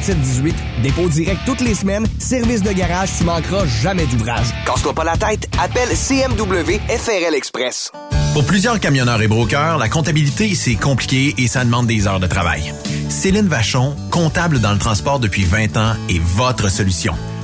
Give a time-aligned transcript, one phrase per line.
[0.00, 0.54] 5718.
[0.82, 2.06] Dépôt direct toutes les semaines.
[2.18, 4.46] Service de garage, tu manqueras jamais d'ouvrage.
[4.66, 5.48] Casse-toi pas la tête.
[5.62, 7.92] Appelle CMW FRL Express.
[8.32, 12.28] Pour plusieurs camionneurs et brokers, la comptabilité, c'est compliqué et ça demande des heures de
[12.28, 12.72] travail.
[13.08, 17.14] Céline Vachon, comptable dans le transport depuis 20 ans, est votre solution.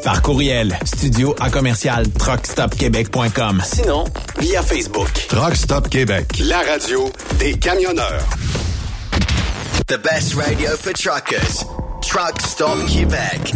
[0.04, 3.64] Par courriel, studio à commercial truckstopquebec.com.
[3.66, 4.04] Sinon,
[4.40, 5.10] via Facebook.
[5.28, 8.24] Truck Stop Québec, la radio des camionneurs.
[9.88, 11.66] The best radio for truckers.
[12.02, 13.56] Truck Stop Québec.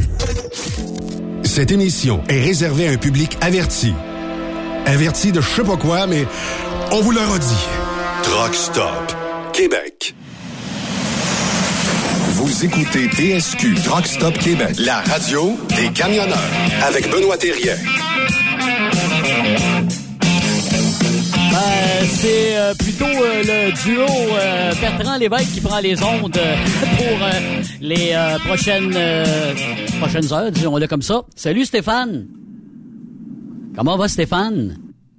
[1.43, 3.93] Cette émission est réservée à un public averti.
[4.87, 6.25] Averti de je sais pas quoi, mais
[6.91, 7.67] on vous le redit.
[8.23, 9.15] Truck Stop
[9.53, 10.13] Québec.
[12.33, 16.37] Vous écoutez TSQ Truck Stop Québec, la radio des camionneurs
[16.83, 17.75] avec Benoît Thérien.
[21.53, 26.55] Euh, c'est euh, plutôt euh, le duo euh, Bertrand Lévesque qui prend les ondes euh,
[26.97, 29.53] pour euh, les euh, prochaines euh,
[29.99, 31.21] prochaines heures, disons-le comme ça.
[31.35, 32.27] Salut Stéphane.
[33.75, 34.77] Comment va Stéphane?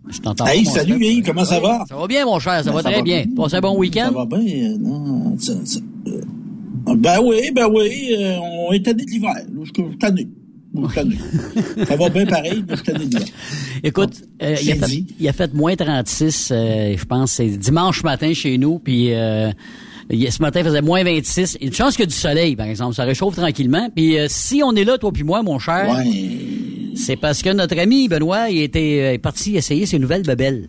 [0.09, 0.47] Je t'entends.
[0.47, 1.05] Hey, pas, salut.
[1.05, 1.85] Hein, comment ça va?
[1.89, 3.25] Ça va bien, mon cher, ça Ben, va ça très va bien.
[3.25, 3.35] bien.
[3.35, 4.11] Passez un bon week-end?
[4.13, 9.05] Ça va bien, non, ça- ça- euh, ben oui, ben oui, euh, on est tanné
[9.05, 9.33] de l'hiver.
[9.35, 10.29] là, Je suis tanné.
[10.75, 11.17] Je suis tanné.
[11.87, 13.29] ça va bien pareil, mais je suis tanné de l'hiver.
[13.85, 18.03] Écoute, euh, il, a fait, il a fait moins 36, euh, je pense, c'est dimanche
[18.03, 19.51] matin chez nous, puis euh,
[20.31, 21.59] ce matin il faisait moins 26.
[21.61, 23.89] Une chance qu'il y a du soleil, par exemple, ça réchauffe tranquillement.
[23.95, 26.11] Puis euh, si on est là, toi puis moi, mon cher, Ouais.
[26.95, 30.69] c'est parce que notre ami Benoît, il était euh, est parti essayer ses nouvelles bebelles.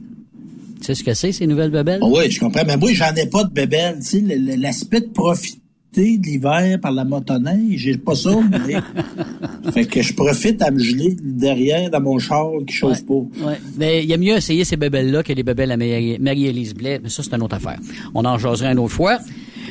[0.79, 2.01] Tu sais ce que c'est, ces nouvelles bebelles?
[2.03, 2.63] Ah oui, je comprends.
[2.67, 3.99] Mais moi, j'en ai pas de bébelle.
[3.99, 5.59] Tu sais, l'aspect de profiter
[6.01, 8.75] de l'hiver par la motoneige, j'ai pas ça, mais...
[9.71, 13.13] fait que je profite à me geler derrière dans mon char qui chauffe pas.
[13.13, 13.59] Ouais.
[13.77, 16.99] Mais il y a mieux essayer ces bebelles-là que les bebelles à Marie- Marie-Élise Blais.
[17.01, 17.79] Mais ça, c'est une autre affaire.
[18.13, 19.19] On en jasera une autre fois.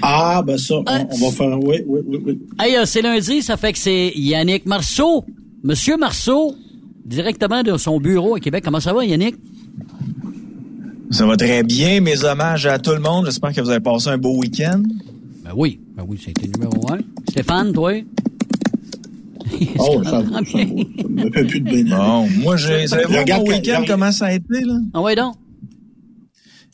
[0.01, 1.59] Ah, ben ça, on, on va faire...
[1.63, 2.39] Oui, oui, oui, oui.
[2.59, 5.25] Hey, euh, c'est lundi, ça fait que c'est Yannick Marceau.
[5.63, 6.55] Monsieur Marceau,
[7.05, 8.63] directement de son bureau à Québec.
[8.65, 9.37] Comment ça va, Yannick?
[11.11, 12.01] Ça va très bien.
[12.01, 13.27] Mes hommages à tout le monde.
[13.27, 14.83] J'espère que vous avez passé un beau week-end.
[15.45, 16.99] Ben oui, ben oui, c'était numéro un.
[17.29, 17.93] Stéphane, toi?
[19.79, 20.39] Oh, ça va, ça va.
[20.47, 21.91] Ça me fait plus de bien aller.
[21.91, 22.87] Bon, moi, j'ai.
[22.87, 24.79] Savez-vous Regarde mon week-end, comment ça a été, là?
[24.95, 25.35] Ah ouais, donc?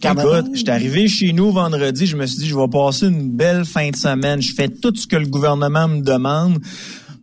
[0.04, 3.64] Écoute, j'étais arrivé chez nous vendredi, je me suis dit, je vais passer une belle
[3.64, 4.40] fin de semaine.
[4.40, 6.60] Je fais tout ce que le gouvernement me demande.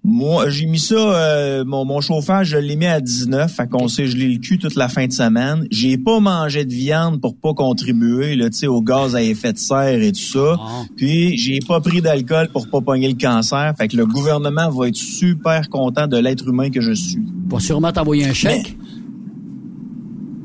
[0.07, 3.88] Moi, j'ai mis ça, euh, mon, mon chauffage, je l'ai mis à 19, fait qu'on
[3.88, 5.66] s'est gelé le cul toute la fin de semaine.
[5.72, 9.52] J'ai pas mangé de viande pour pas contribuer, là, tu sais, au gaz à effet
[9.52, 10.57] de serre et tout ça.
[10.60, 10.84] Ah.
[10.96, 13.74] Puis, j'ai pas pris d'alcool pour pas pogner le cancer.
[13.80, 17.25] Fait que le gouvernement va être super content de l'être humain que je suis.
[17.50, 18.78] Pour sûrement t'envoyer un chèque?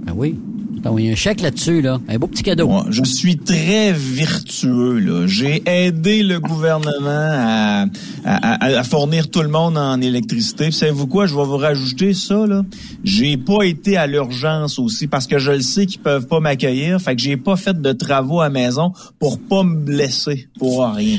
[0.07, 0.37] Ben oui.
[0.83, 2.01] T'envoyer un chèque là-dessus, là.
[2.09, 2.67] Un beau petit cadeau.
[2.69, 4.99] Moi, je suis très vertueux.
[4.99, 5.27] là.
[5.27, 7.87] J'ai aidé le gouvernement à,
[8.25, 10.71] à- à- fournir tout le monde en électricité.
[10.71, 11.27] Savez-vous quoi?
[11.27, 12.47] Je vais vous rajouter ça.
[12.47, 12.65] là.
[13.05, 16.99] J'ai pas été à l'urgence aussi parce que je le sais qu'ils peuvent pas m'accueillir.
[17.01, 21.19] Fait que j'ai pas fait de travaux à maison pour pas me blesser pour rien.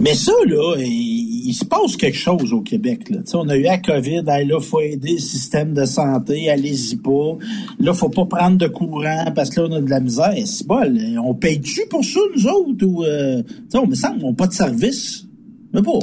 [0.00, 3.10] Mais ça, là, il, il se passe quelque chose au Québec.
[3.10, 3.18] Là.
[3.18, 6.48] Tu sais, on a eu la COVID, hey, là, faut aider le système de santé,
[6.50, 7.36] allez-y pas.
[7.78, 10.32] Là, faut pas prendre de courant parce que là, on a de la misère.
[10.44, 10.98] C'est bol.
[11.24, 12.86] On paye-tu pour ça, nous autres?
[12.86, 15.26] Ou, euh, tu sais, on me semble qu'on n'a pas de service.
[15.74, 15.98] Mais pas.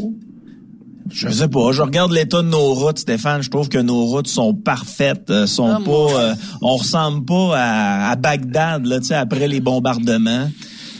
[1.09, 1.71] Je sais pas.
[1.71, 3.41] Je regarde l'état de nos routes, Stéphane.
[3.41, 5.91] Je trouve que nos routes sont parfaites, euh, sont Ah, pas.
[5.91, 10.49] euh, on ressemble pas à, à Bagdad là, tu sais, après les bombardements.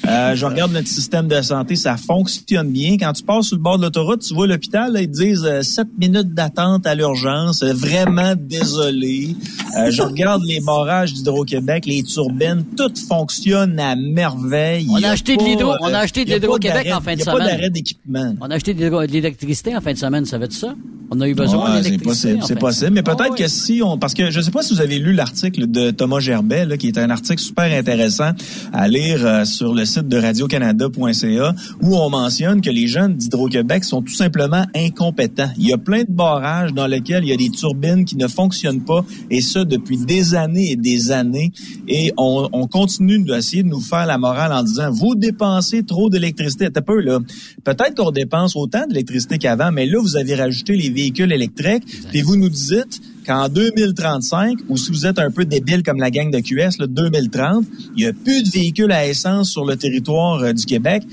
[0.08, 2.98] Euh, je regarde notre système de santé, ça fonctionne bien.
[2.98, 5.62] Quand tu passes sur le bord de l'autoroute, tu vois l'hôpital, ils te disent euh,
[5.62, 7.64] 7 minutes d'attente à l'urgence.
[7.64, 9.36] Vraiment désolé.
[9.78, 14.88] Euh, je regarde les barrages d'Hydro-Québec, les turbines, tout fonctionne à merveille.
[14.90, 17.24] On a acheté de l'hydro- euh, on a acheté de l'Hydro-Québec en fin de Il
[17.24, 17.38] n'y a semaine.
[17.40, 18.34] pas d'arrêt d'équipement.
[18.42, 20.74] On a acheté de l'électricité en fin de semaine, ça va être ça?
[21.10, 22.28] On a eu besoin Ouais, c'est d'électricité.
[22.34, 22.80] possible, c'est possible.
[22.80, 22.94] semaine.
[22.96, 25.14] Mais peut-être Ah que si on, parce que je sais pas si vous avez lu
[25.14, 28.32] l'article de Thomas Gerbet, là, qui est un article super intéressant
[28.74, 34.02] à lire sur le site de radiocanada.ca, où on mentionne que les jeunes d'Hydro-Québec sont
[34.02, 35.50] tout simplement incompétents.
[35.58, 38.28] Il y a plein de barrages dans lesquels il y a des turbines qui ne
[38.28, 41.52] fonctionnent pas, et ça depuis des années et des années.
[41.88, 46.10] Et on, on continue d'essayer de nous faire la morale en disant, vous dépensez trop
[46.10, 46.70] d'électricité.
[46.86, 47.20] Peu, là.
[47.64, 52.22] Peut-être qu'on dépense autant d'électricité qu'avant, mais là, vous avez rajouté les véhicules électriques, puis
[52.22, 56.32] vous nous dites qu'en 2035, ou si vous êtes un peu débile comme la gang
[56.32, 57.66] de QS, là, 2030,
[57.96, 61.04] il n'y a plus de véhicules à essence sur le territoire euh, du Québec.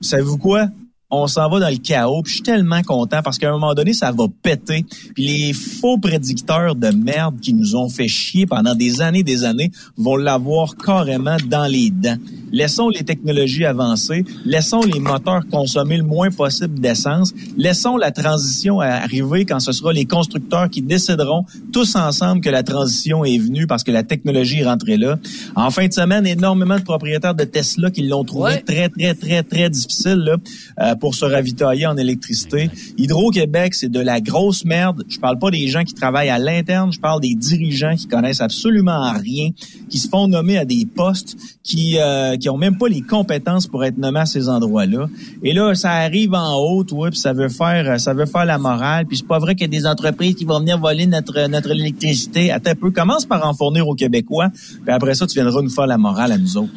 [0.00, 0.68] Savez-vous quoi?
[1.12, 2.22] On s'en va dans le chaos.
[2.22, 4.84] Puis je suis tellement content parce qu'à un moment donné, ça va péter.
[5.14, 9.44] Puis les faux prédicteurs de merde qui nous ont fait chier pendant des années, des
[9.44, 12.16] années, vont l'avoir carrément dans les dents.
[12.50, 18.80] Laissons les technologies avancer, laissons les moteurs consommer le moins possible d'essence, laissons la transition
[18.80, 23.66] arriver quand ce sera les constructeurs qui décideront tous ensemble que la transition est venue
[23.66, 25.18] parce que la technologie est rentrée là.
[25.56, 29.42] En fin de semaine, énormément de propriétaires de Tesla qui l'ont trouvé très, très, très,
[29.42, 30.36] très difficile là,
[30.80, 32.70] euh, pour se ravitailler en électricité.
[32.96, 35.02] Hydro-Québec, c'est de la grosse merde.
[35.08, 38.40] Je parle pas des gens qui travaillent à l'interne, je parle des dirigeants qui connaissent
[38.40, 39.50] absolument rien,
[39.90, 43.66] qui se font nommer à des postes, qui euh, qui ont même pas les compétences
[43.66, 45.08] pour être nommés à ces endroits-là.
[45.42, 48.58] Et là, ça arrive en haut, ouais, puis ça veut faire ça veut faire la
[48.58, 49.06] morale.
[49.06, 51.72] Puis c'est pas vrai qu'il y a des entreprises qui vont venir voler notre notre
[51.72, 52.52] électricité.
[52.52, 55.68] Attends un peu, commence par en fournir aux Québécois, puis après ça, tu viendras nous
[55.68, 56.72] faire la morale à nous autres.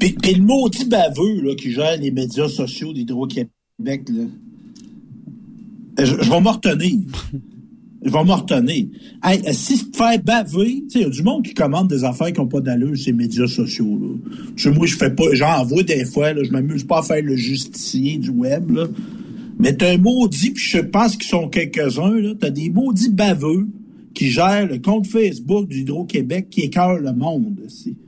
[0.00, 3.52] Puis, puis le maudit baveux là, qui gère les médias sociaux d'Hydro-Québec,
[3.84, 3.94] là,
[5.98, 6.98] je, je vais m'en retenir.
[8.02, 8.86] Je vais m'en retenir.
[9.22, 12.32] Hey, si tu te fais baver, il y a du monde qui commande des affaires
[12.32, 13.98] qui n'ont pas d'allure sur les médias sociaux.
[14.00, 14.70] Là.
[14.72, 17.36] Moi, je fais pas, j'en vois des fois, là, je m'amuse pas à faire le
[17.36, 18.70] justicier du web.
[18.70, 18.86] Là.
[19.58, 22.32] Mais t'as un maudit, puis je pense qu'ils sont quelques-uns, là.
[22.40, 23.68] T'as des maudits baveux
[24.14, 27.98] qui gèrent le compte Facebook d'Hydro-Québec qui écœure le monde, aussi,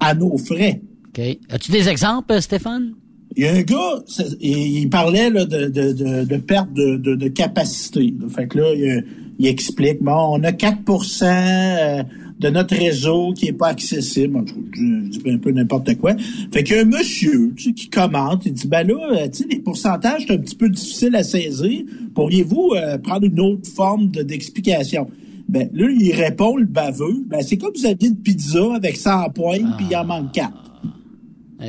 [0.00, 0.80] à nos frais.
[1.08, 1.22] OK.
[1.50, 2.94] As-tu des exemples, Stéphane?
[3.36, 4.02] Il y a un gars,
[4.40, 8.12] il parlait là, de, de, de, de perte de, capacité.
[8.20, 8.28] là.
[8.28, 9.04] Fait que là, il,
[9.38, 12.02] il explique, bon, on a 4% euh,
[12.38, 14.34] de notre réseau qui est pas accessible.
[14.34, 16.14] Bon, Je, dis un peu n'importe quoi.
[16.52, 19.28] Fait qu'il y a un monsieur tu sais, qui commente, il dit, ben là, euh,
[19.28, 21.84] tu sais, les pourcentages, c'est un petit peu difficile à saisir.
[22.14, 25.08] Pourriez-vous euh, prendre une autre forme de- d'explication?
[25.48, 28.96] Ben, là, il répond, le baveux, ben, c'est comme si vous aviez une pizza avec
[28.96, 30.52] 100 points, puis il en manque 4.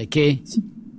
[0.01, 0.19] OK.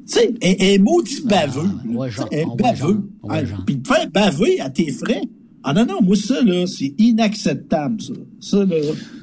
[0.07, 1.69] Tu sais, un, un maudit baveux.
[2.11, 3.11] genre, tu sais, un baveux.
[3.29, 3.41] Ah.
[3.67, 5.23] Puis te faire baver à tes frais.
[5.63, 8.13] Ah non, non, moi, ça, là, c'est inacceptable, ça.
[8.39, 8.77] Ça, là,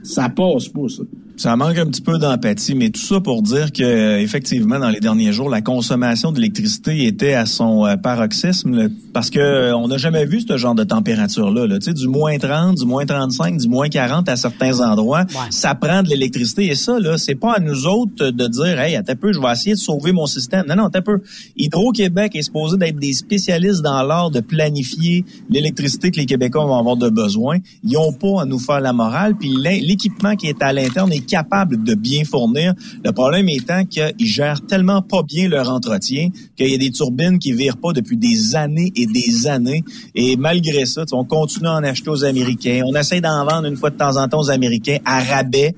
[0.03, 1.03] ça passe pas, ça.
[1.41, 4.89] Ça manque un petit peu d'empathie, mais tout ça pour dire que euh, effectivement dans
[4.89, 9.75] les derniers jours, la consommation d'électricité était à son euh, paroxysme là, parce que euh,
[9.75, 12.85] on n'a jamais vu ce genre de température là, tu sais du moins 30, du
[12.85, 17.17] moins 35, du moins 40 à certains endroits, ça prend de l'électricité et ça là,
[17.17, 20.11] c'est pas à nous autres de dire hey, un peu, je vais essayer de sauver
[20.11, 20.67] mon système.
[20.67, 21.23] Non non, un peu.
[21.57, 26.77] Hydro-Québec est supposé d'être des spécialistes dans l'art de planifier l'électricité que les Québécois vont
[26.77, 27.57] avoir de besoin.
[27.83, 31.30] Ils ont pas à nous faire la morale puis l'équipement qui est à l'interne est
[31.31, 32.73] capable de bien fournir.
[33.05, 37.39] Le problème étant qu'ils gèrent tellement pas bien leur entretien qu'il y a des turbines
[37.39, 39.83] qui virent pas depuis des années et des années.
[40.13, 42.81] Et malgré ça, on continue à en acheter aux Américains.
[42.85, 45.73] On essaie d'en vendre une fois de temps en temps aux Américains à rabais.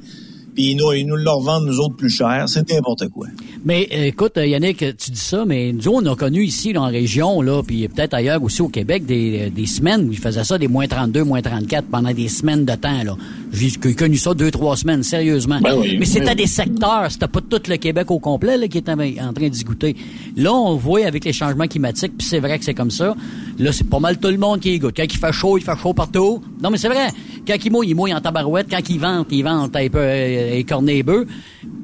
[0.53, 2.45] Puis ils nous, ils nous le revendent nous autres plus cher.
[2.47, 3.27] C'est n'importe quoi.
[3.65, 6.81] Mais euh, écoute, euh, Yannick, tu dis ça, mais nous, on a connu ici, là,
[6.81, 10.19] en région, là, puis peut-être ailleurs aussi au Québec, des, euh, des semaines où ils
[10.19, 13.03] faisaient ça, des moins 32, moins 34, pendant des semaines de temps.
[13.03, 13.15] là.
[13.53, 15.59] J'ai connu ça deux, trois semaines, sérieusement.
[15.61, 16.35] Ben oui, mais c'était ben oui.
[16.37, 19.63] des secteurs, c'était pas tout le Québec au complet là, qui était en train d'y
[19.63, 19.95] goûter.
[20.35, 23.15] Là, on voit avec les changements climatiques, puis c'est vrai que c'est comme ça.
[23.59, 24.95] Là, c'est pas mal tout le monde qui y goûte.
[24.97, 26.41] Quand il fait chaud, il fait chaud partout.
[26.61, 27.09] Non, mais c'est vrai.
[27.47, 28.67] Quand il mouille, il mouille en tabarouette.
[28.69, 29.99] Quand il vente, il vente un peu
[30.43, 31.27] euh, écorné et bœuf.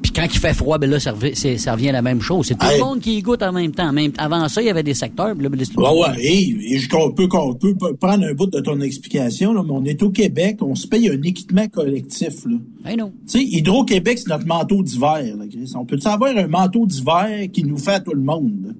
[0.02, 2.20] Puis quand il fait froid, ben là, ça, revient- c'est- ça revient à la même
[2.20, 2.46] chose.
[2.46, 2.78] C'est tout Hey.
[2.78, 3.92] le monde qui y goûte en même temps.
[3.92, 5.34] Même, avant ça, il y avait des secteurs.
[5.34, 8.80] puis là, ben Ouais, et, et je qu'on peut, peut prendre un bout de ton
[8.80, 12.56] explication, là, mais on est au Québec, on se paye un équipement collectif, là.
[12.90, 13.12] Hey, non.
[13.30, 15.72] Tu sais, Hydro-Québec, c'est notre manteau d'hiver, là, Chris.
[15.76, 18.74] On peut-tu avoir un manteau d'hiver qui nous fait à tout le monde?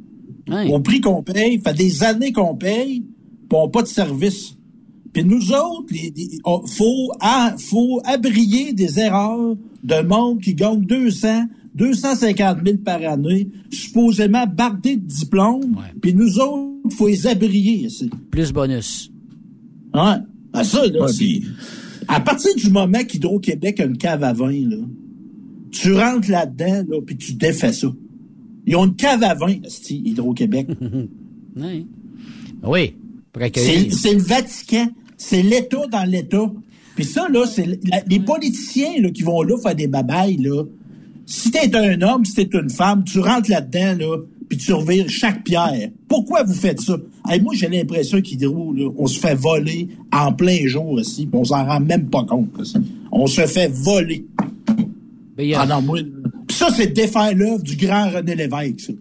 [0.71, 3.01] Au prix qu'on paye, fait des années qu'on paye,
[3.49, 4.57] pis on n'a pas de service.
[5.13, 5.93] Puis nous autres,
[6.45, 7.13] on- faut,
[7.59, 14.97] faut abrier des erreurs de monde qui gagne 200, 250 000 par année, supposément bardés
[14.97, 15.75] de diplômes.
[16.01, 18.09] Puis nous autres, faut les abrier ici.
[18.31, 19.11] Plus bonus.
[19.95, 20.19] Ouais.
[20.53, 21.13] Ah, ça, là, Ouais,
[22.09, 24.77] À partir du moment qu'Hydro-Québec a une cave à vin, là,
[25.71, 27.93] tu rentres là-dedans, là, puis tu défais ça.
[28.67, 29.55] Ils ont une cave à vin,
[29.91, 30.69] Hydro-Québec.
[31.57, 31.85] Ouais.
[32.63, 32.95] Oui.
[33.95, 34.89] C'est le Vatican.
[35.17, 36.51] C'est l'État dans l'État.
[36.97, 37.67] Puis ça, là, c'est
[38.09, 40.65] les politiciens là, qui vont là faire des babayes, là.
[41.27, 44.17] Si t'es un homme, si t'es une femme, tu rentres là-dedans, là,
[44.49, 45.91] puis tu revires chaque pierre.
[46.09, 46.97] Pourquoi vous faites ça?
[47.29, 51.39] Hey, moi, j'ai l'impression qu'Hydro, là, on se fait voler en plein jour ici, puis
[51.41, 52.49] on s'en rend même pas compte.
[53.13, 54.27] On se fait voler.
[55.37, 56.01] Ben, a- Ah non, moi...
[56.49, 58.93] Puis ça, c'est défaire l'œuvre du grand René Lévesque, ça.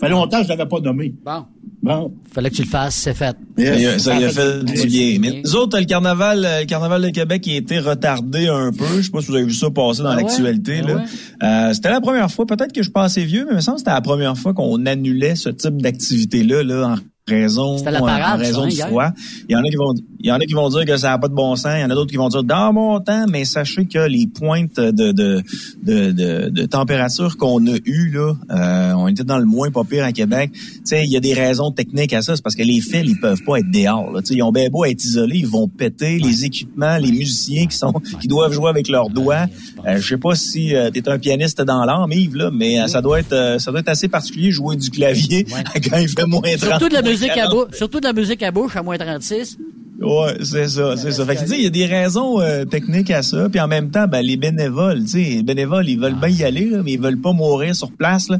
[0.00, 1.14] fait longtemps que je l'avais pas nommé.
[1.24, 1.44] Bon.
[1.82, 2.14] Bon.
[2.32, 3.36] Fallait que tu le fasses, c'est fait.
[3.58, 5.18] Ça y a, ça y a Ça fait du bien.
[5.20, 8.84] Mais nous autres, le carnaval, euh, le carnaval de Québec a été retardé un peu.
[8.98, 10.22] Je sais pas si vous avez vu ça passer dans Ah ouais?
[10.22, 10.80] l'actualité.
[10.86, 11.02] Ah ouais?
[11.42, 13.60] Euh, c'était la première fois, peut-être que je suis pas assez vieux, mais il me
[13.60, 16.94] semble que c'était la première fois qu'on annulait ce type d'activité-là là, en
[17.28, 18.88] raison, la en raison ça, hein, du hier?
[18.88, 19.10] froid.
[19.48, 21.10] Il y en a qui vont, il y en a qui vont dire que ça
[21.10, 21.72] n'a pas de bon sens.
[21.76, 24.26] Il y en a d'autres qui vont dire dans mon temps, mais sachez que les
[24.26, 25.42] pointes de de
[25.82, 29.84] de, de, de température qu'on a eues là, euh, on était dans le moins pas
[29.84, 30.50] pire à Québec.
[30.52, 33.04] Tu sais, il y a des raisons techniques à ça, c'est parce que les fils
[33.04, 34.10] ils peuvent pas être dehors.
[34.10, 34.20] Là.
[34.20, 37.66] Tu sais, ils ont bien beau être isolés, ils vont péter les équipements, les musiciens
[37.66, 39.46] qui sont qui doivent jouer avec leurs doigts.
[39.86, 42.86] Euh, je sais pas si tu es un pianiste dans l'âme, Yves là, mais euh,
[42.86, 45.44] ça doit être euh, ça doit être assez particulier jouer du clavier
[45.90, 46.80] quand il fait moins 30.
[47.16, 47.68] Surtout de la moins musique à 40.
[47.68, 49.58] bouche, surtout de la musique à bouche à moins 36.
[50.02, 51.24] Ouais, c'est ça, c'est ça.
[51.24, 53.68] Fait que tu sais, il y a des raisons euh, techniques à ça, puis en
[53.68, 56.78] même temps, ben les bénévoles, tu sais, les bénévoles, ils veulent bien y aller, là,
[56.84, 58.28] mais ils veulent pas mourir sur place.
[58.28, 58.38] Là.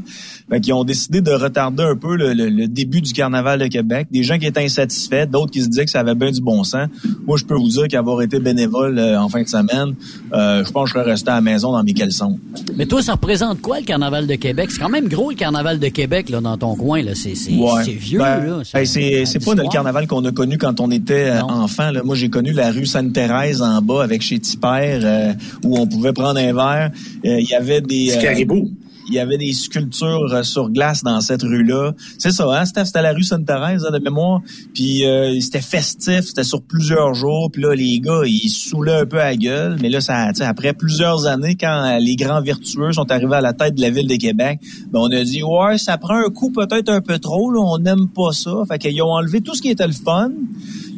[0.49, 3.67] Fait qu'ils ont décidé de retarder un peu le, le- le début du carnaval de
[3.67, 4.07] Québec.
[4.11, 6.63] Des gens qui étaient insatisfaits, d'autres qui se disaient que ça avait bien du bon
[6.63, 6.87] sens.
[7.25, 9.95] Moi, je peux vous dire qu'avoir été bénévole euh, en fin de semaine,
[10.33, 12.37] euh, je pense que je serais resté à la maison dans mes caleçons.
[12.75, 14.69] Mais toi, ça représente quoi le carnaval de Québec?
[14.71, 17.01] C'est quand même gros le carnaval de Québec là dans ton coin.
[17.01, 17.11] là.
[17.15, 17.83] C'est c'est- Ouais.
[17.85, 18.19] c'est vieux.
[18.19, 18.61] Ben, là.
[18.73, 21.91] hey, c'est c'est pas le carnaval qu'on a connu quand on était euh, enfant.
[21.91, 22.03] Là.
[22.03, 25.33] Moi, j'ai connu la rue Sainte-Thérèse en bas avec chez Tipper euh,
[25.63, 26.91] où on pouvait prendre un verre.
[27.25, 28.11] Euh, Il y avait des...
[28.11, 28.69] Du caribou.
[29.09, 31.91] Il y avait des sculptures euh, sur glace dans cette rue-là.
[32.17, 32.85] C'est ça, hein, Steph?
[32.85, 34.39] C'était la rue Sainte-Thérèse, hein, de mémoire.
[34.73, 37.49] Puis euh, c'était festif, c'était sur plusieurs jours.
[37.51, 39.77] Puis là, les gars, ils saoulaient un peu à la gueule.
[39.81, 43.51] Mais là, ça, après plusieurs années, quand euh, les grands vertueux sont arrivés à la
[43.51, 46.51] tête de la ville de Québec, ben, on a dit, ouais, ça prend un coup
[46.51, 47.51] peut-être un peu trop.
[47.51, 48.53] Là, on n'aime pas ça.
[48.69, 50.31] Fait qu'ils ont enlevé tout ce qui était le fun.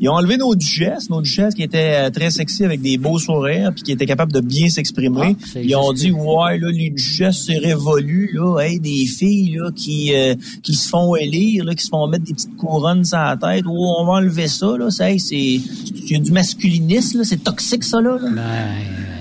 [0.02, 3.20] Ils ont enlevé nos duchesses, nos duchesses qui étaient euh, très sexy avec des beaux
[3.20, 5.36] sourires puis qui étaient capables de bien s'exprimer.
[5.40, 9.58] Ah, c'est Ils ont dit ouais là les duchesses c'est révolu là, hey, des filles
[9.58, 13.06] là qui euh, qui se font élire là, qui se font mettre des petites couronnes
[13.06, 13.66] sur la tête.
[13.68, 18.02] Oh, on va enlever ça là, hey, c'est a du masculinisme là, c'est toxique ça
[18.02, 18.18] là.
[18.22, 18.32] là.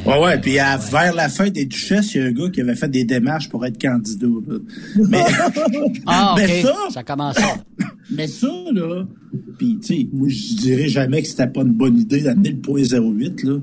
[0.06, 0.38] Ouais, ouais.
[0.40, 2.88] Puis à- vers la fin des duchesses, il y a un gars qui avait fait
[2.90, 4.26] des démarches pour être candidat.
[4.49, 4.58] là.
[5.08, 5.25] Mais,
[6.06, 7.37] Ah, mais ça, Ça commence.
[8.11, 9.04] mais ça, là,
[9.58, 12.58] puis tu sais, moi, je dirais jamais que c'était pas une bonne idée d'amener le
[12.58, 13.58] point 08, là.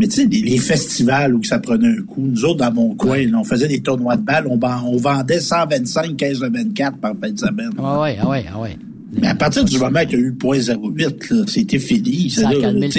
[0.00, 2.94] Mais tu sais, les, les festivals où ça prenait un coup, nous autres, dans mon
[2.94, 6.98] coin, là, on faisait des tournois de balles, on, on vendait 125, 15 de 24
[6.98, 7.70] par fin de semaine.
[7.78, 8.76] Ah ouais, ah ouais, ah ouais.
[9.10, 12.28] Mais à partir du moment qu'il y a eu le point 08, là, c'était fini.
[12.28, 12.92] Ça a là, calmé le.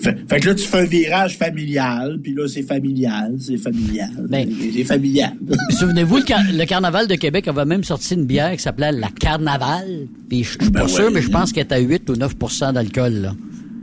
[0.00, 4.10] Fait, fait que là, tu fais un virage familial, puis là, c'est familial, c'est familial,
[4.30, 5.34] Ben, c'est familial.
[5.78, 9.08] Souvenez-vous, le, car- le Carnaval de Québec avait même sorti une bière qui s'appelait la
[9.10, 10.06] Carnaval.
[10.30, 10.88] Puis je suis Ben pas ouais.
[10.88, 13.12] sûr, mais je pense qu'elle est à 8 ou 9% d'alcool.
[13.14, 13.34] là.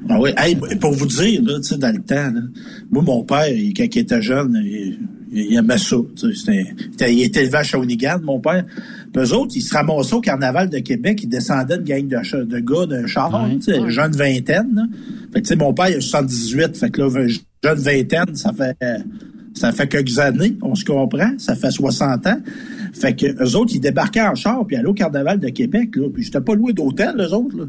[0.10, 0.32] Ah oui.
[0.38, 2.42] Hey, pour vous dire, là, tu sais, dans le temps, là,
[2.92, 4.98] moi, mon père, il- quand il était jeune, il,
[5.36, 5.98] il aimait ça.
[6.16, 8.66] c'était- il était élevé à Shawinigan, mon père.
[9.14, 12.44] Puis eux autres, ils se ramassaient au Carnaval de Québec, ils descendaient une gang de,
[12.44, 14.74] de gars d'un char, sais, jeune vingtaine.
[14.76, 14.84] Là.
[15.34, 17.28] Fait que, tu sais, mon père, il a 78, fait que là,
[17.64, 18.76] jeune vingtaine, ça fait...
[19.58, 22.40] Ça fait quelques années, on se comprend, ça fait 60 ans.
[22.92, 26.10] Fait que eux autres, ils débarquaient en char, puis allaient au Carnaval de Québec, là,
[26.14, 27.64] puis j'étais pas loué d'hôtel, eux autres, là.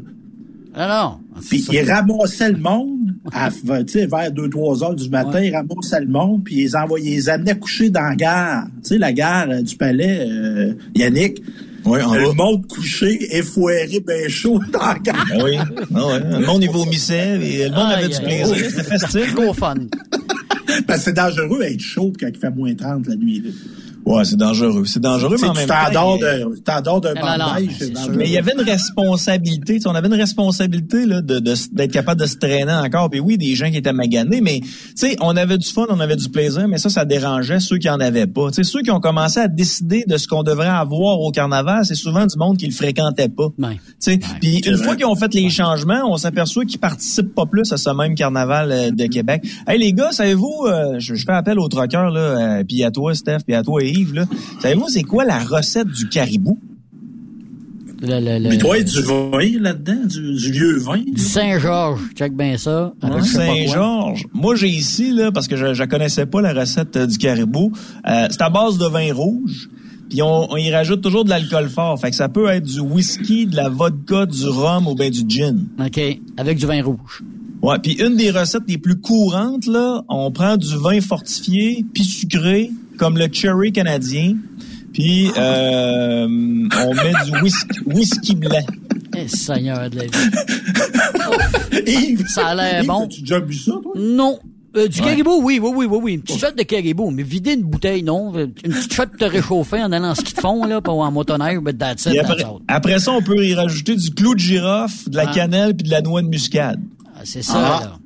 [0.75, 1.41] Ah non.
[1.49, 5.99] Puis ils ramassaient le monde à, tu sais, vers 2-3 heures du matin, ils ramassaient
[6.01, 8.65] le monde, puis ils les envoyaient, ils amenaient coucher dans la gare.
[8.83, 11.41] Tu sais, la gare euh, du palais, euh, Yannick.
[11.85, 12.33] Oui, en le bas.
[12.35, 15.25] monde couché, effoiré, ben chaud dans la gare.
[15.31, 15.57] Ah oui.
[15.95, 16.19] Ah ouais.
[16.39, 19.33] Le monde il vomissait, et le monde avait du plaisir, c'était festif.
[19.35, 19.75] Gros fun.
[20.85, 23.41] Parce que c'est dangereux d'être chaud quand il fait moins 30 la nuit.
[23.45, 23.51] là.
[24.07, 24.85] Ouais, c'est dangereux.
[24.85, 25.73] C'est dangereux, mais en même temps.
[26.55, 27.37] tu t'endors d'un banc
[27.77, 28.15] c'est dangereux.
[28.15, 31.53] Mais il y avait une responsabilité, tu sais, on avait une responsabilité là, de, de-
[31.73, 33.09] d'être capable de se traîner encore.
[33.09, 35.99] Puis oui, des gens qui étaient maganés, mais tu sais, on avait du fun, on
[35.99, 38.49] avait du plaisir, mais ça, ça dérangeait ceux qui en avaient pas.
[38.49, 41.85] Tu sais, ceux qui ont commencé à décider de ce qu'on devrait avoir au carnaval,
[41.85, 43.47] c'est souvent du monde qui le fréquentait pas.
[43.57, 43.75] Ouais.
[43.75, 44.83] Tu sais, puis une vrai.
[44.85, 48.15] fois qu'ils ont fait les changements, on s'aperçoit qu'ils participent pas plus à ce même
[48.15, 49.43] carnaval euh, de Québec.
[49.67, 52.19] Hey les gars, savez-vous, euh, je, je fais appel aux troqueurs là,
[52.59, 54.25] euh, puis à toi Steph, puis à toi Là.
[54.61, 56.59] Savez-vous c'est quoi la recette du caribou?
[57.99, 61.01] Le, le, le- Mais toi, du vin là-dedans, du, du vieux vin.
[61.03, 62.01] du Saint-Georges.
[62.15, 62.93] Check bien ça.
[63.01, 63.23] Quoi.
[63.23, 64.25] Saint-Georges.
[64.33, 67.71] Moi, j'ai ici, là, parce que je ne connaissais pas la recette euh, du caribou,
[68.07, 69.69] euh, c'est à base de vin rouge.
[70.11, 71.99] Puis on, on y rajoute toujours de l'alcool fort.
[71.99, 75.23] Fait que ça peut être du whisky, de la vodka, du rhum ou bien du
[75.27, 75.65] gin.
[75.83, 75.99] OK.
[76.37, 77.23] Avec du vin rouge.
[77.63, 82.03] Ouais, puis une des recettes les plus courantes, là, on prend du vin fortifié, puis
[82.03, 84.35] sucré, comme le cherry canadien,
[84.93, 88.65] puis euh, on met du whisky, whisky blanc.
[89.15, 90.09] Eh, Seigneur de la vie.
[92.27, 93.05] Ça a l'air bon.
[93.05, 93.93] As-tu déjà bu ça, toi?
[93.95, 94.39] Non.
[94.75, 96.13] Euh, du caribou, oui, oui, oui, oui, oui.
[96.15, 98.31] Une petite shot de caribou, mais vider une bouteille, non.
[98.35, 101.59] Une petite shot de réchauffer en allant en ski de fond, là, pas en motoneige,
[101.59, 105.09] but that's it, that's après, après ça, on peut y rajouter du clou de girofle,
[105.09, 105.33] de la Ah.
[105.33, 106.79] cannelle puis de la noix de muscade.
[107.15, 107.79] Ah, c'est ça, Ah.
[107.83, 107.99] là.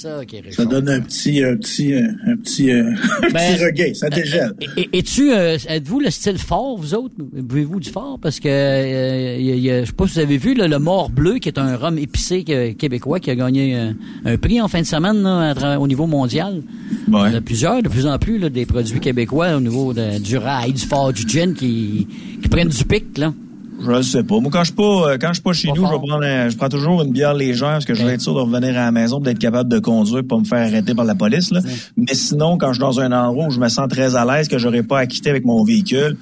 [0.00, 2.84] Ça qui est Ça donne un petit, un petit, euh, un petit, euh,
[3.22, 3.94] un Ben, petit regain.
[3.94, 4.52] Ça dégèle.
[4.76, 7.14] Et- Es-tu, euh, êtes-vous le style fort, vous autres?
[7.18, 8.18] Buvez-vous du fort?
[8.20, 10.54] Parce que, euh, y a- il y a- je sais pas si vous avez vu,
[10.54, 13.92] là, le Mort Bleu, qui est un rhum épicé québécois qui a gagné euh,
[14.24, 16.62] un prix en fin de semaine là, au niveau mondial.
[17.08, 19.92] Il y en a plusieurs, de plus en plus, là, des produits québécois au niveau
[19.92, 22.06] de- du rail, du fort, du gin qui,
[22.42, 23.32] qui prennent du pic, là.
[23.82, 24.40] Je le sais pas.
[24.40, 26.22] Moi, quand je suis pas, euh, quand je suis pas chez nous, je, vais prendre
[26.24, 28.70] un- je prends toujours une bière légère parce que je veux être sûr de revenir
[28.70, 31.50] à la maison, d'être capable de conduire, pas me faire arrêter par la police.
[31.50, 31.60] Là.
[31.96, 34.48] Mais sinon, quand je suis dans un endroit où je me sens très à l'aise,
[34.48, 36.16] que j'aurais pas à quitter avec mon véhicule,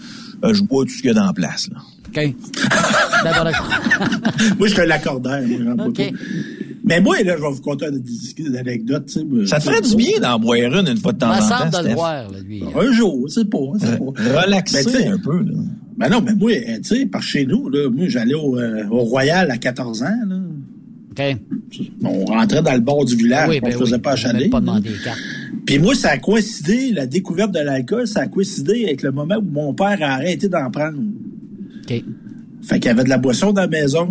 [0.44, 1.68] euh, je bois tout ce qu'il y a dans la place.
[1.73, 1.81] Là.
[2.09, 2.35] OK.
[4.59, 5.42] Moi, je suis un lacordaire.
[5.47, 5.97] Moi, j'en bois OK.
[5.97, 6.16] pas.
[6.85, 7.87] Mais moi, là, je vais vous conter
[8.38, 9.05] une anecdote.
[9.07, 9.47] tu sais, moi.
[9.47, 11.38] Ça te ferait du bien d'en boire une une fois de temps en
[11.71, 12.62] temps, de le voir, là, lui.
[12.75, 13.59] Un jour, c'est pas.
[13.59, 14.40] pas.
[14.42, 15.38] Relaxer Ben, un peu.
[15.42, 15.53] Là.
[15.98, 18.84] Ben non, mais moi, euh, tu sais, par chez nous, là, moi, j'allais au, euh,
[18.90, 20.06] au Royal à 14 ans.
[20.28, 20.37] Là.
[21.11, 21.37] OK.
[22.04, 24.00] On rentrait dans le bord du village, Oui, on ben ne faisait oui.
[24.00, 24.48] pas On achaler.
[24.48, 25.18] pas demandé les cartes.
[25.66, 29.37] Puis moi, ça a coïncidé, la découverte de l'alcool, ça a coïncidé avec le moment
[29.38, 30.98] où mon père a arrêté d'en prendre.
[30.98, 32.04] OK.
[32.62, 34.08] Fait qu'il y avait de la boisson dans la maison.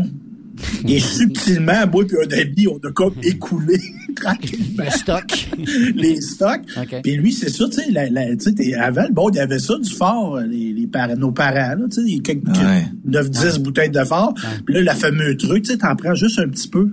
[0.88, 3.80] Et subtilement, moi et un ami, on a comme écoulé
[4.20, 5.50] tranquillement Le stock.
[5.96, 6.62] les stocks.
[6.78, 7.02] OK.
[7.04, 9.36] Puis lui, c'est ça, tu sais, la- la- tu sais, t'es- avant, le bon, il
[9.36, 12.20] y avait ça du fort, les, les parents, nos parents, là, tu sais, il y
[12.20, 12.86] a quelques, Ouais.
[13.10, 14.34] 9-10 bouteilles de fort.
[14.66, 16.90] Puis là, la fameux truc, tu sais, t'en prends juste un petit peu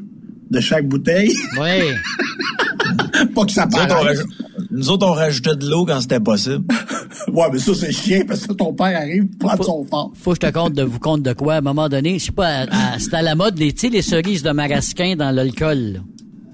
[0.50, 1.32] de chaque bouteille.
[1.58, 1.92] Oui.
[3.34, 4.24] pas que ça Nous autres, on paraisse.
[4.70, 6.64] Nous autres, on rajoutait de l'eau quand c'était possible.
[7.32, 10.12] Ouais, mais ça, c'est chien parce que ton père arrive pour prendre son fort.
[10.14, 11.54] Faut que je te compte de vous compte de quoi.
[11.54, 12.66] À un moment donné, je sais pas,
[12.98, 16.02] c'était à la mode, les, tu sais, les cerises de marasquin dans l'alcool.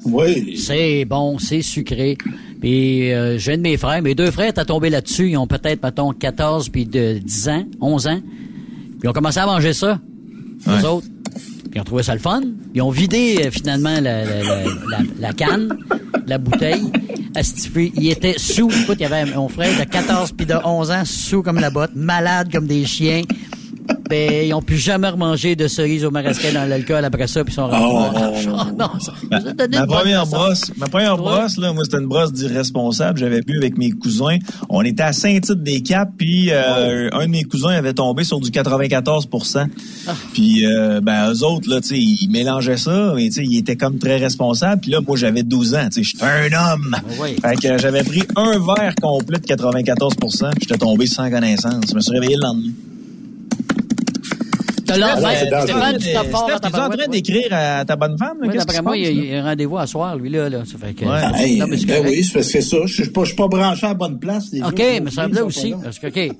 [0.05, 0.57] Oui.
[0.57, 2.17] C'est bon, c'est sucré.
[2.61, 5.47] Puis euh, j'ai un de mes frères, mes deux frères, t'as tombé là-dessus, ils ont
[5.47, 8.21] peut-être, mettons, 14 puis de 10 ans, 11 ans.
[8.21, 9.99] Puis ils ont commencé à manger ça,
[10.67, 10.79] Ouais.
[10.79, 11.07] les autres.
[11.35, 12.41] Puis ils ont trouvé ça le fun.
[12.75, 15.77] Ils ont vidé euh, finalement la, la, la, la- la canne,
[16.27, 16.83] la bouteille.
[17.35, 18.69] Asti, puis Ils étaient sous.
[18.83, 21.71] Écoute, il y avait mon frère de 14 puis de 11 ans, sous comme la
[21.71, 23.23] botte, malade comme des chiens.
[24.09, 27.53] Ben, ils ont plus jamais remangé de cerises au marasquin dans l'alcool après ça, puis
[27.53, 28.49] ils sont rentrés.
[28.49, 28.51] Oh.
[28.51, 31.99] Oh, non, ça nous a donné Ma première brosse, ma première brosse, là, moi, c'était
[31.99, 33.19] une brosse d'irresponsable.
[33.19, 34.37] J'avais bu avec mes cousins.
[34.69, 39.29] On était à Saint-Tite-des-Caps, puis euh, un de mes cousins avait tombé sur du 94
[40.09, 40.15] Ah.
[40.33, 43.59] Puis, euh, ben, eux autres, là, tu sais, ils mélangeaient ça, mais tu sais, ils
[43.59, 44.81] étaient comme très responsables.
[44.81, 46.97] Puis là, moi, j'avais 12 ans, tu sais, j'étais un homme.
[47.21, 47.37] Oui.
[47.41, 50.29] Fait que j'avais pris un verre complet de 94 puis
[50.61, 51.85] j'étais tombé sans connaissance.
[51.89, 52.73] Je me suis réveillé le lendemain.
[54.91, 58.39] T'as l'air- Ouais, Stéphane, tu fort Steph, en train d'écrire à ta bonne femme?
[58.41, 58.49] là?
[58.49, 59.23] Oui, d'après moi, il y, a, passe, là?
[59.25, 60.49] il y a un rendez-vous à soir, lui, là.
[60.49, 60.63] là.
[60.65, 61.21] Ça fait que, Ouais.
[61.35, 62.77] Hey, Non, mais ben oui, c'est parce que ça.
[62.87, 64.47] Je suis pas, je suis pas branché à la bonne place.
[64.53, 65.75] les OK, mais ça me ils là sont aussi.
[65.83, 66.37] Parce que, OK.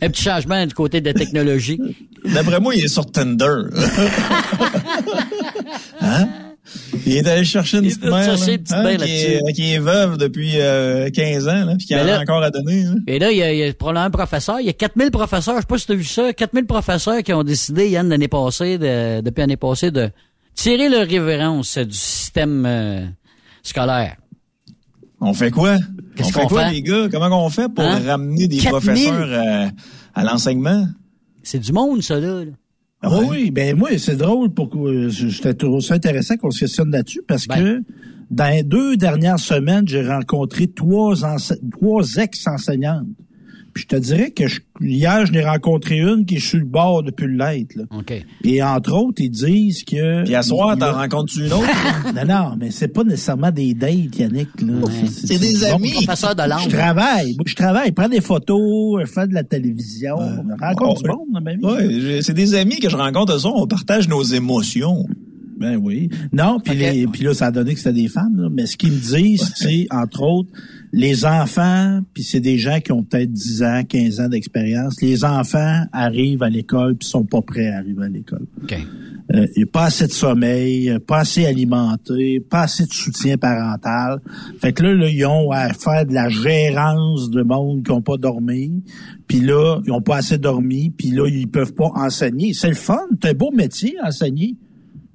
[0.00, 1.80] Un petit changement du côté de la technologie.
[2.24, 3.44] D'après moi, il est sur Tinder.
[6.00, 6.28] hein?
[7.08, 9.34] Il est allé chercher une petite mère chercher là, une petite hein, mère qui, est,
[9.40, 9.52] là-dessus.
[9.54, 12.84] qui est veuve depuis euh, 15 ans, là, puis qui en a encore à donner.
[13.06, 14.60] Et là, il y a, il y a probablement un professeur.
[14.60, 15.54] Il y a 4000 professeurs.
[15.56, 16.32] Je sais pas si tu as vu ça.
[16.32, 20.10] 4000 professeurs qui ont décidé, Yann, l'année passée, de, depuis l'année passée, de
[20.54, 23.06] tirer leur révérence du système euh,
[23.62, 24.16] scolaire.
[25.20, 25.78] On fait quoi?
[26.14, 26.72] Qu'est-ce on fait qu'on quoi, fait?
[26.72, 27.08] les gars?
[27.10, 28.00] Comment on fait pour Hein?
[28.06, 28.70] ramener des 4000?
[28.70, 29.66] professeurs euh,
[30.14, 30.86] à l'enseignement?
[31.42, 32.44] C'est du monde, ça, là.
[32.44, 32.50] là.
[33.02, 33.26] Ah Oui, ouais?
[33.30, 37.22] oui, ben moi, c'est drôle pour que j'étais trouvé ça intéressant qu'on se questionne là-dessus
[37.26, 37.56] parce Ben.
[37.56, 37.82] que
[38.30, 41.14] dans les deux dernières semaines, j'ai rencontré trois
[41.72, 43.06] trois ex-enseignantes.
[43.74, 46.64] Puis je te dirais que je- hier, je n'ai rencontré une qui est sur le
[46.64, 47.74] bord depuis le l'être.
[47.76, 47.84] là.
[47.96, 48.12] OK.
[48.44, 50.24] Et entre autres, ils disent que.
[50.24, 51.68] Puis à soir, t'en rencontres-tu une autre?
[52.14, 54.48] Non, non, mais c'est pas nécessairement des dates, Yannick.
[54.62, 54.74] là.
[55.10, 55.76] C'est des bon.
[55.76, 55.92] amis.
[55.92, 56.68] Professeur de Je langue.
[56.68, 57.34] travaille.
[57.36, 57.92] Moi, je travaille.
[57.92, 60.16] Prends des photos, fais de la télévision.
[60.16, 61.64] Rencontre Oh, du monde dans ma vie.
[61.64, 65.04] Ouais, c'est des amis que je rencontre ce soir, on partage nos émotions.
[65.58, 66.08] Ben oui.
[66.32, 66.76] Non, puis
[67.24, 68.40] là, ça a donné que c'était des femmes.
[68.40, 68.48] là.
[68.48, 70.50] Mais ce qu'ils me disent, c'est, entre autres,
[70.92, 75.24] les enfants, puis c'est des gens qui ont peut-être 10 ans, 15 ans d'expérience, les
[75.24, 78.46] enfants arrivent à l'école puis sont pas prêts à arriver à l'école.
[78.62, 78.76] OK.
[79.34, 84.20] Euh, a pas assez de sommeil, pas assez alimenté, pas assez de soutien parental.
[84.58, 88.00] Fait que là, là, ils ont à faire de la gérance de monde qui ont
[88.00, 88.82] pas dormi.
[89.26, 90.88] Puis là, ils ont pas assez dormi.
[90.88, 92.54] Puis là, ils peuvent pas enseigner.
[92.54, 93.06] C'est le fun.
[93.22, 94.56] C'est un beau métier, enseigner.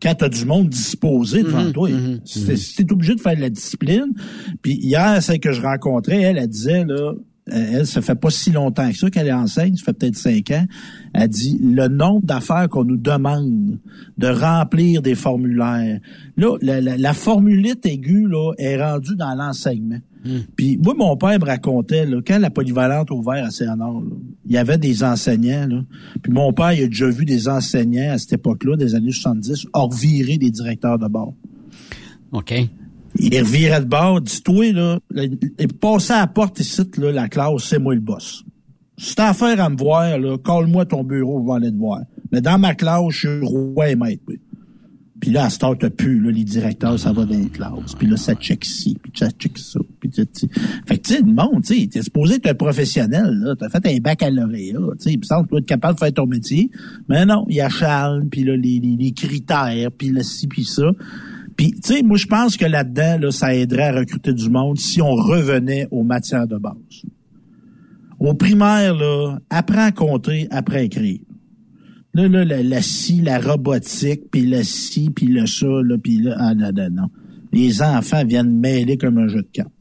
[0.04, 1.89] Quand tu as du monde disposé devant toi.
[2.26, 4.13] C'est c'est obligé de faire de la discipline.
[4.62, 7.13] Puis hier, celle que je rencontrais, elle, elle disait, là,
[7.52, 10.52] euh, elle, ça fait pas si longtemps que ça qu'elle enseigne, ça fait peut-être cinq
[10.52, 10.66] ans.
[11.13, 13.80] Elle dit le nombre d'affaires qu'on nous demande
[14.18, 16.00] de remplir des formulaires.
[16.38, 20.00] Là, la, la, la formulite aiguë là, est rendue dans l'enseignement.
[20.55, 23.93] Puis moi, mon père me racontait, là, quand la polyvalente a ouvert à là,
[24.45, 25.67] il y avait des enseignants.
[25.67, 25.83] Là.
[26.21, 29.67] Puis mon père, il a déjà vu des enseignants à cette époque-là, des années 70,
[29.73, 31.33] hors virer des directeurs de bord.
[32.31, 32.53] OK.
[33.19, 37.63] Il revirait de bord, dis-toi, là, il passait à la porte ici, là, la classe,
[37.63, 38.43] c'est moi le boss.
[38.97, 42.01] Si t'as affaire à me voir, là, colle-moi ton bureau, je vais aller te voir.
[42.31, 44.23] Mais dans ma classe, je suis roi et maître.
[44.27, 44.39] oui.
[45.23, 47.95] Puis là, à ce temps, t'as plus, là, les directeurs, ça va dans les classes.
[47.97, 49.79] Puis là, ça check ci, puis ça check ça.
[50.01, 50.49] Puis tu sais,
[50.86, 53.55] fait que tu sais, le monde, tu sais, t'es supposé être un professionnel, là.
[53.57, 55.13] T'as fait un baccalauréat, tu sais.
[55.13, 56.69] Il me semble être capable de faire ton métier.
[57.07, 60.47] Mais non, il y a Charles, puis là, les, les, les critères, puis là, ci,
[60.47, 60.91] puis ça.
[61.55, 64.77] Puis, tu sais, moi, je pense que là-dedans, là, ça aiderait à recruter du monde
[64.77, 66.73] si on revenait aux matières de base.
[68.19, 71.19] Au primaire, là, apprends à compter, apprends à écrire.
[72.15, 76.21] Là, là, la, la scie, la robotique, puis le ci, puis le ça, là, puis
[76.21, 77.08] là, ah, non, non, non.
[77.52, 79.71] Les enfants viennent mêler comme un jeu de cartes.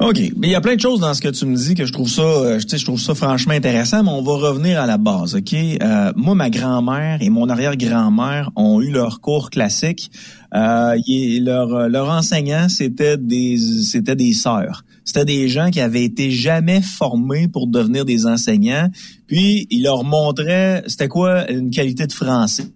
[0.00, 0.18] OK.
[0.36, 1.92] Mais il y a plein de choses dans ce que tu me dis que je
[1.92, 4.96] trouve ça, euh, je, je trouve ça franchement intéressant, mais on va revenir à la
[4.96, 5.54] base, OK?
[5.54, 10.10] Euh, moi, ma grand-mère et mon arrière-grand-mère ont eu leur cours classique.
[10.54, 10.96] Euh,
[11.40, 14.84] leur, leur enseignant, c'était des, c'était des sœurs.
[15.04, 18.88] C'était des gens qui avaient été jamais formés pour devenir des enseignants.
[19.26, 22.72] Puis, ils leur montraient c'était quoi une qualité de français.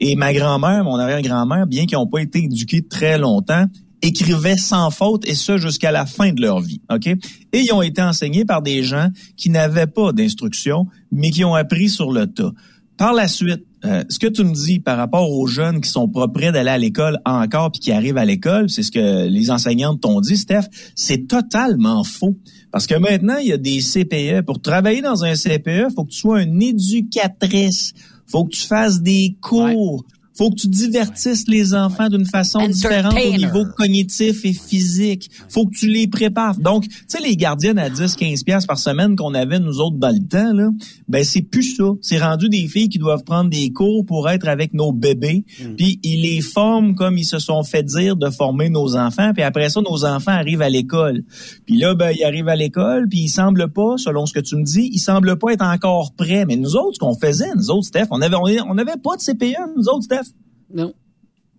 [0.00, 3.66] Et ma grand-mère, mon arrière-grand-mère, bien qu'ils n'ont pas été éduqués très longtemps,
[4.00, 6.80] écrivaient sans faute et ce jusqu'à la fin de leur vie.
[6.90, 7.06] OK?
[7.06, 7.18] Et
[7.60, 11.88] ils ont été enseignés par des gens qui n'avaient pas d'instruction, mais qui ont appris
[11.88, 12.52] sur le tas.
[12.96, 16.08] Par la suite, euh, ce que tu me dis par rapport aux jeunes qui sont
[16.08, 19.50] pas prêts d'aller à l'école encore puis qui arrivent à l'école, c'est ce que les
[19.50, 22.36] enseignantes t'ont dit, Steph, c'est totalement faux.
[22.70, 24.44] Parce que maintenant, il y a des CPE.
[24.44, 27.92] Pour travailler dans un CPE, faut que tu sois une éducatrice.
[28.26, 30.04] Faut que tu fasses des cours
[30.38, 35.30] faut que tu divertisses les enfants d'une façon différente au niveau cognitif et physique.
[35.48, 36.56] faut que tu les prépares.
[36.58, 39.96] Donc, tu sais, les gardiennes à 10, 15 pièces par semaine qu'on avait nous autres
[39.98, 40.70] dans le temps, là,
[41.08, 41.90] ben c'est plus ça.
[42.00, 45.74] C'est rendu des filles qui doivent prendre des cours pour être avec nos bébés, Mm.
[45.76, 49.42] puis ils les forment comme ils se sont fait dire de former nos enfants, puis
[49.42, 51.24] après ça, nos enfants arrivent à l'école.
[51.66, 54.54] Puis là, ben, ils arrivent à l'école, puis ils semblent pas, selon ce que tu
[54.56, 56.44] me dis, ils semblent pas être encore prêts.
[56.46, 59.22] Mais nous autres, ce qu'on faisait, nous autres, Steph, on avait, on n'avait pas de
[59.22, 60.27] CPE, nous autres, Steph.
[60.72, 60.92] Non.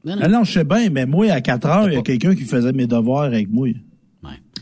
[0.05, 0.21] Non, non.
[0.23, 2.43] Ah non, je sais bien, mais moi, à 4 heures, il y a quelqu'un qui
[2.45, 3.67] faisait mes devoirs avec moi.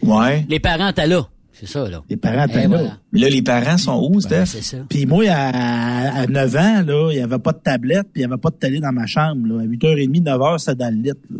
[0.03, 0.45] Ouais.
[0.49, 1.27] Les parents, t'as là.
[1.53, 2.03] C'est ça, là.
[2.07, 2.67] Les parents étaient Eh, là.
[2.67, 2.97] voilà.
[3.13, 4.45] Là, les parents sont où, Steph?
[4.45, 4.77] C'est ça.
[4.87, 8.27] Puis moi, à, à 9 ans, là, il n'y avait pas de tablette, puis il
[8.27, 9.47] n'y avait pas de télé dans ma chambre.
[9.47, 9.61] Là.
[9.61, 11.11] À 8h30, 9h, c'était dans le lit.
[11.29, 11.39] là.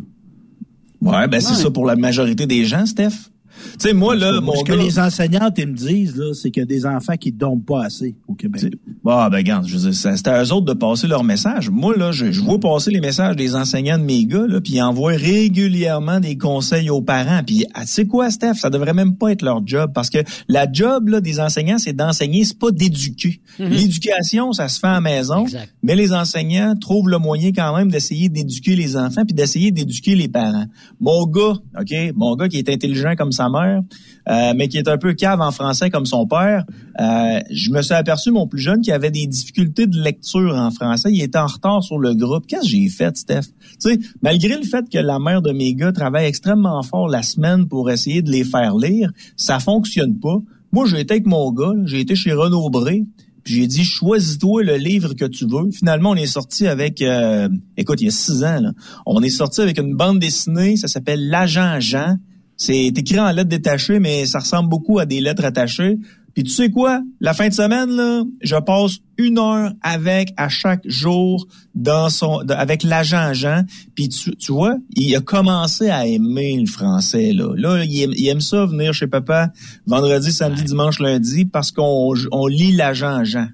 [1.22, 3.30] Ouais, ben c'est ça pour la majorité des gens, Steph.
[3.74, 4.82] Tu sais, moi, là, mon Ce que gars...
[4.84, 7.62] les enseignantes ils me disent, là, c'est qu'il y a des enfants qui ne dorment
[7.64, 8.74] pas assez au Québec.
[9.06, 11.70] Ah, ben, regarde, je veux dire, ça- c'était à eux autres de passer leur message.
[11.70, 14.74] Moi, là, je, je vois passer les messages des enseignants de mes gars, là, puis
[14.74, 15.14] ils envoient
[15.52, 17.42] régulièrement des conseils aux parents.
[17.46, 20.20] Puis, ah, tu sais quoi, Steph, ça devrait même pas être leur job, parce que
[20.48, 23.40] la job, là, des enseignants, c'est d'enseigner, c'est pas d'éduquer.
[23.60, 23.70] Mhm.
[23.70, 25.74] L'éducation, ça se fait à la maison, Exact.
[25.84, 30.16] mais les enseignants trouvent le moyen quand même d'essayer d'éduquer les enfants, puis d'essayer d'éduquer
[30.16, 30.66] les parents.
[31.00, 33.82] Mon gars, OK, mon gars qui est intelligent comme mère,
[34.30, 36.66] euh, mais qui est un peu cave en français comme son père,
[37.00, 40.72] euh, je me suis aperçu, mon plus jeune, qui avait des difficultés de lecture en
[40.72, 41.10] français.
[41.12, 42.46] Il était en retard sur le groupe.
[42.48, 43.42] Qu'est-ce que j'ai fait, Steph?
[43.42, 47.24] Tu sais, malgré le fait que la mère de mes gars travaille extrêmement fort la
[47.24, 50.38] semaine pour essayer de les faire lire, ça fonctionne pas.
[50.72, 53.06] Moi, j'ai été avec mon gars, j'ai été chez Renaud Bré,
[53.44, 55.72] puis j'ai dit, choisis-toi le livre que tu veux.
[55.72, 58.72] Finalement, on est sorti avec, euh, écoute, il y a six ans, là,
[59.06, 62.18] on est sorti avec une bande dessinée, ça s'appelle L'agent Jean.
[62.58, 65.98] C'est écrit en lettres détachées, mais ça ressemble beaucoup à des lettres attachées.
[66.34, 67.02] Puis tu sais quoi?
[67.20, 72.44] La fin de semaine, là, je passe une heure avec à chaque jour dans son
[72.44, 73.64] de- avec l'agent Jean.
[73.96, 77.34] Puis tu, tu vois, il a commencé à aimer le français.
[77.34, 79.52] Là, là il, aime, il aime ça venir chez papa
[79.88, 83.48] vendredi, samedi, dimanche, lundi parce qu'on on lit l'agent Jean.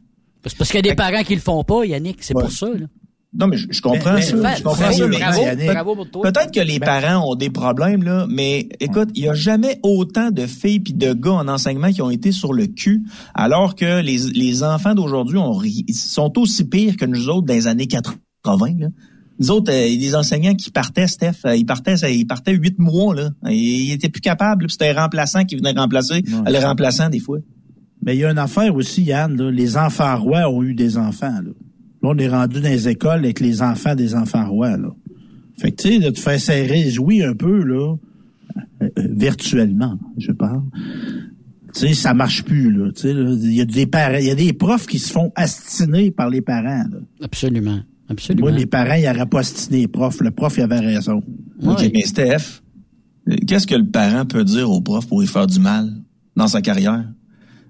[0.45, 2.17] C'est parce qu'il y a des parents qui le font pas, Yannick.
[2.21, 2.43] C'est Ouais.
[2.43, 2.85] pour ça, là.
[3.35, 4.35] Non, mais je, je comprends Mais- ça.
[4.35, 5.07] mais- je comprends ça.
[5.07, 5.65] mais- bravo, Yannick.
[5.71, 6.31] bravo pour toi.
[6.31, 10.29] Peut-être que les parents ont des problèmes, là, mais écoute, il n'y a jamais autant
[10.29, 13.01] de filles puis de gars en enseignement qui ont été sur le cul,
[13.33, 17.53] alors que les, les enfants d'aujourd'hui ont ri- sont aussi pires que nous autres dans
[17.55, 18.15] les années 80.
[18.77, 18.87] Là.
[19.39, 22.77] Nous autres, euh, les enseignants qui partaient, Steph, euh, ils partaient, ça- ils partaient huit
[22.77, 23.15] mois.
[23.15, 23.31] Là.
[23.49, 24.67] Ils étaient plus capables.
[24.67, 27.39] puis C'était un remplaçant qui venait remplacer le remplaçant des fois.
[28.05, 30.97] Mais il y a une affaire aussi, Yann, là, les enfants rois ont eu des
[30.97, 31.31] enfants.
[31.43, 31.49] Là,
[32.03, 34.77] Là, on est rendu dans les écoles avec les enfants des enfants rois.
[34.77, 34.89] Là.
[35.57, 37.95] Fait que, tu sais, de te faire serrer les ouïes un peu, là,
[38.81, 40.61] euh, euh, virtuellement, je parle.
[41.73, 42.91] Tu sais, ça marche plus, là.
[42.91, 45.11] Tu sais, là, il y a des parents, il y a des profs qui se
[45.11, 46.97] font astiner par les parents, là.
[47.21, 47.79] Absolument.
[48.09, 48.49] Absolument.
[48.49, 50.19] Moi, mes parents, ils n'auraient pas astiné les profs.
[50.21, 51.23] Le prof, il avait raison.
[51.63, 51.91] OK, Ouais.
[51.93, 52.61] mais Steph,
[53.29, 55.89] euh, qu'est-ce que le parent peut dire au prof pour lui faire du mal
[56.35, 57.05] dans sa carrière?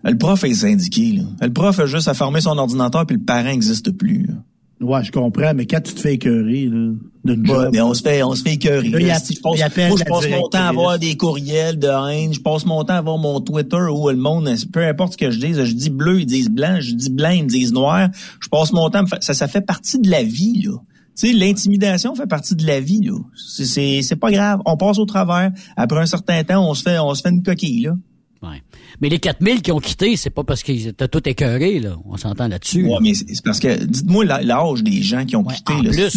[0.03, 1.13] Le prof est syndiqué.
[1.13, 1.23] Là.
[1.41, 4.25] Le prof a juste à fermer son ordinateur puis le parent n'existe plus.
[4.27, 4.33] là.
[4.81, 6.91] Ouais, je comprends, mais quand tu te fais écœurer, là,
[7.23, 7.69] d'une job.
[7.71, 8.89] mais on se fait, on se fait écœurer.
[8.89, 9.19] Là, là.
[9.19, 12.33] Si je passe, moi, je passe mon temps à avoir des courriels de haine.
[12.33, 15.31] Je passe mon temps à avoir mon Twitter où le monde, peu importe ce que
[15.31, 18.09] je dise, je dis bleu, ils disent blanc, je dis blanc, ils me disent noir.
[18.41, 20.73] Je passe mon temps, ça, ça fait partie de la vie, là.
[21.17, 23.13] Tu sais, l'intimidation fait partie de la vie, là.
[23.37, 24.59] C'est- C'est, c'est pas grave.
[24.65, 25.51] On passe au travers.
[25.77, 27.93] Après un certain temps, on se fait, on se fait une coquille, là.
[28.43, 28.61] Ouais.
[28.99, 31.95] Mais les 4000 qui ont quitté, c'est pas parce qu'ils étaient tous écœurés, là.
[32.05, 32.85] On s'entend là-dessus.
[32.85, 35.89] Ouais, mais c'est parce que, dites-moi l'âge des gens qui ont quitté, là.
[35.91, 36.09] plus.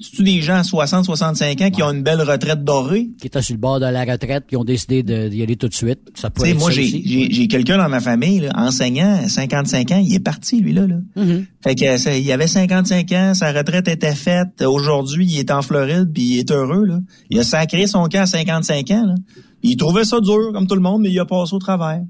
[0.00, 3.08] C'est-tu des gens à 60, 65 ans qui ont une belle retraite dorée?
[3.18, 5.74] Qui étaient sur le bord de la retraite, qui ont décidé d'y aller tout de
[5.74, 6.00] suite.
[6.14, 10.20] Ça pourrait être moi, j'ai, quelqu'un dans ma famille, là, enseignant, 55 ans, il est
[10.20, 10.86] parti, lui, là.
[10.86, 10.96] là.
[11.16, 11.46] Mhm.
[11.64, 14.62] Fait que ça- il avait 55 ans, sa retraite était faite.
[14.62, 17.00] Aujourd'hui, il est en Floride, puis il est heureux, là.
[17.30, 19.14] Il a sacré son camp à 55 ans, là.
[19.62, 22.02] Il trouvait ça dur, comme tout le monde, mais il a passé au travers.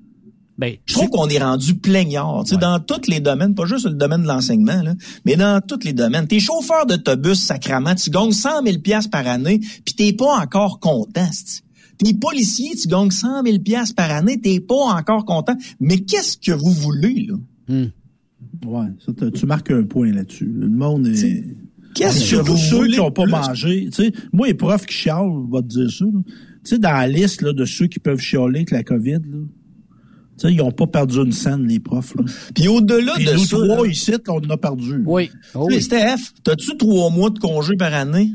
[0.58, 3.86] Ben, Je trouve qu'on est rendu plaignard, tu sais, dans tous les domaines, pas juste
[3.86, 6.26] le domaine de l'enseignement, là, mais dans tous les domaines.
[6.28, 10.78] T'es chauffeur d'autobus, sacrament, tu gagnes 100 000 piastres par année, puis t'es pas encore
[10.78, 11.26] content.
[11.98, 15.56] T'es policier, tu gagnes 100 000 piastres par année, t'es pas encore content.
[15.80, 17.34] Mais qu'est-ce que vous voulez, là?
[17.68, 17.88] Hmm.
[18.66, 20.44] Ouais, ça, tu marques un point là-dessus.
[20.54, 21.44] Le monde est.
[21.94, 23.32] Qu'est-ce que vous ceux voulez qui n'ont pas plus?
[23.32, 23.88] mangé.
[23.92, 26.04] Tu sais, moi, les profs qui chialent, vais te dire ça.
[26.04, 26.20] là.
[26.64, 29.18] Tu sais, dans la liste là, de ceux qui peuvent chialer avec la COVID, là,
[30.38, 32.14] tu sais, ils n'ont pas perdu une scène, les profs.
[32.16, 32.24] Là.
[32.54, 35.02] Puis au-delà de nous ça, trois là, ici, là, on en a perdu.
[35.04, 35.30] Oui.
[35.54, 35.82] Oh, oui.
[35.82, 38.30] Steph, t'as-tu trois mois de congé par année?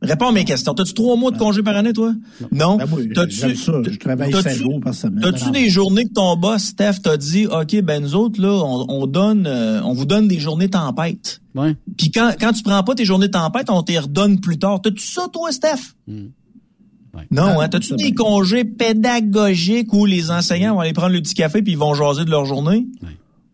[0.00, 0.74] Réponds à mes questions.
[0.74, 2.14] T'as-tu trois mois de congé par année, toi?
[2.52, 2.76] Non.
[2.76, 3.82] Ben, moi, T'as-tu- ça.
[3.84, 5.20] Je travaille t'as-tu- cinq jours par semaine.
[5.20, 8.86] T'as-tu des journées que ton boss, Steph, t'a dit, OK, ben nous autres, là, on,
[8.88, 11.40] on donne, euh, on vous donne des journées tempête.
[11.56, 11.74] Ouais.
[11.96, 14.80] Puis quand, quand tu prends pas tes journées tempête, on t'y redonne plus tard.
[14.80, 15.94] T'as-tu ça, toi, Steph?
[16.06, 16.26] Hmm.
[17.18, 17.26] Ouais.
[17.30, 17.68] Non, hein?
[17.68, 21.78] T'as-tu des congés pédagogiques où les enseignants vont aller prendre le petit café puis ils
[21.78, 22.86] vont jaser de leur journée?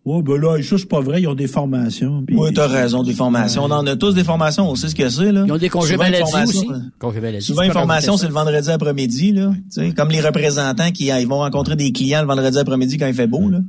[0.07, 1.23] Ouais, ben là, ça, c'est pas vrai.
[1.23, 2.23] Ils ont des formations.
[2.31, 3.65] Oui, t'as raison, des formations.
[3.65, 5.45] On en a tous des formations, on sait ce que c'est, là.
[5.47, 6.69] Ils ont des congés Souvent, une maladie formation, aussi.
[6.71, 7.47] euh, Congés maladie.
[7.47, 9.53] Souvent, formations, rajouter c'est le vendredi après-midi, là.
[9.55, 13.07] Tu sais, comme les représentants qui ils vont rencontrer des clients le vendredi après-midi quand
[13.07, 13.61] il fait beau, là.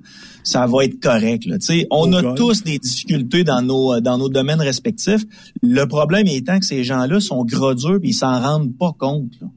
[0.44, 1.58] Ça va être correct, là.
[1.58, 5.24] Tu sais, on a tous des difficultés dans nos, euh, dans nos domaines respectifs.
[5.64, 9.32] Le problème étant que ces gens-là sont gros durs et ils s'en rendent pas compte,
[9.40, 9.48] là.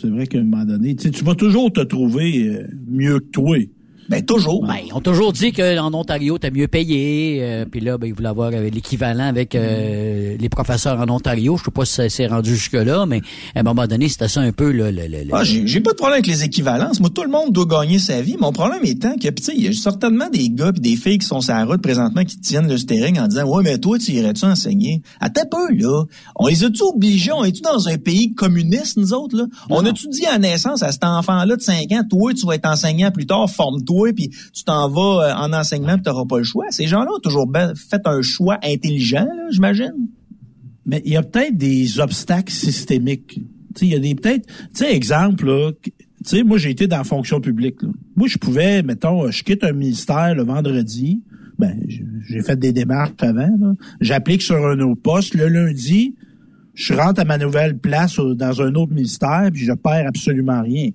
[0.00, 3.58] C'est vrai qu'à un moment donné, tu vas toujours te trouver euh, mieux que toi.
[4.08, 4.64] Ben, toujours.
[4.66, 7.40] Ben, ils ont toujours dit qu'en Ontario, t'as mieux payé.
[7.42, 11.56] euh, Puis là, ben, ils voulaient avoir euh, l'équivalent avec euh, les professeurs en Ontario.
[11.58, 13.20] Je sais pas si ça s'est rendu jusque-là, mais
[13.54, 14.90] à un moment donné, c'était ça un peu le...
[14.90, 17.00] le, le, le- Ah, j'ai pas de problème avec les équivalences.
[17.00, 18.36] Moi, tout le monde doit gagner sa vie.
[18.40, 21.18] Mon problème étant que, tu sais, il y a certainement des gars et des filles
[21.18, 23.98] qui sont sur la route présentement qui tiennent le steering en disant, ouais, mais toi,
[23.98, 25.02] tu irais-tu enseigner?
[25.20, 26.04] Attends peu, là.
[26.36, 27.32] On les a-tu obligés?
[27.32, 29.44] On est-tu dans un pays communiste, nous autres, là?
[29.70, 32.66] On a-tu dit à naissance à cet enfant-là de 5 ans, toi, tu vas être
[32.68, 36.44] enseignant plus tard, forme-toi, puis tu t'en vas euh, en enseignement puis t'auras pas le
[36.44, 36.66] choix.
[36.70, 40.08] Ces gens-là ont toujours ben- fait un choix intelligent, j'imagine.
[40.86, 43.40] Mais il y a peut-être des obstacles systémiques.
[43.74, 45.92] Tu il y a des peut-être, tu sais, exemple, là, tu
[46.24, 47.76] sais, moi, j'ai été dans la fonction publique.
[48.16, 51.22] Moi, je pouvais, mettons, je quitte un ministère le vendredi.
[51.58, 53.76] Ben, j'ai fait des démarches avant.
[54.00, 55.34] J'applique sur un autre poste.
[55.34, 56.16] Le lundi,
[56.78, 60.90] je rentre à ma nouvelle place dans un autre ministère, puis je perds absolument rien.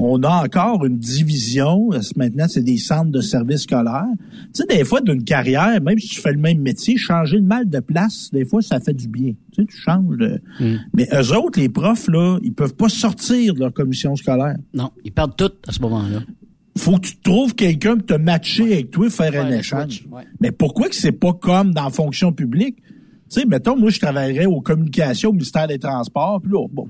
[0.00, 1.90] On a encore une division.
[2.16, 4.08] Maintenant, c'est des centres de services scolaires.
[4.52, 7.46] Tu sais, des fois, d'une carrière, même si tu fais le même métier, changer de
[7.46, 9.34] mal de place, des fois, ça fait du bien.
[9.52, 10.40] Tu sais, tu changes de...
[10.94, 14.56] Mais eux autres, les profs, là, ils peuvent pas sortir de leur commission scolaire.
[14.74, 16.22] Non, ils perdent tout à ce moment-là.
[16.76, 20.04] Faut que tu trouves quelqu'un pour te matcher avec toi, faire un le échange.
[20.10, 20.24] ouais.
[20.40, 22.78] Mais pourquoi que c'est pas comme dans la fonction publique?
[23.30, 26.86] Tu sais, mettons, moi, je travaillerais aux communications au ministère des Transports, puis là, bon,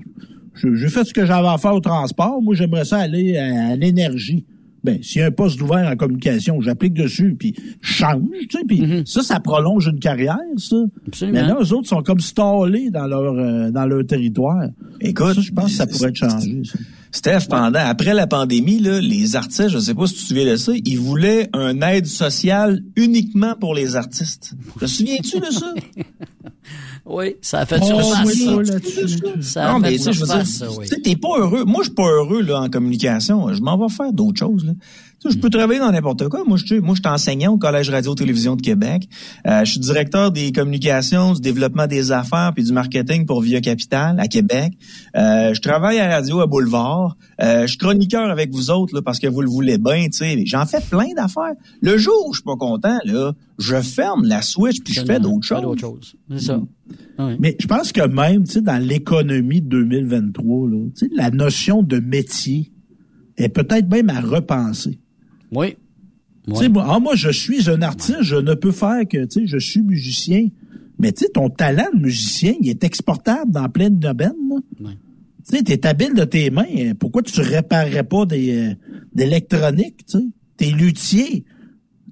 [0.55, 2.41] je- j'ai fait ce que j'avais à faire au transport.
[2.41, 4.45] Moi, j'aimerais ça aller à, à l'énergie.
[4.83, 8.57] Ben, s'il y a un poste ouvert en communication, j'applique dessus, puis je change, tu
[8.57, 10.75] sais, puis ça, ça prolonge une carrière, ça.
[10.75, 10.89] Mm-hmm.
[11.07, 11.39] Absolument.
[11.41, 14.69] Mais là, eux autres sont comme stallés dans leur euh, dans leur territoire.
[14.99, 16.61] Écoute, ça, je pense que ça pourrait être changé.
[16.65, 16.79] ça.
[17.11, 20.51] Steph, pendant, après la pandémie, là, les artistes, je sais pas si tu te souviens
[20.51, 24.53] de ça, ils voulaient un aide sociale uniquement pour les artistes.
[24.79, 25.73] Te souviens-tu de ça?
[27.05, 28.25] Oui, ça a fait Oh, surface.
[28.27, 28.45] oui, ça.
[28.45, 29.19] ça, là-dessus.
[29.41, 30.85] Ça a non, fait mais tu sais, je veux dire, surface, ça, oui.
[30.87, 31.63] tu sais, t'es pas heureux.
[31.65, 33.51] Moi, je suis pas heureux, là, en communication.
[33.53, 34.73] Je m'en vais faire d'autres choses, là.
[35.23, 36.43] Tu sais, je peux travailler dans n'importe quoi.
[36.47, 39.07] Moi, je, moi, je suis enseignant au Collège Radio-Télévision de Québec.
[39.45, 43.61] Euh, je suis directeur des communications, du développement des affaires puis du marketing pour Via
[43.61, 44.73] Capital à Québec.
[45.15, 47.17] Euh, je travaille à Radio à Boulevard.
[47.39, 50.17] Euh, je suis chroniqueur avec vous autres, là, parce que vous le voulez bien, tu
[50.17, 50.43] sais.
[50.47, 51.53] J'en fais plein d'affaires.
[51.81, 55.19] Le jour où je suis pas content, là, je ferme la switch puis je fais
[55.19, 55.61] d'autres choses.
[55.61, 56.15] d'autres choses.
[56.31, 56.59] C'est ça.
[57.19, 57.33] Oui.
[57.39, 61.29] Mais je pense que même, tu sais, dans l'économie de 2023, là, tu sais, la
[61.31, 62.71] notion de métier
[63.37, 64.99] est peut-être même à repenser.
[65.51, 65.75] Oui.
[66.47, 69.41] Tu sais, moi, ah, moi, je suis un artiste, je ne peux faire que, tu
[69.41, 70.47] sais, je suis musicien.
[70.99, 74.33] Mais tu sais, ton talent de musicien, il est exportable dans plein de domaines.
[74.79, 74.89] là.
[75.47, 76.93] Tu sais, t'es habile de tes mains.
[76.99, 78.73] Pourquoi tu réparerais pas des euh,
[79.13, 80.25] d'électronique, tu sais?
[80.57, 81.45] T'es luthier.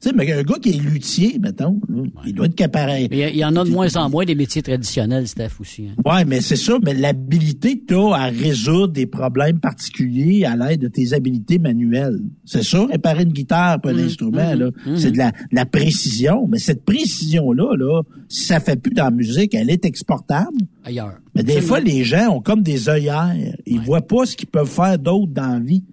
[0.01, 2.91] Tu sais, mais un gars qui est luthier, mettons, là, il doit être capable.
[3.11, 5.59] Il y, a- il y en a de moins en moins des métiers traditionnels, Steph,
[5.59, 5.87] aussi.
[5.89, 6.01] hein.
[6.09, 10.55] Ouais, mais c'est ça, mais l'habilité que tu as à résoudre des problèmes particuliers à
[10.55, 12.19] l'aide de tes habiletés manuelles.
[12.45, 14.69] C'est ça, réparer une guitare, pas un instrument, là.
[14.95, 16.47] C'est de la, de la précision.
[16.47, 20.57] Mais cette précision-là, là, si ça fait plus dans la musique, elle est exportable.
[20.85, 21.17] Ailleurs.
[21.35, 23.35] Mais des fois, les gens ont comme des œillères.
[23.65, 25.83] Ils voient pas ce qu'ils peuvent faire d'autre dans la vie.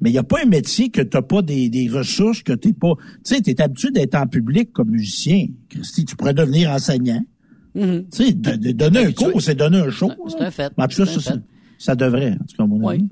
[0.00, 2.72] Mais il n'y a pas un métier que tu pas des, des ressources, que t'es
[2.72, 2.92] pas...
[3.24, 5.46] Tu sais, tu es habitué d'être en public comme musicien.
[5.68, 7.22] Christy, tu pourrais devenir enseignant.
[7.74, 10.10] Tu sais, de- de- donner un cours, c'est donner un show.
[10.28, 10.72] C'est un fait.
[10.76, 11.36] En tout cas, ça, ça,
[11.78, 13.08] ça devrait, en tout cas, à mon avis.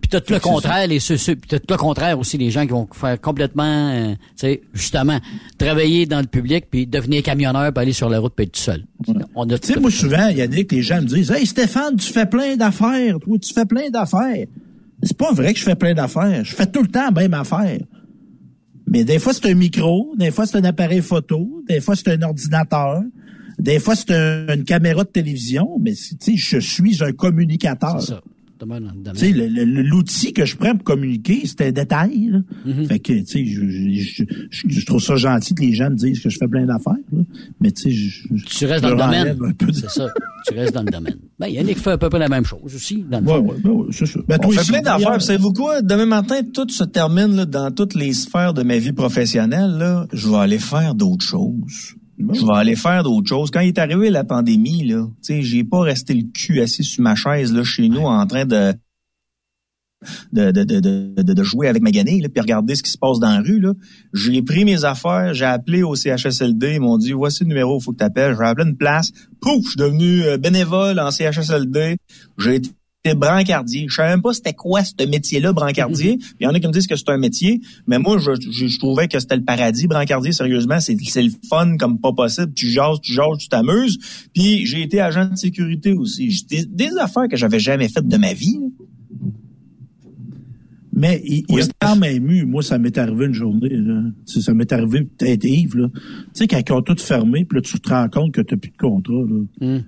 [0.00, 2.68] Puis t'as tout le contraire, les ceux, t'as tout le contraire aussi, les gens qui
[2.70, 5.18] vont faire complètement, euh, tu sais, justement,
[5.58, 8.60] travailler dans le public puis devenir camionneur puis aller sur la route puis être tout
[8.60, 8.84] seul.
[9.34, 12.26] On a Tu sais, moi, souvent, Yannick, les gens me disent Hey Stéphane, tu fais
[12.26, 14.46] plein d'affaires, toi, tu fais plein d'affaires.
[15.02, 16.44] C'est pas vrai que je fais plein d'affaires.
[16.44, 17.78] Je fais tout le temps la même affaire.
[18.88, 22.08] Mais des fois, c'est un micro, des fois, c'est un appareil photo, des fois, c'est
[22.08, 23.02] un ordinateur,
[23.58, 28.00] des fois, c'est un- une caméra de télévision, mais tu sais, je suis un communicateur.
[28.00, 28.20] C'est ça.
[28.60, 32.28] L'outil que je prends pour communiquer, c'est un détail.
[32.30, 32.38] là.
[32.66, 32.86] Mm-hmm.
[32.86, 35.96] Fait que, tu sais, je, je, je- je trouve ça gentil que les gens me
[35.96, 36.94] disent que je fais plein d'affaires.
[37.12, 37.22] là.
[37.60, 39.20] Mais tu sais, je, je- Tu restes je dans le domaine.
[39.22, 40.08] enlève un peu de- C'est ça.
[40.48, 41.16] Tu restes dans le domaine.
[41.38, 43.70] Ben, Yannick fait à peu près la même chose aussi, dans le Ouais, ouais, ben
[43.70, 44.20] ouais, c'est ça.
[44.26, 45.20] Ben, On fait plein d'affaires.
[45.20, 45.82] Savez-vous quoi?
[45.82, 49.72] Demain matin, tout se termine là, dans toutes les sphères de ma vie professionnelle.
[49.78, 51.94] Là, je vais aller faire d'autres choses.
[52.18, 53.50] Je vais aller faire d'autres choses.
[53.50, 57.14] Quand il est arrivé la pandémie, là, j'ai pas resté le cul assis sur ma
[57.14, 58.72] chaise là chez nous en train de
[60.32, 62.90] de, de, de, de, de- de jouer avec ma ganée, là, puis regarder ce qui
[62.90, 63.58] se passe dans la rue.
[63.60, 63.72] Là.
[64.12, 67.82] J'ai pris mes affaires, j'ai appelé au CHSLD, ils m'ont dit voici le numéro, il
[67.82, 68.36] faut que tu appelles.
[68.38, 69.10] J'ai appelé une place,
[69.40, 71.96] pouf, je suis devenu euh, bénévole en CHSLD.
[72.38, 72.70] J'ai été
[73.14, 73.86] brancardier.
[73.88, 76.18] Je savais même pas c'était quoi ce métier-là, brancardier.
[76.40, 78.66] Il y en a qui me disent que c'est un métier, mais moi, je, je,
[78.66, 80.80] je trouvais que c'était le paradis, brancardier, sérieusement.
[80.80, 82.52] C'est le fun comme pas possible.
[82.54, 83.98] Tu jases, tu jases, tu t'amuses.
[84.34, 86.44] Puis j'ai été agent de sécurité aussi.
[86.48, 88.60] Des, des affaires que j'avais jamais faites de ma vie.
[90.98, 94.02] Mais il, Oui, a quand même eu, moi, ça m'est arrivé une journée, là.
[94.26, 95.88] Tu sais, ça m'est arrivé peut-être Yves, là.
[95.92, 96.00] Tu
[96.32, 98.70] sais, quand ils ont tout fermé, puis là, tu te rends compte que tu plus
[98.70, 99.44] de contrat, là.
[99.60, 99.84] Hum.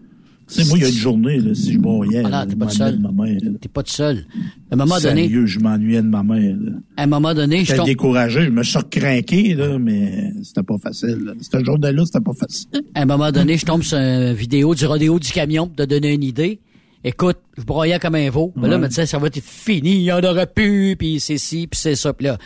[0.50, 2.66] Sais, moi, il y a une journée, là, si je broyais, là, non, t'es pas
[2.66, 2.96] tout m'ennuyais seul.
[2.96, 3.50] de ma mère, là.
[3.60, 4.26] T'es pas tout seul.
[4.70, 6.72] À un moment donné, Sérieux, je m'ennuyais de ma mère, là.
[6.96, 10.78] à un moment donné, je J'étais découragé, je me suis recrinqué, là, mais c'était pas
[10.82, 11.34] facile.
[11.40, 12.68] Cette journée-là, c'était pas facile.
[12.94, 15.82] à un moment donné, je tombe sur une vidéo du rodéo du camion pour te
[15.82, 16.60] donner une idée.
[17.04, 18.52] Écoute, je broyais comme un veau.
[18.56, 18.82] Mais là, Ouais.
[18.82, 21.78] me disait, ça va être fini, il y en aurait plus, puis c'est ci, puis
[21.78, 22.12] c'est ça.
[22.14, 22.38] Puis là,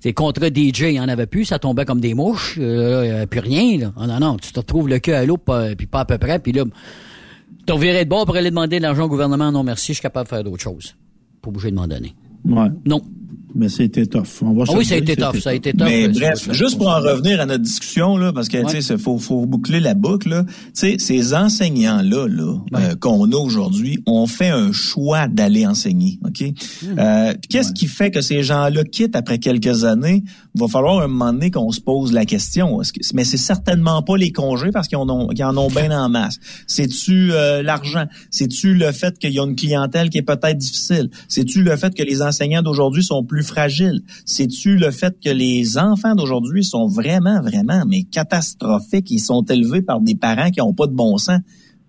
[0.00, 2.56] tes contrats DJ, il y en avait plus, ça tombait comme des mouches.
[2.60, 3.92] Euh, là, il y avait plus rien, là.
[3.96, 6.38] Ah non, non, tu te retrouves le cul à l'eau, puis pas à peu près.
[6.40, 6.64] Puis là,
[7.66, 9.50] t'en virais de bord pour aller demander de l'argent au gouvernement?
[9.52, 10.94] Non, merci, je suis capable de faire d'autres choses.
[11.42, 12.14] Pas obligé de m'en donner.
[12.44, 12.68] Ouais.
[12.84, 13.02] Non.
[13.56, 14.26] Mais c'était tough.
[14.42, 15.86] On va Ah oui, ça a été tough, ça a été tough.
[15.86, 18.64] Mais euh, bref, juste pour en revenir à notre discussion là, parce que Ouais.
[18.72, 20.44] tu sais, faut faut boucler la boucle là.
[20.44, 25.66] Tu sais, ces enseignants là, là euh, qu'on a aujourd'hui, ont fait un choix d'aller
[25.66, 26.42] enseigner, ok?
[26.82, 26.98] Hmm.
[26.98, 30.24] Euh, puis Qu'est-ce qui fait que ces gens-là quittent après quelques années?
[30.56, 32.80] Va falloir un moment donné qu'on se pose la question.
[32.82, 35.68] Est-ce que- mais c'est certainement pas les congés parce qu'ils en ont, qu'ils en ont
[35.68, 36.38] bien en masse.
[36.66, 38.06] C'est-tu euh, l'argent?
[38.30, 41.10] C'est-tu le fait qu'il y a une clientèle qui est peut-être difficile?
[41.28, 45.78] C'est-tu le fait que les enseignants d'aujourd'hui sont plus fragiles C'est-tu le fait que les
[45.78, 49.10] enfants d'aujourd'hui sont vraiment, vraiment, mais catastrophiques?
[49.10, 51.40] Ils sont élevés par des parents qui n'ont pas de bon sens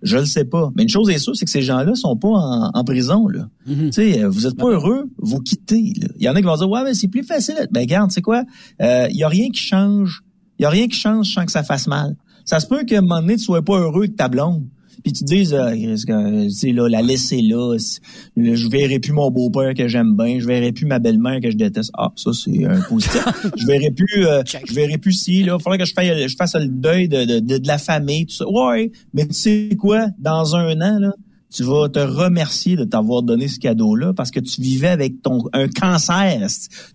[0.02, 0.70] je le sais pas.
[0.76, 3.48] Mais une chose est sûre, c'est que ces gens-là sont pas en, en prison, là.
[3.66, 5.92] Tu sais, euh, vous êtes pas heureux, vous quittez.
[6.18, 7.66] Il y en a qui vont dire, ouais, mais c'est plus facile.
[7.70, 8.44] Ben, regarde, c'est quoi?
[8.80, 10.22] Euh, Il y a rien qui change.
[10.58, 12.16] Il y a rien qui change sans que ça fasse mal.
[12.44, 14.66] Ça se peut qu'à un moment donné, tu sois pas heureux de ta blonde.
[15.02, 18.00] Puis tu te dises, euh, euh, tu sais, là, la laisser là, c'est-
[18.36, 21.56] je verrai plus mon beau-père que j'aime bien, je verrai plus ma belle-mère que je
[21.56, 21.90] déteste.
[21.96, 23.22] Ah, ça, c'est un positif.
[23.56, 26.36] je verrai plus, euh, je verrai plus si, là, il faudrait que je fasse, je
[26.36, 28.48] fasse le deuil de, de, de, de la famille, tout ça.
[28.48, 31.12] Ouais, mais tu sais quoi, dans un an, là,
[31.52, 35.44] tu vas te remercier de t'avoir donné ce cadeau-là parce que tu vivais avec ton
[35.52, 36.46] un cancer.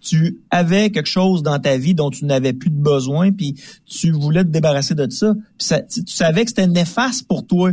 [0.02, 4.12] Tu avais quelque chose dans ta vie dont tu n'avais plus de besoin, puis tu
[4.12, 5.34] voulais te débarrasser de ça.
[5.58, 7.72] Puis ça- tu tu savais que c'était néfaste pour toi.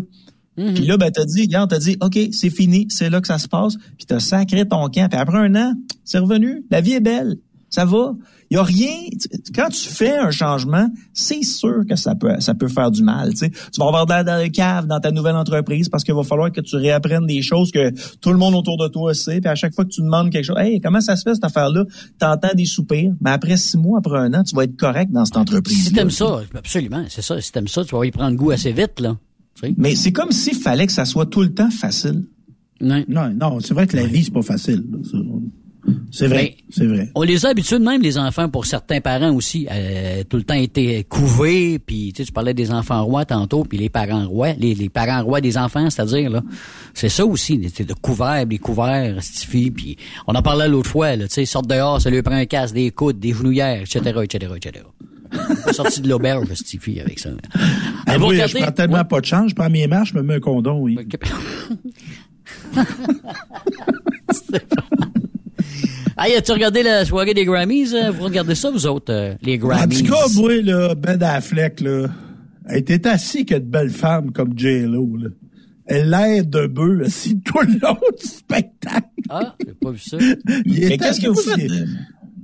[0.75, 3.39] Puis là, ben, t'as dit, regarde, t'as dit, OK, c'est fini, c'est là que ça
[3.39, 3.77] se passe.
[3.97, 5.09] Puis t'as sacré ton camp.
[5.09, 5.75] Puis après un an,
[6.05, 6.65] c'est revenu.
[6.71, 7.37] La vie est belle.
[7.71, 8.17] Ça va.
[8.51, 8.89] Il y a rien.
[9.21, 13.03] tu- Quand tu fais un changement, c'est sûr que ça peut, ça peut faire du
[13.03, 13.31] mal.
[13.33, 13.51] Tu, sais.
[13.51, 16.23] tu vas avoir de la dans le cave dans ta nouvelle entreprise parce qu'il va
[16.23, 17.91] falloir que tu réapprennes des choses que
[18.21, 19.41] tout le monde autour de toi sait.
[19.41, 21.45] Puis à chaque fois que tu demandes quelque chose, hey, comment ça se fait cette
[21.45, 21.85] affaire-là
[22.19, 23.13] T'entends des soupirs.
[23.21, 25.85] Mais après six mois, après un an, tu vas être correct dans cette entreprise.
[25.85, 27.41] Si t'aimes ça, absolument, c'est ça.
[27.41, 29.17] Si t'aimes ça, tu vas y prendre goût assez vite, là.
[29.77, 32.25] Mais c'est comme s'il fallait que ça soit tout le temps facile.
[32.81, 34.85] Non, non, c'est vrai que la vie, c'est pas facile.
[36.11, 37.09] C'est vrai, c'est vrai.
[37.15, 39.67] On les a habitués même, les enfants, pour certains parents aussi.
[39.71, 43.65] Euh, tout le temps été couvés, puis tu sais, tu parlais des enfants rois tantôt,
[43.65, 46.43] puis les parents rois, les, les parents rois des enfants, c'est-à-dire, là,
[46.95, 51.15] c'est ça aussi, c'est de couverts, des couverts, stifis, puis on en parlait l'autre fois,
[51.17, 54.01] là, tu sais, sortent dehors, ça lui prend un casque, des coudes, des genouillères, etc.,
[54.25, 54.85] etc., etc.
[55.65, 57.31] Pas sorti de l'auberge, Stifi, avec ça.
[58.07, 60.23] Ah, oui, regardez- je prends tellement pas de chance, je prends mes marches, je me
[60.23, 60.99] mets un condom, oui.
[66.21, 67.95] Hey, as-tu regardé la soirée des Grammys?
[67.95, 68.11] euh?
[68.11, 70.03] Vous regardez ça, vous autres, euh, les En Grammys?
[70.03, 72.09] tout cas, moi, là, Ben Affleck, là,
[72.69, 75.29] elle était assis que de belles femmes comme J-Lo, là.
[75.87, 79.07] Elle l'aide de bœuf, assis tout le long du spectacle.
[79.31, 80.19] Ah, j'ai pas vu ça.
[80.67, 81.71] Mais qu'est-ce que vous faites?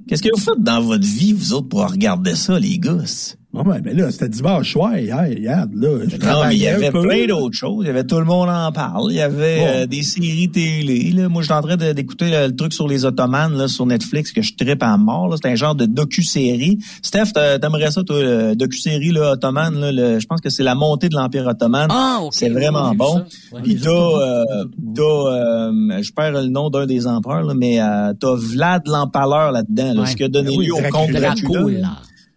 [0.08, 3.36] Qu'est-ce que vous faites dans votre vie, vous autres, pour regarder ça, les gosses?
[3.54, 5.98] Bon, ben, ben là, c'était dimanche soir, hier, regarde, là.
[6.08, 7.84] je Non, mais il y avait plein d'autres choses.
[7.84, 9.12] Il y avait tout le monde en parle.
[9.12, 9.66] Il y avait Bon.
[9.68, 11.12] euh, des séries télé.
[11.12, 11.28] Là.
[11.28, 14.42] Moi, j'étais en train d'écouter euh, le truc sur les Ottomanes là, sur Netflix que
[14.42, 15.28] je trippe à mort.
[15.28, 15.36] là.
[15.40, 16.78] C'est un genre de docu-série.
[17.02, 19.78] Steph, t'a- t'aimerais ça, toi, le docu-série là, ottomane?
[19.80, 21.86] Là, le- je pense que c'est la montée de l'Empire ottoman.
[21.90, 22.20] Ah.
[22.32, 23.22] C'est vraiment bon.
[23.52, 23.60] Ouais.
[23.62, 24.64] Puis t'as, euh,
[24.96, 29.52] t'as, euh, je perds le nom d'un des empereurs, là, mais euh, t'as Vlad l'Empaleur
[29.52, 30.06] là-dedans, là, Ouais.
[30.08, 30.90] ce qui a donné Ben lieu au Dracula.
[30.90, 31.88] comte Dracula.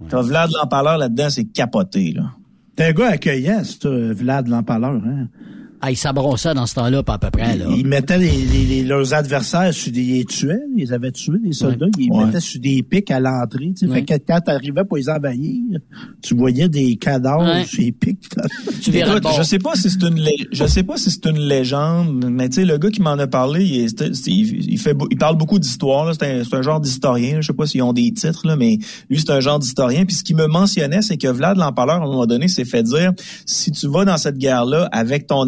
[0.09, 2.13] T'as Vlad l'Empaleur là-dedans, c'est capoté.
[2.13, 2.31] Là.
[2.75, 5.27] T'es un gars accueillant, c'est Vlad l'empaleur, hein?
[5.81, 7.65] Ah, ils s'abronçaient dans ce temps-là, pas à peu près, là.
[7.75, 10.01] Ils mettaient les, les- les- leurs adversaires sur des...
[10.01, 11.85] Ils les tuaient, ils avaient tués, les soldats.
[11.97, 12.25] Ils les Ouais.
[12.25, 13.73] mettaient sur des pics à l'entrée.
[13.77, 13.87] tu sais.
[13.87, 14.03] Ouais.
[14.07, 15.61] Fait que quand t'arrivais pour les envahir,
[16.21, 17.65] tu voyais des cadavres Ouais.
[17.65, 18.17] sur les pics.
[18.81, 21.39] Tu verras Écoute, je sais pas si c'est une je sais pas si c'est une
[21.39, 24.95] légende, mais tu sais le gars qui m'en a parlé, il, est- il, il fait
[25.11, 27.81] il parle beaucoup d'histoire là, c'est un, c'est un genre d'historien, je sais pas s'ils
[27.83, 28.77] ont des titres là, mais
[29.09, 32.03] lui c'est un genre d'historien puis ce qu'il me mentionnait c'est que Vlad l'Empaleur à
[32.05, 33.11] un moment donné s'est fait dire
[33.45, 35.47] si tu vas dans cette guerre là avec ton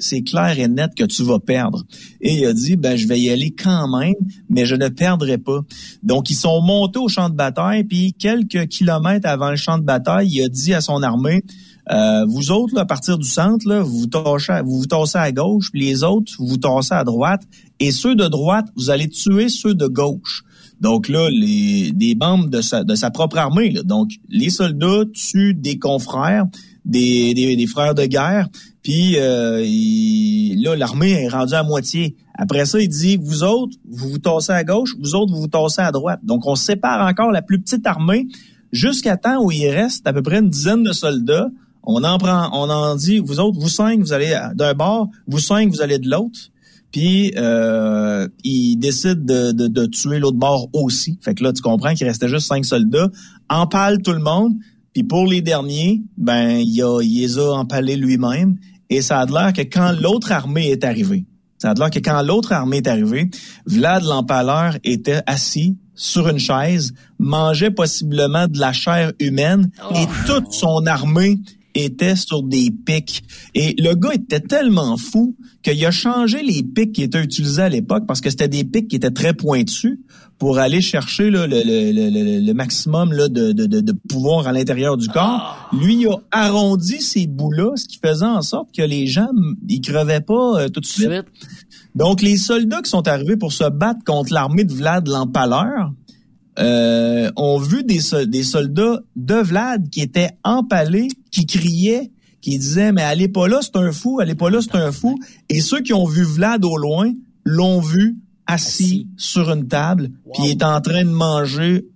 [0.00, 1.84] c'est clair et net que tu vas perdre.
[2.20, 4.14] Et il a dit ben je vais y aller quand même,
[4.48, 5.60] mais je ne perdrai pas.
[6.02, 9.84] Donc ils sont montés au champ de bataille puis quelques kilomètres avant le champ de
[9.84, 11.44] bataille, il a dit à son armée
[11.90, 16.32] euh, vous autres, à partir du centre, vous vous vous à gauche, puis les autres,
[16.38, 17.42] vous vous tassez à droite.
[17.80, 20.44] Et ceux de droite, vous allez tuer ceux de gauche.
[20.80, 23.72] Donc là, les des membres de sa, propre armée.
[23.84, 26.44] Donc, les soldats tuent des confrères,
[26.88, 28.48] des, des, des frères de guerre.
[28.82, 32.16] Puis euh, il- là, l'armée est rendue à moitié.
[32.34, 35.48] Après ça, il dit, vous autres, vous vous tassez à gauche, vous autres, vous vous
[35.48, 36.20] tassez à droite.
[36.22, 38.26] Donc, on sépare encore la plus petite armée
[38.72, 41.48] jusqu'à temps où il reste à peu près une dizaine de soldats.
[41.82, 45.38] On en prend, on en dit, vous autres, vous cinq, vous allez d'un bord, vous
[45.40, 46.38] cinq, vous allez de l'autre.
[46.92, 51.18] Puis euh, il décide de, de, de tuer l'autre bord aussi.
[51.20, 53.08] Fait que là, tu comprends qu'il restait juste cinq soldats.
[53.50, 54.54] Empale tout le monde.
[54.98, 58.56] Puis pour les derniers, ben il, a, il les a empalés lui-même.
[58.90, 61.24] Et ça a l'air que quand l'autre armée est arrivée,
[61.56, 63.30] ça a l'air que quand l'autre armée est arrivée,
[63.64, 70.52] Vlad l'empaleur était assis sur une chaise, mangeait possiblement de la chair humaine et toute
[70.52, 71.38] son armée
[71.76, 73.22] était sur des pics.
[73.54, 77.68] Et le gars était tellement fou qu'il a changé les pics qui étaient utilisés à
[77.68, 80.00] l'époque parce que c'était des pics qui étaient très pointus
[80.38, 84.52] pour aller chercher là, le, le- le- le- le maximum là, de, de- pouvoir à
[84.52, 85.68] l'intérieur du corps.
[85.72, 89.28] Lui, il a arrondi ces bouts-là, ce qui faisait en sorte que les gens,
[89.68, 91.08] ils crevaient pas euh, tout de suite.
[91.96, 95.90] Donc, les soldats qui sont arrivés pour se battre contre l'armée de Vlad l'Empaleur
[96.60, 102.10] euh, ont vu des, des soldats de Vlad qui étaient empalés, qui criaient,
[102.40, 105.18] qui disaient, mais allez pas là, c'est un fou, allez pas là, c'est un fou.
[105.48, 107.10] Et ceux qui ont vu Vlad au loin
[107.44, 108.16] l'ont vu
[108.48, 111.86] assis, sur une table, puis il est en train de manger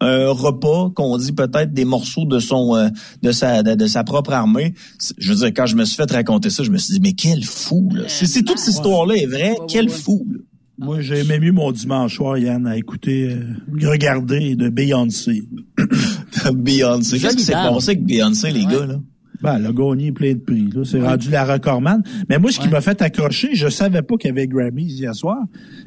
[0.00, 2.88] un repas qu'on dit peut-être des morceaux de son euh,
[3.22, 4.74] de sa de, de sa propre armée.
[5.16, 7.12] Je veux dire quand je me suis fait raconter ça, je me suis dit mais
[7.14, 8.04] quel fou là.
[8.08, 10.26] Si, toute cette histoire là est vraie, quel fou.
[10.30, 10.40] là.
[10.76, 15.44] Moi, j'ai aimé mieux mon dimanche soir, Yann, à écouter, euh, regarder de Beyoncé.
[16.52, 17.20] Beyoncé.
[17.20, 18.98] Qu'est-ce qui s'est passé avec Beyoncé les gars là?
[19.44, 20.68] Ben, elle a gagné plein de prix.
[20.74, 20.82] Là.
[20.84, 22.02] C'est rendu la recordman.
[22.28, 25.14] Mais moi, ce qui m'a fait accrocher, je savais pas qu'il y avait Grammys hier
[25.14, 25.38] soir.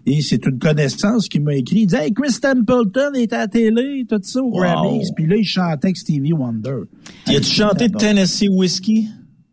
[0.05, 1.81] Et c'est une connaissance qui m'a écrit.
[1.81, 4.59] Il dit Hey, Chris Templeton est à la télé, tout ça au Wow.
[4.61, 5.07] Grammys.
[5.15, 6.83] Puis là, il chantait avec Stevie Wonder.
[7.27, 9.03] Y a-tu chanté Tennessee Whiskey?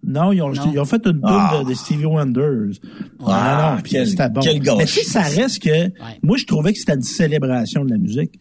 [0.06, 1.62] Non, ils ont, ils ont fait une tune Ah.
[1.64, 2.72] de, de Stevie Wonders.
[3.26, 4.40] Ah, non, non, puis quel- c'était bon.
[4.76, 5.90] Mais tu sais, ça reste que,
[6.22, 8.32] moi, je trouvais que c'était une célébration de la musique.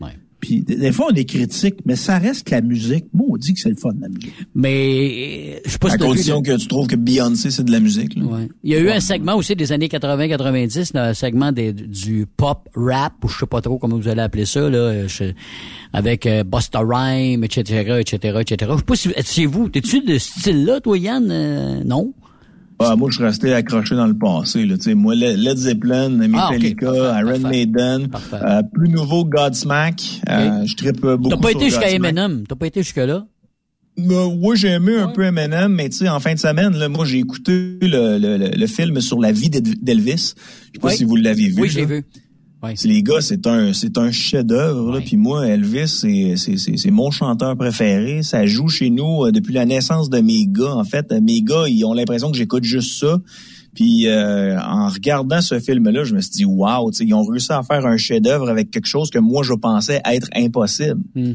[0.44, 3.06] Puis des fois, on est critique, mais ça reste que la musique.
[3.14, 4.34] Moi, on dit que c'est le fun, la musique.
[4.54, 7.72] Mais, je sais pas À si vu condition que tu trouves que Beyoncé c'est de
[7.72, 8.16] la musique.
[8.18, 8.26] Là.
[8.26, 8.50] Ouais.
[8.64, 12.68] Il y a eu un segment aussi des années 80-90, un segment des- du pop
[12.76, 15.32] rap, ou je sais pas trop comment vous allez appeler ça, là, je-
[15.94, 18.72] avec euh, Busta Rhyme, etc., etc., etc.
[18.74, 21.30] Je sais pas si c'est vous, t'es-tu de ce style-là, toi, Yann?
[21.32, 22.14] Euh, non?
[22.80, 24.66] Ah, moi, je suis resté accroché dans le passé.
[24.66, 24.76] Là.
[24.96, 27.58] Moi, Le- Led Zeppelin, Metallica, Ah, parfait, Iron parfait.
[27.58, 30.02] Maiden, euh, plus nouveau Godsmack.
[30.30, 31.90] Euh, je trippe beaucoup T'as pas été jusqu'à.
[31.90, 32.44] Eminem.
[32.48, 33.26] T'as pas été jusque-là?
[34.00, 36.90] Euh, oui, j'ai aimé un peu Eminem, mais tu sais, en fin de semaine, là,
[36.90, 40.34] moi, j'ai écouté le, le, le- le film sur la vie d'Elvis.
[40.72, 41.62] Je sais pas si vous l'avez vu.
[41.62, 41.88] Oui, je l'ai là.
[41.88, 42.06] vu.
[42.64, 42.76] Ouais.
[42.86, 44.93] Les gars, c'est un, c'est un chef-d'œuvre.
[44.93, 45.01] là.
[45.01, 48.24] Puis moi, Elvis, c'est, c'est, c'est, c'est mon chanteur préféré.
[48.24, 50.74] Ça joue chez nous euh, depuis la naissance de mes gars.
[50.74, 53.20] En fait, mes gars, ils ont l'impression que j'écoute juste ça.
[53.74, 57.64] Puis euh, en regardant ce film-là, je me suis dit, sais, ils ont réussi à
[57.64, 61.01] faire un chef-d'œuvre avec quelque chose que moi je pensais être impossible.
[61.16, 61.34] Hmm.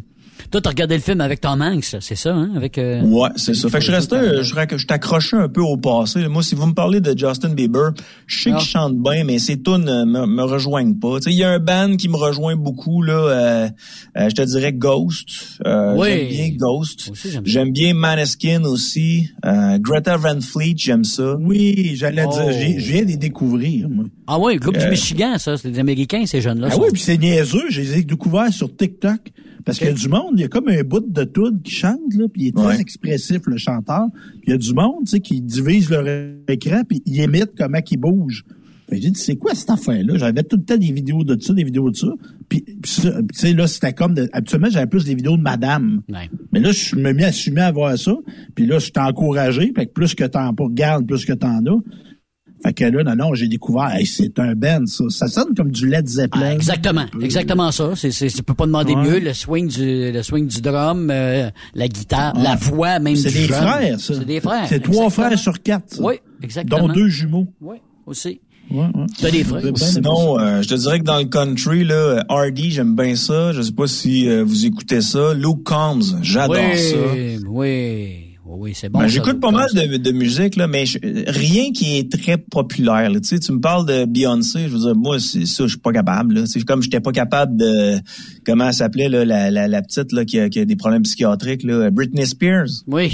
[0.51, 2.51] Toi, t'as regardé le film avec Tom Hanks, c'est ça, hein?
[2.57, 3.69] Avec, euh, Ouais, c'est ça.
[3.69, 6.27] Fait que je restais, euh, je, je t'accrochais un peu au passé.
[6.27, 7.93] Moi, si vous me parlez de Justin Bieber,
[8.27, 8.57] je sais Ah.
[8.59, 11.19] qu'il chante bien, mais ses tunes euh, me, me rejoignent pas.
[11.19, 13.13] Tu sais, il y a un band qui me rejoint beaucoup là.
[13.13, 13.69] euh,
[14.17, 15.29] euh, je te dirais Ghost.
[15.67, 16.09] Euh, Oui.
[16.09, 17.09] J'aime bien Ghost.
[17.13, 17.43] aussi, j'aime.
[17.45, 19.29] J'aime bien Maneskin aussi.
[19.45, 21.37] Euh, Greta Van Fleet, j'aime ça.
[21.39, 22.33] Oui, j'allais Oh.
[22.33, 24.07] dire, j'ai- je viens de les découvrir, moi.
[24.27, 25.59] Ah oui, le groupe du Michigan, ça.
[25.59, 26.69] C'est des Américains, ces jeunes-là.
[26.73, 29.21] Ah oui, puis c'est niaiseux, je les ai découverts sur TikTok.
[29.65, 31.73] Parce qu'il y a du monde, il y a comme un bout de tout qui
[31.73, 32.81] chante, là, puis il est très Ouais.
[32.81, 34.07] expressif, le chanteur.
[34.13, 36.05] Puis il y a du monde, tu sais, qui divise leur
[36.49, 38.45] écran, puis il imite comment il bouge.
[38.91, 40.17] J'ai dit, c'est quoi cette affaire-là?
[40.17, 42.09] J'avais tout le temps des vidéos de ça, des vidéos de ça.
[42.49, 43.03] Puis, tu
[43.35, 44.15] sais, là, c'était comme...
[44.15, 46.01] de- habituellement, j'avais plus des vidéos de madame.
[46.09, 46.31] Ouais.
[46.53, 48.17] Mais là, je me mis à assumer à voir ça.
[48.55, 49.73] Puis là, je t'ai encouragé.
[49.77, 51.79] Fait que plus que t'en regardes, plus que t'en as.
[52.65, 55.05] Fait que là, non, non, j'ai découvert, hey, c'est un band, ça.
[55.11, 56.49] Ça sonne comme du Led Zeppelin.
[56.51, 57.93] Ah, exactement, exactement ça.
[57.95, 59.03] C'est, c'est, tu peux pas demander Ouais.
[59.03, 59.19] mieux.
[59.21, 63.39] Le swing du, le swing du drum, euh, la guitare, la voix, même C'est du
[63.47, 64.15] des frères, ça.
[64.15, 64.67] C'est des frères.
[64.69, 65.11] C'est trois exactement.
[65.29, 65.95] frères sur quatre.
[65.95, 66.03] ça.
[66.03, 66.89] Oui, exactement.
[66.89, 67.47] Dont deux jumeaux.
[67.61, 68.41] Oui, aussi.
[68.71, 69.07] Ouais, ouais.
[69.19, 69.63] T'as des frères.
[69.77, 73.53] Sinon, euh, je te dirais que dans le country, là, Hardy, j'aime bien ça.
[73.53, 75.33] Je sais pas si euh, vous écoutez ça.
[75.33, 76.97] Luke Combs, j'adore oui, ça.
[77.15, 79.01] Oui, oui, oui, c'est bon.
[79.01, 83.11] Ben, J'écoute pas mal de, de musique, là, mais je- rien qui est très populaire.
[83.11, 83.21] là.
[83.21, 85.79] Tu sais, tu me parles de Beyoncé, je veux dire, moi, c'est ça, je suis
[85.79, 86.35] pas capable.
[86.35, 86.43] là.
[86.47, 87.99] C'est comme j'étais pas capable de
[88.47, 91.03] comment elle s'appelait là, la, la, la petite là, qui, a, qui a des problèmes
[91.03, 92.69] psychiatriques, là, Britney Spears.
[92.87, 93.13] Oui.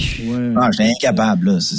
[0.57, 1.47] Ah, j'étais incapable.
[1.53, 1.59] Là.
[1.61, 1.77] C'est,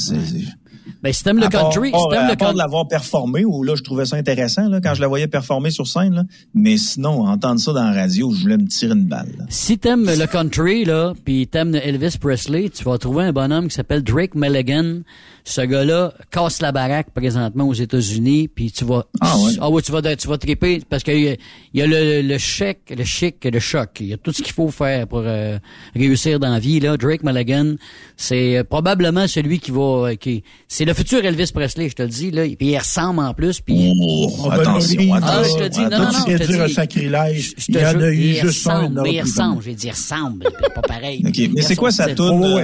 [1.02, 2.58] Ben, si t'aimes le part- country, à si t'aimes part- le part country.
[2.58, 5.88] l'avoir performé, où là, je trouvais ça intéressant là, quand je la voyais performer sur
[5.88, 6.14] scène.
[6.16, 6.24] Là.
[6.54, 9.32] Mais sinon, entendre ça dans la radio, je voulais me tirer une balle.
[9.38, 9.46] là.
[9.50, 13.76] Si t'aimes le country, là, puis t'aimes Elvis Presley, tu vas trouver un bonhomme qui
[13.76, 15.02] s'appelle Drake Mulligan.
[15.48, 19.36] Ce gars-là casse la baraque présentement aux États-Unis, puis tu vas, Ah
[19.70, 19.82] ouais.
[19.84, 21.36] tu vas, tu vas triper parce qu'il y a,
[21.74, 23.90] il y a le, le chèque, le chic, le choc.
[24.00, 25.60] Il y a tout ce qu'il faut faire pour euh,
[25.96, 26.80] réussir dans la vie.
[26.80, 27.76] Là, Drake Mulligan,
[28.18, 32.02] c'est euh, probablement celui qui va, euh, qui, c'est le futur Elvis Presley, je te
[32.02, 32.42] le dis là.
[32.58, 35.32] Puis il ressemble en plus, puis Oh, On va attention, attention.
[35.38, 36.74] Ah, je te dis, non, non, non, je te un dis.
[36.74, 37.54] sacrilège.
[37.58, 38.80] je te Il y en a eu juste un.
[38.82, 40.44] ressemble, il ressemble, j'ai dit il ressemble,
[40.74, 41.24] pas pareil.
[41.28, 41.50] OK.
[41.54, 42.64] Mais c'est quoi sa Ouais, ouais,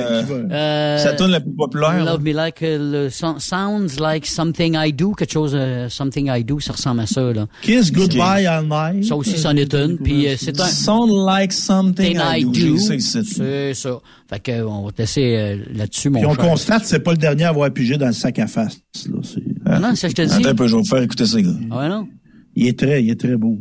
[0.52, 2.04] euh, sa toune la plus populaire?
[2.04, 2.14] là?
[2.14, 6.59] Love Me Like le Sounds Like Something I Do, quelque chose euh, Something I Do,
[6.59, 7.47] ça ressemble à ça là.
[7.61, 9.05] Kiss Goodbye All Night.
[9.05, 12.45] Ça aussi c'en est une, puis euh, c'est un Sound like something Thing I I
[12.45, 12.78] do.
[12.78, 13.99] C'est ça.
[14.30, 16.49] Fait que on va te laisser euh, là-dessus mon Puis on cher.
[16.49, 18.80] constate, c'est pas le dernier à avoir pigé dans le sac à face.
[19.07, 19.19] Là.
[19.24, 20.34] C'est- Ah non, ça je te dis.
[20.34, 21.49] Attends un peu, je vais vous faire écouter ça, gars.
[21.72, 22.07] Ah non?
[22.55, 23.57] Il est très, il est très beau.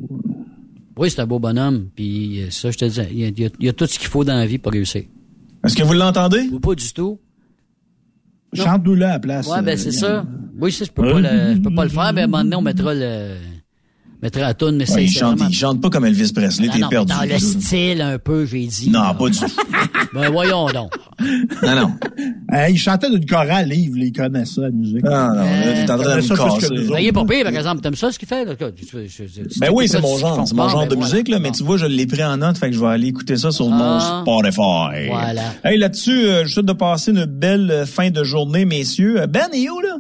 [0.97, 3.67] Oui, c'est un beau bonhomme, puis euh, ça je te dis, il y a- il
[3.67, 5.05] y a tout ce qu'il faut dans la vie pour réussir.
[5.65, 6.49] Est-ce que vous l'entendez?
[6.53, 7.19] Ou pas du tout.
[8.57, 8.65] Non.
[8.65, 9.47] Chante-nous là à la place.
[9.47, 10.25] Ouais, ben euh, c'est ça.
[10.61, 12.43] Oui, ça je peux pas le, je peux pas le faire, mais à un moment
[12.43, 13.37] donné on mettra le
[14.23, 16.69] la toune, mais c'est Ouais, il, c'est chante, vraiment- il chante pas comme Elvis Presley,
[16.71, 17.13] Ah t'es perdu.
[17.13, 18.91] dans le style un peu, j'ai dit.
[18.91, 19.15] Non, là.
[19.15, 19.47] pas du tout.
[20.13, 20.93] Ben voyons donc.
[21.63, 21.93] Non, non.
[22.53, 25.05] Hey, il chantait d'une chorale, là, il connaît ça, la musique.
[25.05, 26.89] Non, non, là, t'es en train de me casser.
[26.91, 27.81] Ben, il est pas pire, par exemple.
[27.81, 28.45] T'aimes ça, ce qu'il fait?
[28.45, 28.55] Là?
[28.57, 30.97] Tu- tu- tu- tu- Ben oui, c'est mon tu- genre, c'est mon genre ben de
[30.97, 33.07] musique, là, mais tu vois, je l'ai pris en note, fait que je vais aller
[33.09, 34.23] écouter ça sur mon Ah.
[34.23, 35.07] Spotify.
[35.09, 35.43] Voilà.
[35.65, 39.21] Hey, là-dessus, euh, je souhaite de passer une belle euh, fin de journée, messieurs.
[39.23, 39.97] Euh, Ben est où, là?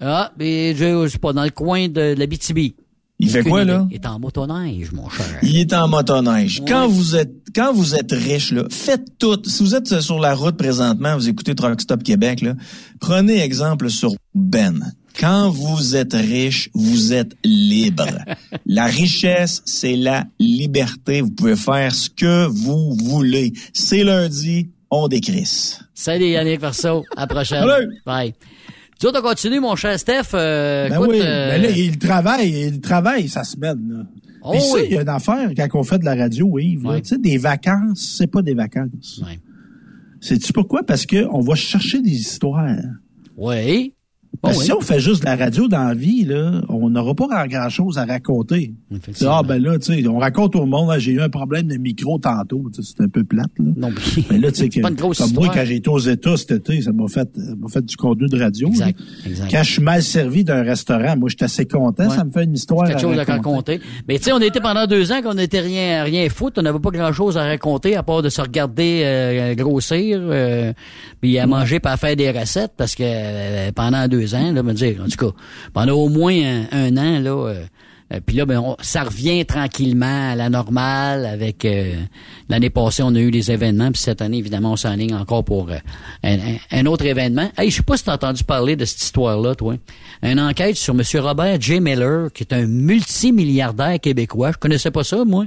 [0.00, 2.74] Ah, mais je, je sais pas, dans le coin de, la BTB.
[3.18, 3.86] Il fait quoi, là?
[3.90, 5.38] Il est en motoneige, mon cher.
[5.42, 6.60] Il est en motoneige.
[6.60, 6.66] Ouais.
[6.68, 9.40] Quand vous êtes quand vous êtes riche là, faites tout.
[9.46, 12.54] Si vous êtes sur la route présentement, vous écoutez Truck Stop Québec là,
[13.00, 14.92] prenez exemple sur Ben.
[15.18, 18.06] Quand vous êtes riche, vous êtes libre.
[18.66, 21.22] la richesse, c'est la liberté.
[21.22, 23.54] Vous pouvez faire ce que vous voulez.
[23.72, 25.80] C'est lundi, on décrisse.
[25.94, 27.02] Salut Yannick Verso.
[27.16, 27.66] À la prochaine.
[27.66, 28.02] Salut.
[28.04, 28.34] Bye.
[28.98, 30.34] Tu vas continuer, mon cher Steph.
[30.34, 34.04] Euh, Ben écoute, oui, euh, ben là, il travaille, il travaille sa semaine, là.
[34.42, 36.86] Oh Puis ça, il y a une affaire quand on fait de la radio, Yves.
[36.86, 37.02] Ouais.
[37.02, 39.20] Tu sais, des vacances, c'est pas des vacances.
[39.26, 39.40] Ouais.
[40.20, 40.82] C'est-tu pourquoi?
[40.84, 42.76] Parce que on va chercher des histoires.
[43.36, 43.95] Oui.
[44.42, 47.46] Que si on fait juste de la radio dans la vie, là, on n'aura pas
[47.46, 48.74] grand-chose à raconter.
[49.24, 52.18] Ah ben là, tu sais, on raconte au monde, j'ai eu un problème de micro
[52.18, 53.50] tantôt, c'est un peu plate.
[53.58, 53.72] Là.
[53.76, 53.90] Non,
[54.30, 56.92] mais là, tu sais, pas comme moi, quand j'ai été aux États cet été, ça
[56.92, 57.28] m'a fait,
[57.68, 58.68] fait du contenu de radio.
[58.68, 59.50] Exact, exact.
[59.50, 62.44] Quand je suis mal servi d'un restaurant, moi, je suis assez content, ça me fait
[62.44, 63.80] une histoire quelque à chose à raconter.
[64.08, 66.78] Mais tu sais, on était pendant deux ans qu'on n'était rien rien foutre, on n'avait
[66.78, 70.72] pas grand chose à raconter à part de se regarder euh, grossir, euh,
[71.20, 75.00] puis à manger, à faire des recettes, parce que euh, pendant deux ans, là, dire,
[75.04, 75.36] en tout cas,
[75.72, 76.34] pendant au moins
[76.72, 77.30] un, an, là.
[77.30, 77.64] euh,
[78.14, 81.26] euh, puis là, ben, ça revient tranquillement à la normale.
[81.26, 81.94] Avec euh,
[82.48, 85.70] l'année passée, on a eu les événements, puis cette année, évidemment, on s'enligne encore pour
[85.70, 85.76] euh,
[86.22, 87.50] un, un- un autre événement.
[87.58, 89.74] Hey, je sais pas si t'as entendu parler de cette histoire-là, toi.
[90.22, 91.02] Une enquête sur M.
[91.20, 91.80] Robert J.
[91.80, 94.52] Miller, qui est un multimilliardaire québécois.
[94.52, 95.46] Je connaissais pas ça, moi.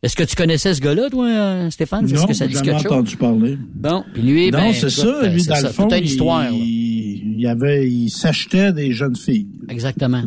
[0.00, 2.06] Est-ce que tu connaissais ce gars-là, toi, euh, Stéphane?
[2.06, 2.86] Non, que ça dit jamais chose?
[2.86, 3.58] entendu parler.
[3.74, 5.06] Bon, puis lui, non, ben, c'est ça.
[5.06, 6.52] euh, Lui, dans le fond, il, histoire.
[6.52, 9.48] il, y avait, il s'achetait des jeunes filles.
[9.68, 10.22] Exactement.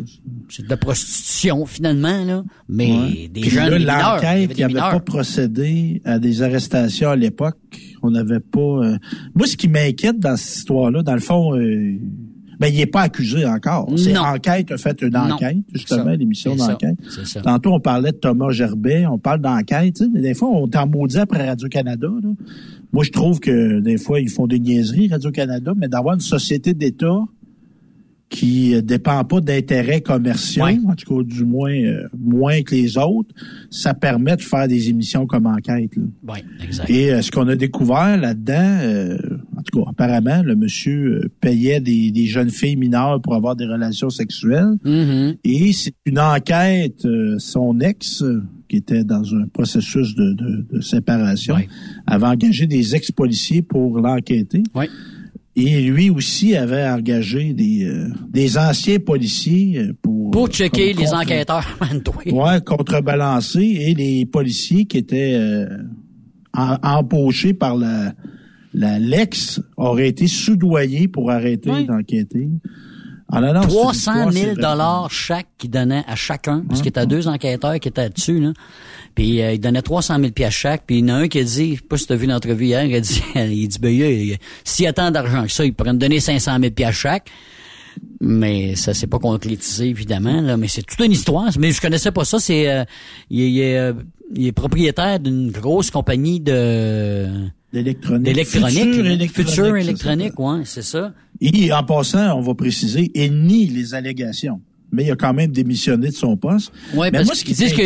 [0.50, 2.44] C'est de la prostitution, finalement, là.
[2.68, 3.28] Mais Ouais.
[3.32, 3.78] des Puis jeunes là.
[3.78, 7.56] Il l'enquête, avait il n'avait pas procédé à des arrestations à l'époque.
[8.02, 8.60] On n'avait pas.
[8.60, 8.98] euh,
[9.34, 11.94] Moi, ce qui m'inquiète dans cette histoire-là, dans le fond, euh,
[12.60, 13.90] ben, il n'est pas accusé encore.
[13.96, 15.32] C'est enquête a fait une Non.
[15.32, 16.96] enquête, justement, l'émission d'enquête.
[17.42, 20.02] Tantôt, on parlait de Thomas Gerbet, on parle d'enquête.
[20.12, 22.08] mais Des fois, on t'en maudit après Radio-Canada.
[22.92, 26.74] Moi, je trouve que des fois, ils font des niaiseries, Radio-Canada, mais d'avoir une société
[26.74, 27.20] d'État
[28.32, 32.96] qui euh, dépend pas d'intérêts commerciaux, en tout cas du moins euh, moins que les
[32.96, 33.34] autres,
[33.70, 35.94] ça permet de faire des émissions comme enquête.
[35.96, 36.02] là.
[36.32, 36.88] Oui, exact.
[36.88, 39.18] Et euh, ce qu'on a découvert là-dedans, euh,
[39.56, 43.54] en tout cas, apparemment, le monsieur euh, payait des, des jeunes filles mineures pour avoir
[43.54, 44.78] des relations sexuelles.
[44.84, 45.36] Mm-hmm.
[45.44, 48.24] Et c'est une enquête, euh, son ex,
[48.68, 51.56] qui était dans un processus de, de- de séparation,
[52.06, 54.62] avait engagé des ex-policiers pour l'enquêter.
[55.54, 60.30] Et lui aussi avait engagé des, euh, des anciens policiers euh, pour...
[60.30, 61.66] Pour checker les enquêteurs.
[62.32, 65.66] Ouais, contrebalancer et les policiers qui étaient euh,
[66.54, 68.14] en- embauchés par la
[68.74, 72.48] la l'ex auraient été soudoyés pour arrêter d'enquêter.
[73.34, 76.14] Ah, non, non, c'est une 300 histoire, 000 c'est vraiment- dollars chaque qu'ils donnaient à
[76.16, 78.52] chacun, parce qu'il y était deux enquêteurs qui étaient dessus, là.
[79.14, 80.82] Puis euh, ils donnaient 300 000 pièces chaque.
[80.86, 82.16] Puis il y en a un qui a dit, je sais pas si tu as
[82.16, 85.44] vu l'entrevue hier, il a dit, il dit, ben, il- s'il y a tant d'argent
[85.44, 87.28] que ça, il pourrait me donner 500 000 pièces chaque.
[88.20, 90.56] Mais ça s'est pas concrétisé, évidemment, là.
[90.56, 91.50] Mais c'est toute une histoire.
[91.58, 92.38] Mais je connaissais pas ça.
[92.38, 92.84] C'est, euh,
[93.30, 93.92] il, il est, euh,
[94.34, 97.28] il est propriétaire d'une grosse compagnie de...
[97.72, 98.24] D'électronique.
[98.24, 98.68] D'électronique.
[98.78, 101.14] Future électronique, Future ça électronique, ouais, c'est ça.
[101.40, 104.60] Et en passant, on va préciser, il nie les allégations.
[104.94, 106.70] Mais il a quand même démissionné de son poste.
[106.94, 107.82] Ouais, Mais parce moi, ce qui qu'ils disent qu'il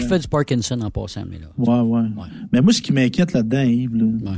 [0.00, 1.48] là-dedans- fait du Parkinson en passant, mais là.
[1.58, 2.08] Ouais, ouais.
[2.50, 4.32] Mais moi, ce qui m'inquiète là-dedans, Yves, là,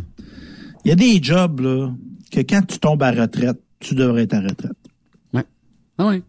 [0.84, 1.92] il y a des jobs là,
[2.32, 4.72] que quand tu tombes à retraite, tu devrais être à retraite.
[5.32, 5.44] Ouais.
[5.96, 6.22] Ah oui.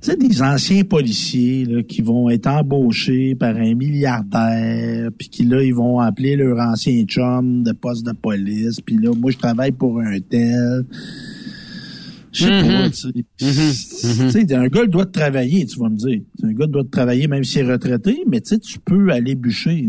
[0.00, 5.44] Tu sais, des anciens policiers là, qui vont être embauchés par un milliardaire, puis qui
[5.44, 9.38] là, ils vont appeler leur ancien chum de poste de police, puis là, moi, je
[9.38, 10.84] travaille pour un tel.
[12.30, 12.90] Je sais pas, Mhm.
[12.90, 14.30] tu sais.
[14.30, 16.20] Tu sais, un gars doit travailler, tu vas me dire.
[16.44, 19.84] Un gars doit travailler même s'il est retraité, mais tu sais, tu peux aller bûcher.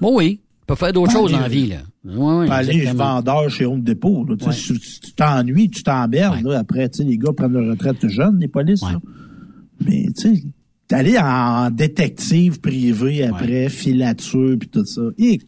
[0.00, 0.40] Bon, oui.
[0.60, 1.76] Tu peux faire d'autres Pas choses dans la vie, là.
[2.04, 4.24] Ouais, pas aller vendeur chez Home Depot.
[4.24, 4.34] Là.
[4.34, 4.52] Ouais.
[4.52, 6.46] Si tu t'ennuies, tu t'emmerdes.
[6.48, 8.82] Après, les gars prennent leur retraite jeunes, les polices.
[9.84, 10.42] Mais tu sais,
[10.92, 15.00] d'aller en détective privé après, filature, puis tout ça.
[15.18, 15.40] Et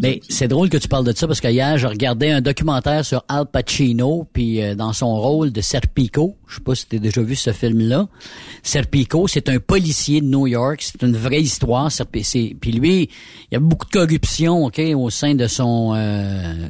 [0.00, 3.04] Mais c'est drôle que tu parles de ça parce que hier, je regardais un documentaire
[3.04, 6.96] sur Al Pacino, puis euh, dans son rôle de Serpico, je sais pas si tu
[6.96, 8.08] as déjà vu ce film-là.
[8.62, 11.90] Serpico, c'est un policier de New York, c'est une vraie histoire.
[12.10, 16.66] Puis lui, il y a beaucoup de corruption, ok, au sein de son euh,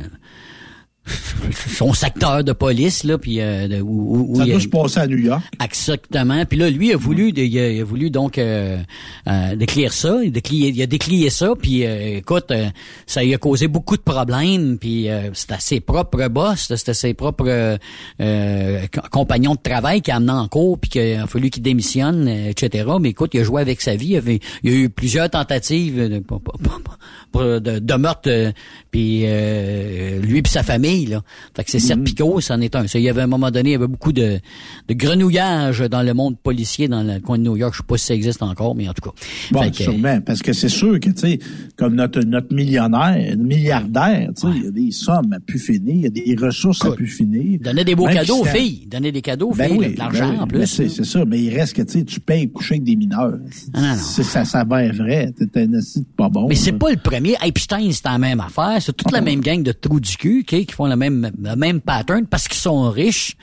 [1.77, 5.01] son secteur de police là, puis euh, de- où, où- où ça doit se passer
[5.01, 5.43] à New York.
[5.63, 6.45] Exactement.
[6.45, 8.79] Puis là, lui a voulu, il a, il a voulu donc euh,
[9.27, 10.19] euh, déclire ça.
[10.23, 11.53] Il, déclié- il a déclié ça.
[11.61, 12.67] Puis euh, écoute, euh,
[13.07, 14.79] ça lui a causé beaucoup de problèmes.
[14.79, 17.79] Puis euh, c'était ses propres boss, c'était ses propres
[18.19, 22.29] co- compagnons de travail qui a amené en cours, puis qu'il a fallu qu'il démissionne,
[22.29, 22.87] etc.
[23.01, 24.07] Mais écoute, il a joué avec sa vie.
[24.07, 26.19] Il, y avait, il y a eu plusieurs tentatives de,
[27.35, 28.53] de, de meurtre.
[28.91, 30.98] puis euh, lui puis sa famille.
[31.07, 31.23] Là.
[31.57, 32.87] Fait que c'est Serpico, c'en est un.
[32.87, 34.39] Ça, il y avait à un moment donné, il y avait beaucoup de,
[34.89, 37.75] de grenouillage dans le monde policier dans le coin de New York.
[37.75, 39.15] Je sais pas si ça existe encore, mais en tout cas.
[39.53, 41.39] Bon, Fait que, sûrement, parce que c'est sûr que, tu sais,
[41.77, 45.95] comme notre, notre millionnaire, milliardaire, tu sais, il y a des sommes à pu finir,
[45.95, 47.59] il y a des ressources à pu finir.
[47.61, 48.87] Donnait des beaux Même cadeaux aux si filles.
[48.87, 50.67] Donnait des cadeaux aux Ben filles, oui, de l'argent ben oui, en plus.
[50.67, 53.35] c'est ça, mais il reste que, tu sais, tu payes coucher avec des mineurs.
[53.75, 53.95] Ah, non, non.
[53.97, 55.33] C'est- Ça, ça va être vrai.
[55.53, 56.49] T'es un assis pas bon.
[56.49, 57.35] Mais c'est pas le premier.
[57.45, 58.77] Epstein, c'est la même affaire.
[58.81, 61.81] C'est toute la même gang de trous du cul qui font le même, le même
[61.81, 63.37] pattern parce qu'ils sont riches.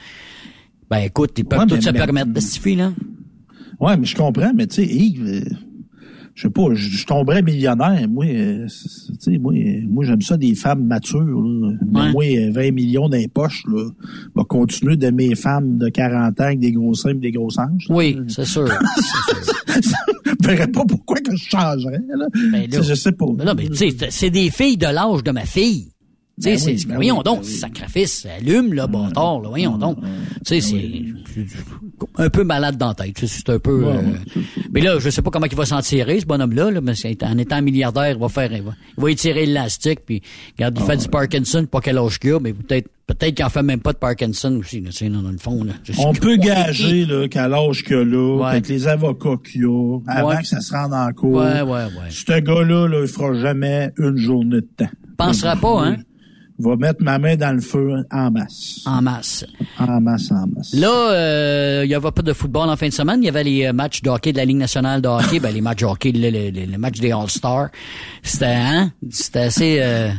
[0.89, 2.91] Ben écoute, ils peuvent Ouais, tout mais- se mais- permettre de fille, là.
[3.80, 5.41] Ouais, mais je comprends, mais tu sais, Yves, euh,
[6.36, 8.08] je sais pas, je, je tomberais millionnaire.
[8.08, 8.68] Moi, euh,
[9.20, 11.20] sais, moi, euh, moi j'aime ça des femmes matures.
[11.22, 11.72] Là.
[11.91, 12.12] Mais Ouais.
[12.12, 13.89] Moi, euh, 20 millions dans les poches, là,
[14.36, 17.58] va continuer d'aimer les femmes de 40 ans avec des gros seins et des grosses
[17.58, 17.89] hanches.
[17.89, 17.96] là.
[17.96, 18.68] Oui, c'est sûr.
[19.76, 22.02] je verrais pas pourquoi que je changerais.
[22.16, 22.28] Là.
[22.52, 23.26] Ben je sais pas.
[23.38, 25.89] Mais non, mais tu sais, c'est des filles de l'âge de ma fille.
[26.38, 27.54] Tu sais, Ben c'est- oui, ben voyons oui, donc, ben oui.
[27.54, 29.98] sacrifice, allume, là, bâtard, là, voyons donc.
[30.02, 30.08] Tu
[30.44, 30.92] sais, c'est
[31.34, 31.48] c'est
[32.18, 33.14] un peu malade dans la tête.
[33.16, 33.84] tu sais, C'est un peu...
[33.84, 36.72] Ouais, euh, ouais, mais là, je sais pas comment il va s'en tirer, ce bonhomme-là,
[36.72, 36.92] là, mais
[37.24, 38.52] en étant milliardaire, il va faire...
[38.52, 40.22] Il va, il va étirer l'élastique, puis
[40.58, 43.46] regarde, il Ah fait du Parkinson, pas quel âge qu'il a, mais peut-être peut-être qu'il
[43.46, 45.64] en fait même pas de Parkinson aussi, là, sais, dans le fond.
[45.64, 45.74] Là.
[46.00, 48.48] On peut gager là, qu'à l'âge qu'il a là, Ouais.
[48.52, 50.38] avec les avocats qu'il a, avant Ouais.
[50.42, 52.10] que ça se rende en cours, Ouais, ouais, ouais.
[52.10, 54.90] ce gars-là, là, il fera jamais une journée de temps.
[55.18, 55.98] Pensera pas, hein?
[56.58, 58.80] Va mettre ma main dans le feu en masse.
[58.86, 59.45] En masse.
[59.78, 60.74] En masse, en masse.
[60.74, 63.22] Là, euh, il y avait pas de football en fin de semaine.
[63.22, 65.39] Il y avait les euh, matchs de hockey de la Ligue nationale de hockey.
[65.41, 67.70] ben, les matchs de hockey, le, le, le- le match des All-Stars.
[68.24, 68.91] C'était, hein?
[69.10, 69.78] C'était assez...
[69.82, 70.12] Euh,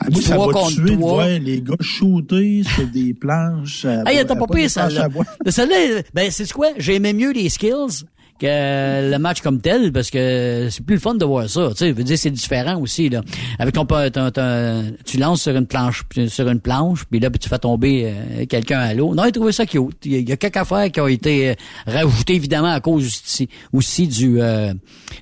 [0.00, 3.84] Ah, moi, ça va contre tuer voir les gars shooter sur des planches.
[3.84, 5.08] à- Hey, t'as pas des pire, celle-là.
[5.46, 6.68] Celle-là, ben, c'est quoi?
[6.78, 8.04] J'aimais mieux les skills
[8.48, 11.68] que le match comme tel, parce que c'est plus le fun de voir ça.
[11.70, 13.22] Tu sais, veux dire, c'est différent aussi, là.
[13.58, 17.38] Avec ton, ton, ton- tu lances sur une planche, sur une planche, puis là, puis
[17.38, 19.14] tu fais tomber euh, quelqu'un à l'eau.
[19.14, 19.96] Non, j'ai trouvé ça cute.
[20.04, 21.54] Il y a, il y a quelques affaires qui ont été euh,
[21.86, 24.72] rajoutées, évidemment, à cause aussi, aussi du, euh,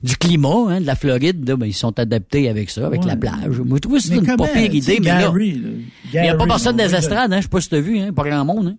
[0.02, 1.48] du climat, hein, de la Floride.
[1.48, 3.06] Là, ben, ils sont adaptés avec ça, avec Ouais.
[3.08, 3.60] la plage.
[3.64, 5.80] Moi, je trouve que c'est une pas pire idée, mais là, il
[6.12, 7.36] n'y a pas personne on des estrades, hein.
[7.38, 8.12] Je sais pas si t'as vu, hein.
[8.14, 8.76] Pas grand monde, hein.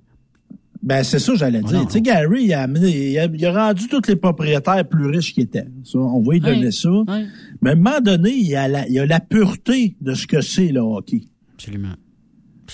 [0.85, 1.85] Ben, c'est ça, j'allais dire.
[1.87, 5.05] Tu sais, Gary, il a, amené, il, a, il a rendu tous les propriétaires plus
[5.07, 5.65] riches qu'ils étaient.
[5.85, 6.89] Ça, on va lui donner ça.
[6.91, 7.25] Ouais.
[7.61, 10.13] Mais à un moment donné, il y a la, il y a la pureté de
[10.13, 11.21] ce que c'est le hockey.
[11.53, 11.93] Absolument.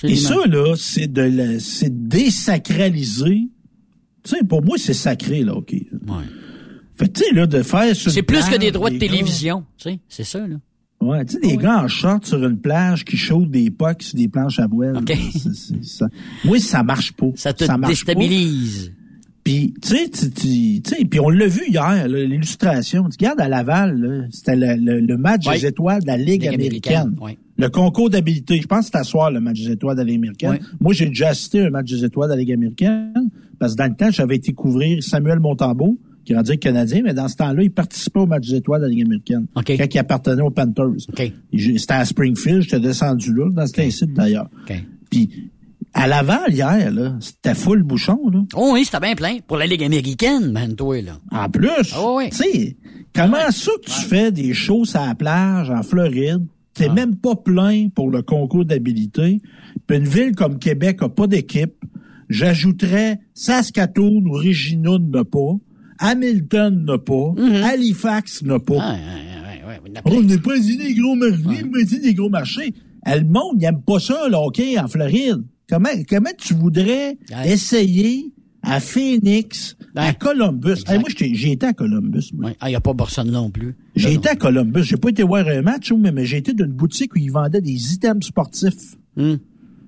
[0.03, 3.47] Et ça, là, c'est de la- c'est désacraliser.
[4.23, 5.87] Tu sais, pour moi, c'est sacré, le hockey.
[6.07, 6.23] Ouais.
[6.95, 9.89] Fait que, tu sais, là, de faire C'est plus que des droits de télévision, tu
[9.91, 10.55] sais, c'est ça, là.
[11.01, 14.17] Ouais, tu sais, des gars en short sur une plage qui chauffent des pucks sur
[14.17, 14.91] des planches à bois.
[14.97, 15.09] OK.
[15.09, 16.07] là, c'est- c'est- ça.
[16.43, 17.27] Moi, ça marche pas.
[17.35, 17.77] Ça te pas.
[17.87, 18.91] déstabilise.
[19.43, 23.03] Puis, tu sais, tu- tu- tu sais, puis on l'a vu hier, l'illustration.
[23.09, 26.47] Tu regardes à Laval, c'était le, le- le match des étoiles de la Ligue, Ligue
[26.53, 26.95] américaine.
[26.97, 27.37] américaine, ouais.
[27.57, 28.59] Le concours d'habilité.
[28.61, 30.59] Je pense que c'était à soir, le match des étoiles de la Ligue américaine.
[30.79, 33.77] Moi, j'ai déjà assisté à un match des étoiles de la Ligue américaine parce que
[33.77, 35.97] dans le temps, j'avais été couvrir Samuel Montambeau,
[36.29, 38.85] qui est rendu canadien, mais dans ce temps-là, il participait au match des étoiles de
[38.85, 39.47] la Ligue américaine.
[39.55, 40.93] Quand il appartenait aux Panthers.
[41.51, 44.47] C'était à Springfield, j'étais descendu là, dans ce site d'ailleurs.
[45.09, 45.49] Puis,
[45.91, 48.43] à Laval, hier, là, c'était full bouchon, là.
[48.55, 49.37] Oh oui, c'était bien plein.
[49.47, 51.17] Pour la Ligue américaine, man, toi, là.
[51.31, 52.77] En plus, Ah tu sais,
[53.15, 56.93] comment ça que tu fais des choses à la plage en Floride, t'es Ah.
[56.93, 59.41] même pas plein pour le concours d'habilité,
[59.87, 61.73] puis une ville comme Québec a pas d'équipe,
[62.29, 65.57] j'ajouterais Saskatoon ou Regina n'a pas,
[65.99, 67.33] Hamilton n'a pas,
[67.65, 68.73] Halifax n'a pas.
[68.73, 68.77] Mm-hmm.
[68.77, 70.13] Ouais, ouais, ouais, ouais, il y en a plein.
[70.15, 72.73] On n'est pas dit des gros marchés, dit des gros marchés.
[73.05, 75.43] Le monde n'aime pas ça, le hockey en Floride.
[75.69, 78.31] Comment, comment tu voudrais essayer
[78.63, 80.13] à Phoenix, à.
[80.13, 80.83] Columbus?
[80.87, 82.31] Hey, moi, j'étais- j'ai été à Columbus.
[82.33, 82.51] moi.
[82.59, 83.75] Ah, il n'y a pas personne non plus.
[83.95, 84.83] J'ai été à Columbus.
[84.83, 87.31] J'ai pas été voir un match, mais, mais j'ai été dans une boutique où ils
[87.31, 88.95] vendaient des items sportifs.
[89.15, 89.37] non.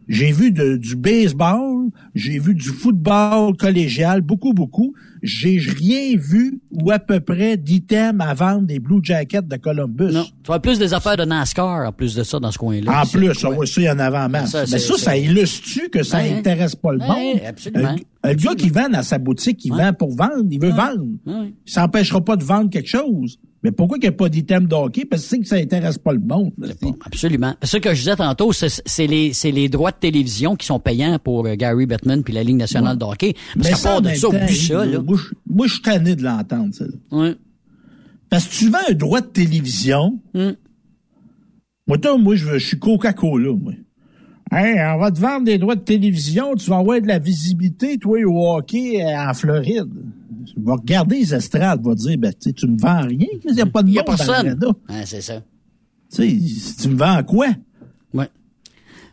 [0.08, 4.94] J'ai vu de- du baseball, j'ai vu du football collégial, beaucoup, beaucoup.
[5.24, 10.12] J'ai rien vu ou à peu près d'items à vendre des Blue Jackets de Columbus.
[10.12, 10.24] Non.
[10.24, 13.04] Tu vois plus des affaires de NASCAR, en plus de ça, dans ce coin-là.
[13.04, 13.56] En plus, ouais.
[13.56, 14.52] ouais, ça, il y en avait en masse.
[14.52, 16.34] Ça, Mais ça, ça c'est- illustre que ça Ouais.
[16.34, 17.42] intéresse pas le Ouais, monde?
[17.48, 17.96] absolument.
[18.24, 21.06] Un, un gars qui vend dans sa boutique, il vend pour vendre, il veut vendre.
[21.28, 23.38] Il s'empêchera pas de vendre quelque chose.
[23.64, 25.06] Mais pourquoi qu'il n'y a pas d'item de hockey?
[25.06, 26.52] Parce que c'est que ça intéresse pas le monde.
[26.82, 27.54] Bon, absolument.
[27.62, 31.46] Ce que je disais tantôt, c'est les, les droits de télévision qui sont payants pour
[31.46, 33.36] euh, Gary Bettman puis la Ligue nationale de hockey.
[33.56, 35.00] Parce qu'à ça, part de ça, temps, oublie ça, là.
[35.02, 36.86] Moi, je- moi, je suis tanné de l'entendre, ça.
[37.12, 37.36] Ouais.
[38.30, 40.20] Parce que tu vends un droit de télévision.
[40.34, 40.50] Mm.
[41.88, 43.74] Moi, toi, moi, je, veux- je suis Coca-Cola, moi.
[44.52, 47.98] Hey, on va te vendre des droits de télévision, tu vas avoir de la visibilité,
[47.98, 49.88] toi, au hockey euh, en Floride.
[50.46, 53.66] Tu vas regarder les estrades, va dire, ben, tu me vends rien, il n'y a
[53.66, 54.60] pas de monde dans personne.
[54.90, 55.42] Ouais, c'est ça.
[56.14, 57.48] Tu sais, tu me vends quoi?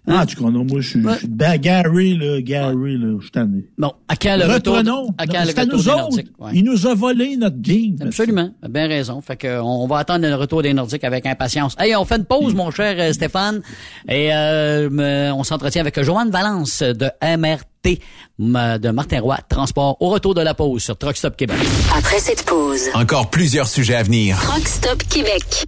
[0.08, 0.14] Ouais.
[0.18, 3.30] Ah, tu connais, moi, je suis, je suis ben, Gary, là, Gary, là, je suis
[3.30, 3.64] tanné.
[3.76, 4.76] Bon, à quand le retour?
[4.76, 5.14] Reprenons.
[5.18, 6.28] À quand le C'est à retour nous des autres.
[6.38, 6.50] Ouais.
[6.54, 7.96] Il nous a volé notre game.
[8.00, 8.50] Absolument.
[8.68, 9.20] Bien raison.
[9.20, 11.74] Fait que on va attendre le retour des Nordiques avec impatience.
[11.78, 13.60] Hey, on fait une pause, mon cher euh, Stéphane.
[14.08, 18.00] Et euh, me- on s'entretient avec Joanne Valence de MRT
[18.40, 21.58] m- de Martin Roy Transport au retour de la pause sur Truck Stop Québec.
[21.96, 24.36] Après cette pause, Encore plusieurs sujets à venir.
[24.52, 25.66] Rock Stop Québec.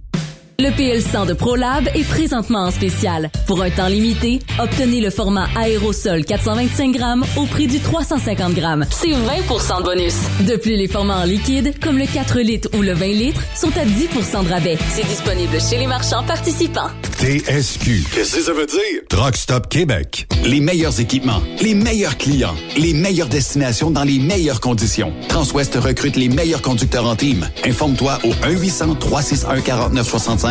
[0.61, 3.31] Le PL100 de ProLab est présentement en spécial.
[3.47, 8.85] Pour un temps limité, obtenez le format aérosol 425 grammes au prix du 350 grammes.
[8.91, 10.13] C'est 20% de bonus.
[10.41, 13.75] De plus, les formats en liquide, comme le 4 litres ou le 20 litres, sont
[13.75, 14.77] à 10% de rabais.
[14.91, 16.91] C'est disponible chez les marchands participants.
[17.21, 18.03] TSQ.
[18.13, 19.01] Qu'est-ce que ça veut dire?
[19.09, 20.27] Truck Stop Québec.
[20.43, 25.13] Les meilleurs équipements, les meilleurs clients, les meilleures destinations dans les meilleures conditions.
[25.27, 27.47] Transwest recrute les meilleurs conducteurs en team.
[27.63, 30.50] Informe-toi au 1-800-361-4965,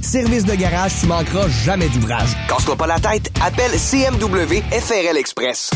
[0.00, 2.30] Service de garage, tu manqueras jamais d'ouvrage.
[2.48, 5.70] Casse-toi pas la tête, appelle CMW FRL Express.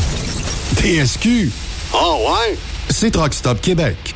[0.77, 1.51] TSQ.
[1.93, 2.57] Oh ouais?
[2.89, 4.15] C'est Truck Stop Québec.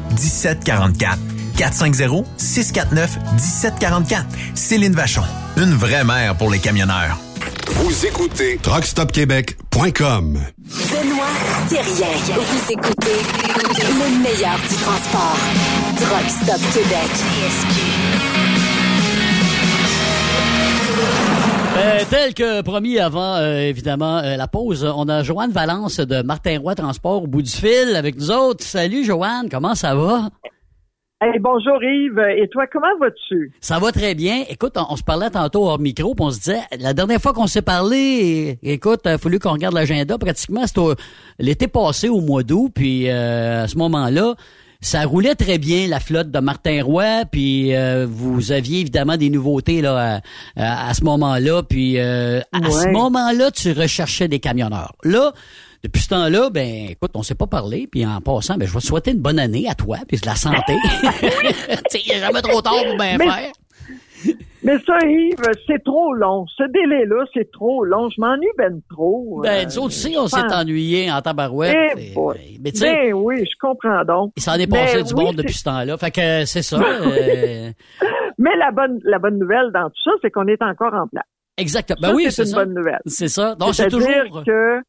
[0.13, 1.17] 1744.
[1.57, 4.25] 450 649 1744.
[4.55, 5.23] Céline Vachon.
[5.57, 7.17] Une vraie mère pour les camionneurs.
[7.75, 10.39] Vous écoutez truckstopquebec.com.
[10.67, 11.25] Benoît
[11.69, 12.07] Thérien.
[12.35, 13.21] Vous écoutez
[13.79, 15.37] le meilleur du transport.
[15.97, 17.90] Truck Stop Québec.
[21.77, 26.21] Euh, tel que promis avant, euh, évidemment, euh, la pause, on a Joanne Valence de
[26.21, 28.63] Martin Roy Transport au bout du fil avec nous autres.
[28.63, 30.29] Salut Joanne, comment ça va?
[31.21, 32.19] Hey, bonjour Yves.
[32.35, 33.53] Et toi, comment vas-tu?
[33.61, 34.43] Ça va très bien.
[34.49, 37.31] Écoute, on, on se parlait tantôt hors micro, puis on se disait, la dernière fois
[37.31, 40.81] qu'on s'est parlé, écoute, il a fallu qu'on regarde l'agenda pratiquement, c'était
[41.39, 44.33] l'été passé au mois d'août, puis euh, à ce moment-là,
[44.81, 49.29] ça roulait très bien la flotte de Martin Roy, puis euh, vous aviez évidemment des
[49.29, 50.21] nouveautés là
[50.57, 54.93] à, à- ce moment-là, puis euh, à ce moment-là, tu recherchais des camionneurs.
[55.03, 55.33] Là,
[55.83, 58.79] depuis ce temps-là, ben écoute, on s'est pas parlé, puis en passant, ben je vais
[58.79, 60.73] te souhaiter une bonne année à toi, puis de la santé.
[62.05, 63.51] il est jamais trop tard pour bien Mais- faire.
[64.63, 66.45] Mais ça, Yves, c'est trop long.
[66.55, 68.09] Ce délai-là, c'est trop long.
[68.15, 69.41] Je m'ennuie ben trop.
[69.41, 71.75] Ben, Euh, nous autres aussi, on s'est ennuyés en tabarouette.
[71.97, 72.59] Eh Et- boy.
[72.63, 74.33] mais tu sais, Ben oui, je comprends donc.
[74.37, 75.97] il s'en est Ben passé du oui, monde depuis ce temps-là.
[75.97, 76.77] Fait que euh, c'est ça.
[76.81, 77.71] euh,
[78.37, 81.25] Mais la bonne, la bonne nouvelle dans tout ça, c'est qu'on est encore en place.
[81.57, 81.99] exactement.
[82.01, 82.63] Ça, Ben oui, c'est c'est une ça.
[82.65, 83.01] bonne nouvelle.
[83.07, 83.55] C'est ça.
[83.55, 84.43] Donc, c'est toujours...
[84.45, 84.79] que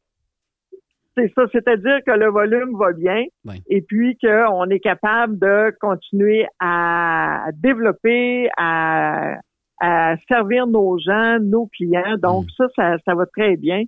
[1.15, 3.23] C'est ça, c'est-à-dire que le volume va bien
[3.67, 9.35] et puis qu'on est capable de continuer à développer, à,
[9.79, 12.17] à servir nos gens, nos clients.
[12.17, 13.83] Donc ça, ça, ça va très bien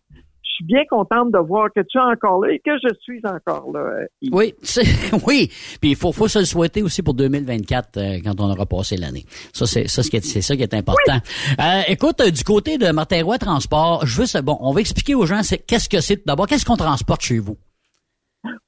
[0.55, 3.71] suis bien contente de voir que tu es encore là et que je suis encore
[3.73, 4.05] là.
[4.31, 4.53] Oui,
[5.27, 5.49] oui.
[5.81, 8.97] Puis il faut, faut se le souhaiter aussi pour 2024 euh, quand on aura passé
[8.97, 9.23] l'année.
[9.53, 11.17] Ça, c'est ça, c'est ça qui est important.
[11.59, 15.15] Euh, écoute, euh, du côté de Martin Roy Transport, je veux, bon, on va expliquer
[15.15, 16.25] aux gens c'est qu'est-ce que c'est.
[16.25, 17.57] D'abord, qu'est-ce qu'on transporte chez vous?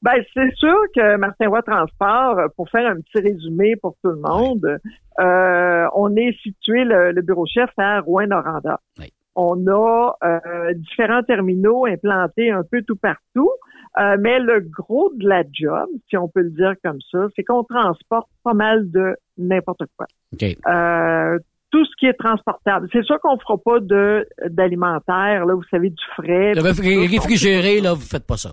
[0.02, 4.20] Ben, c'est sûr que Martin Roy Transport, pour faire un petit résumé pour tout le
[4.20, 4.80] monde,
[5.20, 8.80] on est situé, le, bureau chef à Rouen-Noranda.
[9.00, 13.52] Oui on a euh, différents terminaux implantés un peu tout partout.
[14.00, 17.44] Euh, mais le gros de la job, si on peut le dire comme ça, c'est
[17.44, 20.08] qu'on transporte pas mal de n'importe quoi.
[20.44, 21.40] Euh,
[21.72, 22.88] tout ce qui est transportable.
[22.92, 26.54] C'est sûr qu'on fera pas de d'alimentaire, là, vous savez, du frais.
[26.54, 28.52] Le réfrigéré, là, vous faites pas ça.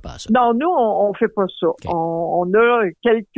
[0.00, 0.30] Pas ça.
[0.32, 1.66] Non, nous, on, on fait pas ça.
[1.86, 3.36] On, on, a quelques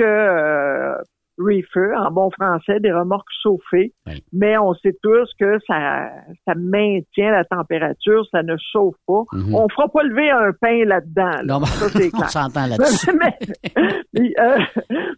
[1.38, 3.92] reefer, en bon français, des remorques chauffées.
[4.32, 6.10] Mais on sait tous que ça,
[6.46, 9.22] ça maintient la température, ça ne chauffe pas.
[9.32, 9.54] Mhm.
[9.54, 11.64] On fera pas lever un pain là-dedans.
[11.66, 12.24] Ça, c'est clair.
[12.24, 13.10] on s'entend là-dessus.
[13.18, 14.58] mais, euh,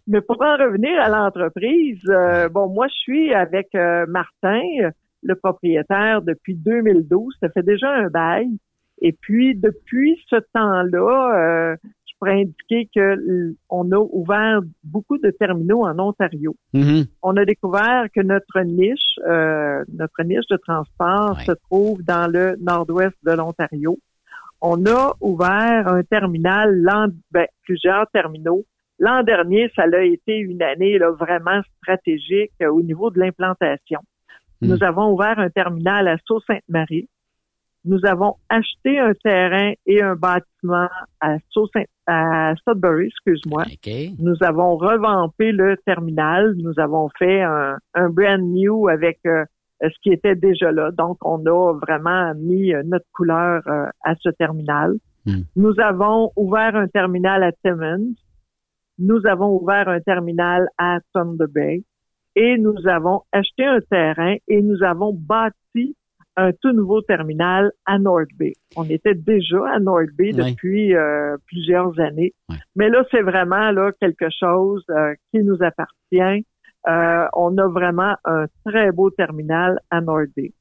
[0.07, 4.61] mais, pour en revenir à l'entreprise, euh, bon, moi, je suis avec euh, Martin,
[5.23, 7.35] le propriétaire, depuis 2012.
[7.39, 8.49] Ça fait déjà un bail.
[9.01, 11.77] Et puis, depuis ce temps-là,
[12.19, 16.55] pourrais indiquer que on a ouvert beaucoup de terminaux en Ontario.
[16.73, 17.07] Mm-hmm.
[17.21, 22.55] On a découvert que notre niche, euh, notre niche de transport se trouve dans le
[22.59, 23.97] nord-ouest de l'Ontario.
[24.61, 26.83] On a ouvert un terminal,
[27.31, 28.65] ben, plusieurs terminaux.
[28.99, 33.99] L'an dernier, ça a été une année là, vraiment stratégique euh, au niveau de l'implantation.
[34.61, 34.67] Mm.
[34.69, 37.07] Nous avons ouvert un terminal à Sault-Sainte-Marie.
[37.87, 40.89] Nous avons acheté un terrain et un bâtiment
[41.21, 41.37] à,
[42.05, 43.63] à Sudbury, excuse-moi.
[44.19, 46.53] Nous avons revampé le terminal.
[46.57, 47.77] Nous avons fait un,
[48.09, 49.45] brand new avec euh,
[49.81, 50.91] ce qui était déjà là.
[50.91, 54.95] Donc, on a vraiment mis euh, notre couleur euh, à ce terminal.
[55.25, 55.43] Hmm.
[55.55, 58.13] Nous avons ouvert un terminal à Timmins.
[58.99, 61.83] Nous avons ouvert un terminal à Thunder Bay.
[62.35, 65.95] Et nous avons acheté un terrain et nous avons bâti
[66.37, 68.53] un tout nouveau terminal à North Bay.
[68.75, 72.33] On était déjà à North Bay depuis euh, plusieurs années,
[72.75, 76.45] mais là c'est vraiment là quelque chose euh, qui nous appartient.
[76.87, 80.53] Euh, on a vraiment un très beau terminal à North Bay.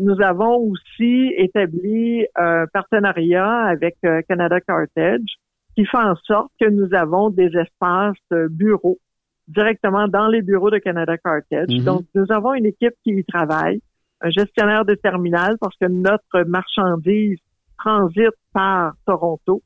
[0.00, 3.96] nous avons aussi établi un partenariat avec
[4.28, 5.38] Canada Cartage
[5.76, 8.98] qui fait en sorte que nous avons des espaces bureaux
[9.46, 11.68] directement dans les bureaux de Canada Cartage.
[11.68, 11.84] Mm-hmm.
[11.84, 13.80] Donc, nous avons une équipe qui y travaille
[14.20, 17.38] un gestionnaire de terminal parce que notre marchandise
[17.78, 19.62] transite par Toronto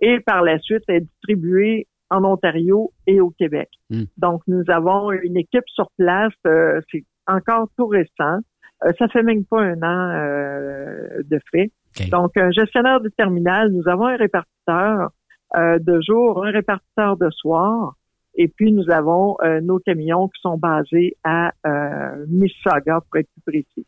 [0.00, 3.68] et par la suite est distribuée en Ontario et au Québec.
[3.88, 4.04] Hmm.
[4.18, 6.32] Donc, nous avons une équipe sur place.
[6.46, 8.40] Euh, c'est encore tout récent.
[8.84, 11.70] Euh, ça fait même pas un an euh, de fait.
[12.10, 15.10] Donc, un gestionnaire de terminal, nous avons un répartiteur
[15.54, 17.94] de jour, un répartiteur de soir.
[18.34, 21.52] Et puis, nous avons nos camions qui sont basés à
[22.28, 23.86] Mississauga, pour être plus précis.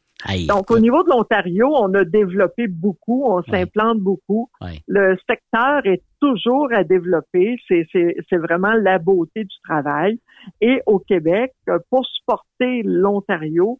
[0.48, 4.48] Donc, au niveau de l'Ontario, on a développé beaucoup, on s'implante beaucoup.
[4.88, 7.56] Le secteur est toujours à développer.
[7.68, 10.18] C'est vraiment la beauté du travail.
[10.60, 11.52] Et au Québec,
[11.90, 13.78] pour supporter l'Ontario,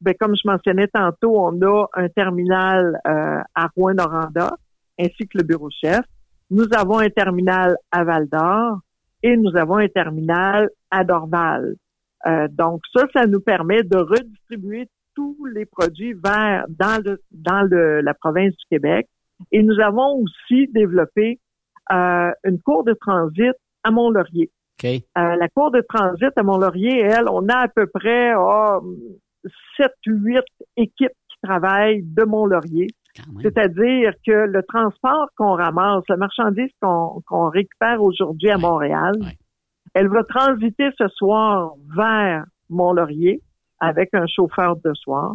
[0.00, 4.50] ben, comme je mentionnais tantôt, on a un terminal euh, à Rouen-Noranda,
[4.98, 6.04] ainsi que le bureau chef.
[6.50, 8.78] Nous avons un terminal à Val-d'Or
[9.22, 11.76] et nous avons un terminal à Dorval.
[12.26, 17.62] Euh, donc ça, ça nous permet de redistribuer tous les produits vers dans le dans
[17.62, 19.08] le, la province du Québec.
[19.50, 21.40] Et nous avons aussi développé
[21.92, 24.50] euh, une cour de transit à Mont-Laurier.
[24.84, 28.82] Euh, la cour de transit à Mont-Laurier, elle, on a à peu près oh,
[29.76, 30.38] 7 8
[30.76, 32.88] équipes qui travaillent de Mont-Laurier.
[33.40, 39.14] C'est-à-dire que le transport qu'on ramasse, la marchandise qu'on récupère aujourd'hui à Montréal,
[39.94, 43.40] elle va transiter ce soir vers Mont-Laurier
[43.80, 45.34] avec un chauffeur de soir.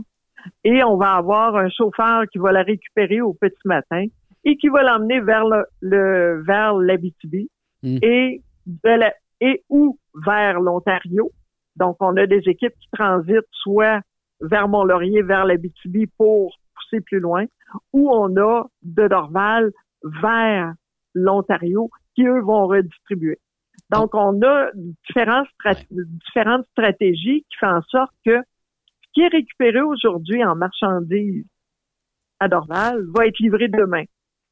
[0.64, 4.06] Et on va avoir un chauffeur qui va la récupérer au petit matin
[4.44, 7.48] et qui va l'emmener vers le, le vers l'Abitibi
[7.84, 7.98] Hmm.
[8.04, 11.32] et de la, et ou vers l'Ontario.
[11.78, 14.02] Donc, on a des équipes qui transitent soit
[14.40, 17.46] vers Mont-Laurier, vers l'Abitibi pour pousser plus loin,
[17.92, 19.72] ou on a de Dorval
[20.04, 20.74] vers
[21.14, 23.40] l'Ontario qui, eux, vont redistribuer.
[23.92, 29.28] Donc, on a différentes, strat- différentes stratégies qui font en sorte que ce qui est
[29.28, 31.46] récupéré aujourd'hui en marchandises
[32.40, 34.04] à Dorval va être livré demain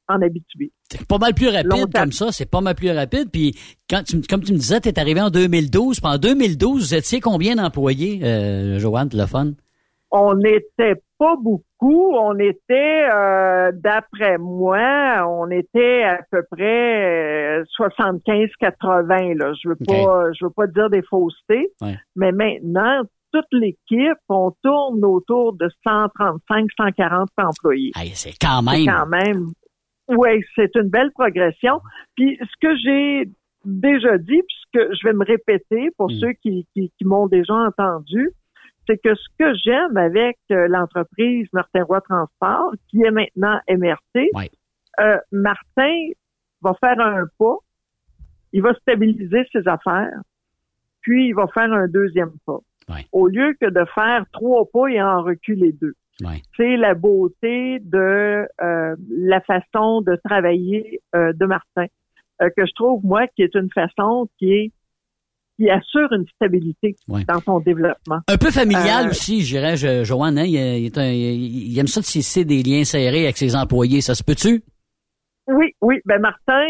[0.07, 0.71] en Abitibi.
[0.91, 3.29] C'est pas mal plus rapide comme ça, c'est pas mal plus rapide.
[3.31, 3.55] Puis
[3.89, 5.99] quand tu, comme tu me disais, tu es arrivé en 2012.
[5.99, 9.51] Puis en 2012, vous étiez combien d'employés, euh, Joanne, le fun?
[10.11, 11.63] On n'était pas beaucoup.
[11.81, 19.38] On était, euh, d'après moi, on était à peu près 75-80.
[19.38, 21.72] Là, je veux pas, je veux pas dire des faussetés,
[22.15, 23.01] mais maintenant,
[23.31, 27.91] toute l'équipe, on tourne autour de 135-140 employés.
[28.14, 28.85] c'est quand même.
[28.85, 29.51] quand même.
[30.10, 31.80] Oui, c'est une belle progression.
[32.15, 33.30] Puis ce que j'ai
[33.64, 36.19] déjà dit, puisque je vais me répéter pour hmm.
[36.19, 38.31] ceux qui, qui, m'ont déjà entendu,
[38.89, 44.29] c'est que ce que j'aime avec euh, l'entreprise Martin Roy Transport, qui est maintenant MRT,
[44.99, 46.07] euh, Martin
[46.61, 47.57] va faire un pas,
[48.51, 50.19] il va stabiliser ses affaires,
[51.01, 52.59] puis il va faire un deuxième pas.
[53.11, 55.93] Au lieu que de faire trois pas et en reculer deux.
[56.57, 61.85] C'est la beauté de euh, la façon de travailler euh, de Martin,
[62.39, 64.71] que je trouve, moi, qui est une façon qui est
[65.60, 68.19] qui assure une stabilité dans son développement.
[68.27, 69.76] Un peu familial aussi, je dirais,
[70.06, 70.38] Joanne.
[70.38, 70.45] Hein?
[70.45, 74.02] Il, aime ça de tisser des liens serrés avec ses employés.
[74.02, 74.64] Ça se peut-tu?
[75.48, 75.98] Oui, oui.
[76.06, 76.64] Ben Martin,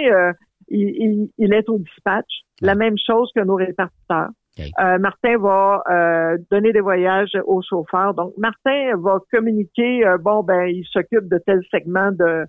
[0.70, 2.41] il, il, est au dispatch.
[2.61, 4.30] La même chose que nos répartiteurs.
[4.80, 8.14] Euh, Martin va euh, donner des voyages aux chauffeurs.
[8.14, 12.45] Donc, Martin va communiquer, euh, bon, ben, il s'occupe de tel segment de,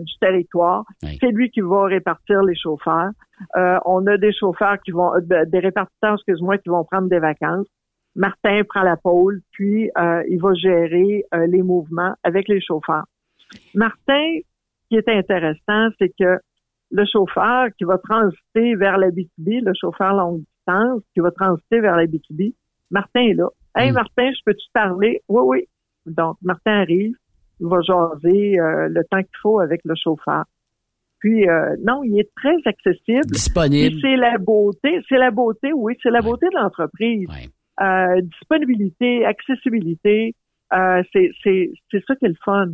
[0.00, 0.84] du territoire.
[1.02, 3.10] C'est lui qui va répartir les chauffeurs.
[3.54, 7.66] on a des chauffeurs qui vont, des répartiteurs, excuse-moi, qui vont prendre des vacances.
[8.14, 9.90] Martin prend la pôle, puis
[10.28, 13.04] il va gérer les mouvements avec les chauffeurs.
[13.74, 16.38] Martin, ce qui est intéressant, c'est que
[16.90, 20.42] le chauffeur qui va transiter vers la BTB, le chauffeur longue
[21.14, 22.54] qui va transiter vers la BTB.
[22.90, 23.48] Martin est là.
[23.76, 23.94] Hey, hmm.
[23.94, 25.22] Martin, je peux-tu te parler?
[25.28, 25.68] Oui, oui.
[26.06, 27.14] Donc, Martin arrive,
[27.60, 30.44] va jaser euh, le temps qu'il faut avec le chauffeur.
[31.18, 33.26] Puis, euh, non, il est très accessible.
[33.26, 33.96] Disponible.
[34.00, 37.28] C'est la beauté, c'est la beauté, oui, c'est la beauté de l'entreprise.
[37.80, 40.34] Euh, disponibilité, accessibilité,
[40.70, 41.32] c'est
[42.06, 42.68] ça qui est le fun.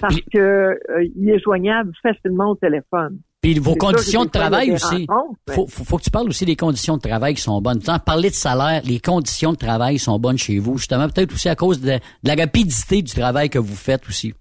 [0.00, 0.78] Parce que
[1.14, 3.18] il est joignable facilement au téléphone.
[3.46, 5.06] Puis vos conditions de travail aussi.
[5.50, 7.80] Faut, faut, que tu parles aussi des conditions de travail qui sont bonnes.
[7.80, 11.48] Sans parler de salaire, les conditions de travail sont bonnes chez vous, justement, peut-être aussi
[11.48, 14.34] à cause de, la rapidité du travail que vous faites aussi.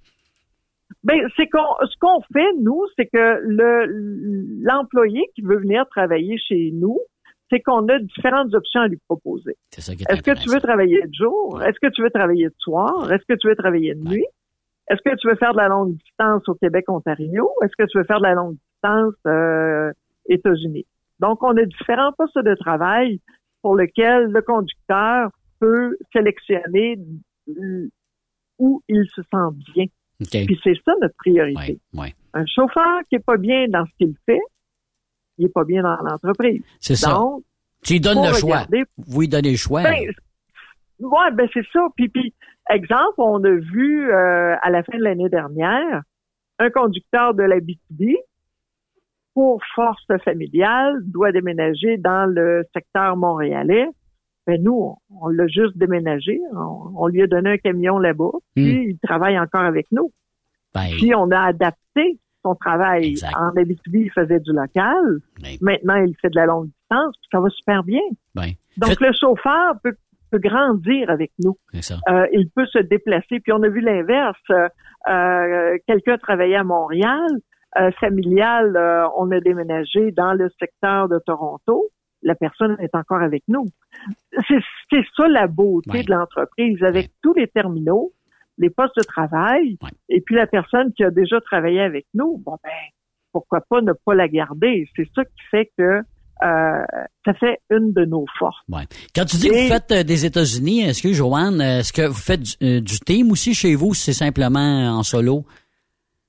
[1.03, 6.39] Ben, c'est qu'on, ce qu'on fait, nous, c'est que le, l'employé qui veut venir travailler
[6.39, 6.99] chez nous,
[7.51, 9.55] c'est qu'on a différentes options à lui proposer.
[9.77, 11.61] Est-ce que tu veux travailler de jour?
[11.61, 13.11] Est-ce que tu veux travailler de soir?
[13.11, 14.25] Est-ce que tu veux travailler de nuit?
[14.89, 17.49] Est-ce que tu veux faire de la longue distance au Québec-Ontario?
[17.63, 18.55] Est-ce que tu veux faire de la longue
[19.27, 19.91] euh,
[20.27, 20.85] États-Unis.
[21.19, 23.19] Donc, on a différents postes de travail
[23.61, 25.29] pour lesquels le conducteur
[25.59, 26.99] peut sélectionner
[28.59, 29.85] où il se sent bien.
[30.19, 31.79] Puis c'est ça notre priorité.
[32.33, 34.39] Un chauffeur qui est pas bien dans ce qu'il fait,
[35.37, 36.61] il est pas bien dans l'entreprise.
[36.79, 37.19] C'est ça.
[37.83, 38.65] tu lui donnes le choix.
[38.97, 39.83] Vous lui donnez le choix.
[39.83, 40.11] Ben,
[40.99, 41.87] ouais, ben c'est ça.
[41.95, 42.33] Puis, puis,
[42.69, 46.03] exemple, on a vu euh, à la fin de l'année dernière
[46.59, 48.15] un conducteur de la BTB
[49.35, 53.85] pour force familiale, doit déménager dans le secteur montréalais.
[54.47, 56.39] Ben nous, on, l'a juste déménagé.
[56.95, 58.39] On, lui a donné un camion là-bas, hmm.
[58.53, 60.11] puis il travaille encore avec nous.
[60.73, 63.15] Ben, puis on a adapté son travail.
[63.37, 65.19] En Abitibi, il faisait du local.
[65.41, 65.57] Ben.
[65.61, 68.01] Maintenant, il fait de la longue distance, puis ça va super bien.
[68.35, 68.51] Ben.
[68.77, 69.95] Donc, le chauffeur peut,
[70.33, 71.57] grandir avec nous.
[72.09, 73.39] Euh, il peut se déplacer.
[73.39, 74.37] Puis on a vu l'inverse.
[74.49, 74.67] Euh,
[75.09, 77.39] euh Quelqu'un travaillait à Montréal,
[77.77, 81.89] euh, familiale, euh, on a déménagé dans le secteur de Toronto.
[82.21, 83.65] La personne est encore avec nous.
[84.49, 88.13] C'est ça la beauté de l'entreprise, avec tous les terminaux,
[88.57, 89.77] les postes de travail,
[90.09, 92.41] et puis la personne qui a déjà travaillé avec nous.
[92.45, 92.71] Bon ben,
[93.31, 94.87] pourquoi pas ne pas la garder?
[94.95, 95.99] C'est ça qui fait que
[96.43, 96.85] euh,
[97.25, 98.63] ça fait une de nos forces.
[99.13, 102.41] Quand tu dis que vous faites des États-Unis, est-ce que Joanne, est-ce que vous faites
[102.41, 105.45] du, du team aussi chez vous, c'est simplement en solo?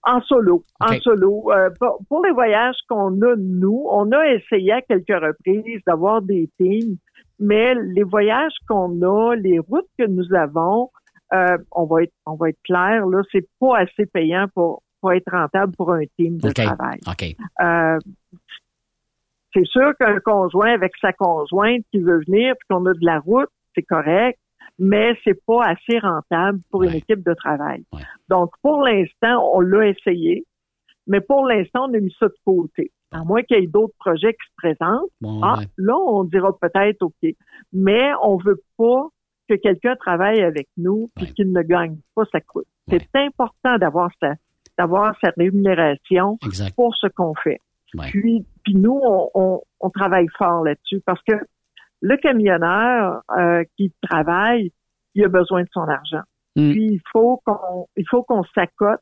[0.08, 1.50] En solo, en solo.
[1.50, 1.68] Euh,
[2.08, 6.96] pour, les voyages qu'on a, nous, on a essayé à quelques reprises d'avoir des teams,
[7.40, 10.90] mais les voyages qu'on a, les routes que nous avons,
[11.34, 15.12] euh, on va être, on va être clair, là, c'est pas assez payant pour, pour
[15.12, 17.00] être rentable pour un team de travail.
[17.60, 17.98] Euh,
[19.52, 23.18] c'est sûr qu'un conjoint avec sa conjointe qui veut venir puis qu'on a de la
[23.18, 24.38] route, c'est correct
[24.78, 27.84] mais c'est pas assez rentable pour une équipe de travail.
[28.28, 30.44] Donc, pour l'instant, on l'a essayé,
[31.06, 32.90] mais pour l'instant, on a mis ça de côté.
[33.12, 35.10] À moins qu'il y ait d'autres projets qui se présentent,
[35.42, 37.34] ah, là, on dira peut-être OK.
[37.72, 39.08] Mais on veut pas
[39.48, 42.66] que quelqu'un travaille avec nous et qu'il ne gagne pas sa coûte.
[42.88, 44.34] C'est important d'avoir sa,
[44.76, 46.38] d'avoir cette rémunération
[46.74, 47.60] pour ce qu'on fait.
[48.10, 51.34] Puis, puis nous, on, on, travaille fort là-dessus parce que
[52.00, 54.72] le camionneur euh, qui travaille,
[55.14, 56.22] il a besoin de son argent.
[56.56, 56.72] Mm.
[56.72, 59.00] Puis il faut qu'on il faut qu'on s'accote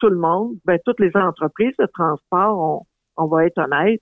[0.00, 2.86] tout le monde, ben, toutes les entreprises de transport,
[3.16, 4.00] on, on va être honnête,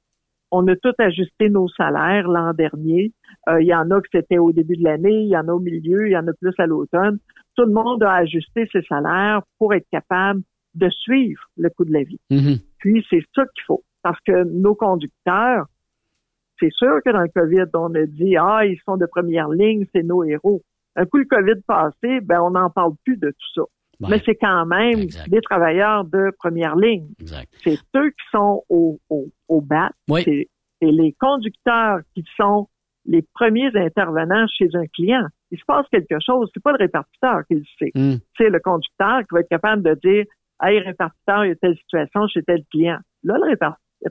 [0.50, 3.12] on a tout ajusté nos salaires l'an dernier.
[3.48, 5.52] Euh, il y en a que c'était au début de l'année, il y en a
[5.52, 7.18] au milieu, il y en a plus à l'automne.
[7.56, 10.42] Tout le monde a ajusté ses salaires pour être capable
[10.74, 12.20] de suivre le coût de la vie.
[12.30, 12.60] Mm-hmm.
[12.78, 13.82] Puis c'est ça qu'il faut.
[14.02, 15.66] Parce que nos conducteurs,
[16.60, 19.86] c'est sûr que dans le COVID, on a dit Ah, ils sont de première ligne,
[19.94, 20.62] c'est nos héros.
[20.96, 23.62] Un coup le COVID passé, ben on n'en parle plus de tout ça.
[24.08, 27.08] Mais c'est quand même des travailleurs de première ligne.
[27.62, 29.90] C'est eux qui sont au, au, au bat.
[30.08, 30.48] C'est
[30.80, 32.68] les conducteurs qui sont
[33.06, 35.26] les premiers intervenants chez un client.
[35.50, 37.90] Il se passe quelque chose, c'est pas le répartiteur qui le sait.
[37.94, 38.16] Hmm.
[38.36, 40.24] C'est le conducteur qui va être capable de dire
[40.62, 42.98] Hey, répartiteur, il y a telle situation chez tel client.
[43.24, 43.56] Là, le,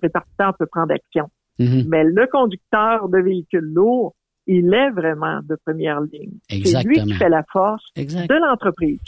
[0.02, 1.30] répartiteur peut prendre action.
[1.60, 1.86] Mm-hmm.
[1.88, 4.14] Mais le conducteur de véhicules lourds,
[4.48, 6.34] il est vraiment de première ligne.
[6.50, 9.00] C'est lui qui fait la force de l'entreprise.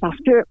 [0.00, 0.42] Parce que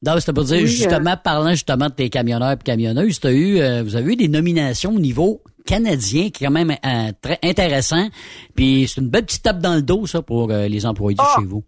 [0.00, 3.58] non, c'est pour dire, justement, euh, parlant justement de tes camionneurs et camionneuses, as eu,
[3.58, 7.38] euh, vous avez eu des nominations au niveau canadien qui est quand même euh, très
[7.42, 8.06] intéressant.
[8.54, 11.36] Puis c'est une belle petite tape dans le dos, ça, pour les employés ah!
[11.36, 11.64] chez vous.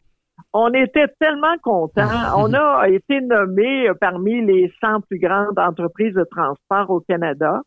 [0.53, 2.09] On était tellement contents.
[2.37, 7.61] on a été nommé parmi les 100 plus grandes entreprises de transport au Canada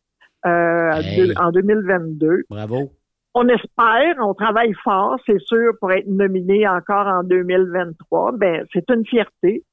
[0.45, 2.43] en 2022.
[2.49, 2.91] Bravo
[3.35, 8.33] on espère, on travaille fort, c'est sûr, pour être nominé encore en 2023.
[8.33, 9.63] Ben, c'est une fierté.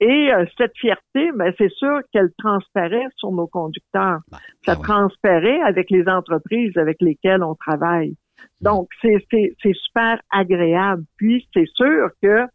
[0.00, 4.20] Et euh, cette fierté, ben, c'est sûr qu'elle transparaît sur nos conducteurs.
[4.30, 8.16] Ben, Ça ben transparaît avec les entreprises avec lesquelles on travaille.
[8.60, 11.04] Donc, c'est, c'est, super agréable.
[11.16, 12.46] Puis, c'est sûr que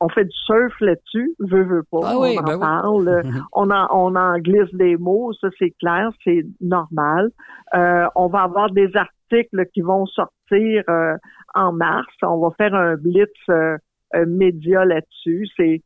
[0.00, 2.00] on fait du surf là-dessus, veut, veut pas.
[2.04, 3.22] Ah on en parle.
[3.52, 7.30] on, en, on en glisse des mots, ça c'est clair, c'est normal.
[7.74, 11.16] Euh, on va avoir des articles qui vont sortir euh,
[11.54, 12.06] en mars.
[12.22, 13.76] On va faire un blitz euh,
[14.26, 15.48] média là-dessus.
[15.56, 15.82] C'est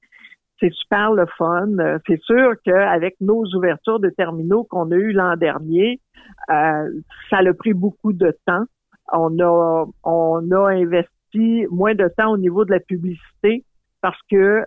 [0.60, 1.66] c'est super le fun.
[1.80, 6.01] Euh, c'est sûr qu'avec nos ouvertures de terminaux qu'on a eues l'an dernier,
[6.48, 8.64] ça a pris beaucoup de temps.
[9.12, 13.64] On a on a investi moins de temps au niveau de la publicité
[14.02, 14.64] parce que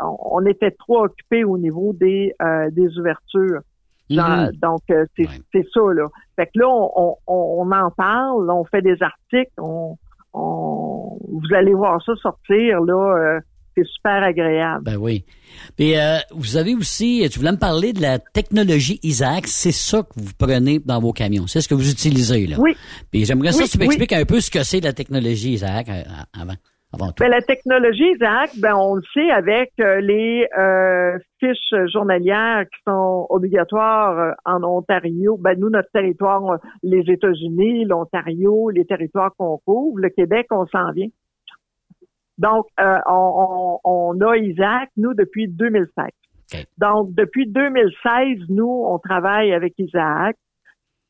[0.00, 2.34] on était trop occupés au niveau des
[2.70, 3.62] des ouvertures.
[4.10, 4.60] Mm-hmm.
[4.60, 6.08] Donc, euh, c'est ça, là.
[6.36, 9.96] Fait que là, on, on, en parle, on fait des articles, on,
[10.32, 13.16] on vous allez voir ça sortir, là.
[13.16, 13.40] Euh,
[13.74, 14.84] c'est super agréable.
[14.84, 15.24] Ben oui.
[15.78, 19.46] Puis euh, vous avez aussi, tu voulais me parler de la technologie Isaac.
[19.46, 21.46] C'est ça que vous prenez dans vos camions.
[21.46, 22.56] C'est ce que vous utilisez là.
[22.58, 22.76] Oui.
[23.10, 25.88] Puis j'aimerais ça que tu m'expliques un peu ce que c'est la technologie Isaac
[26.38, 26.52] avant.
[26.98, 32.78] Ben, la technologie, Isaac, ben, on le sait avec euh, les euh, fiches journalières qui
[32.86, 35.38] sont obligatoires euh, en Ontario.
[35.38, 40.92] Ben, nous, notre territoire, les États-Unis, l'Ontario, les territoires qu'on couvre, le Québec, on s'en
[40.92, 41.08] vient.
[42.36, 46.66] Donc, on, on, a Isaac, nous, depuis 2016.
[46.76, 50.36] Donc, depuis 2016, nous, on travaille avec Isaac.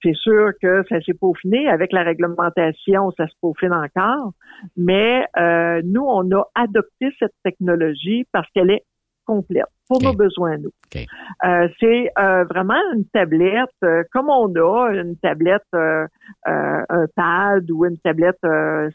[0.02, 1.68] C'est sûr que ça s'est peaufiné.
[1.68, 4.32] Avec la réglementation, ça se peaufine encore.
[4.76, 8.84] Mais euh, nous, on a adopté cette technologie parce qu'elle est
[9.24, 10.72] complète pour nos besoins, nous.
[10.96, 13.70] Euh, c'est euh, vraiment une tablette,
[14.10, 18.40] comme on a une tablette, un pad ou une tablette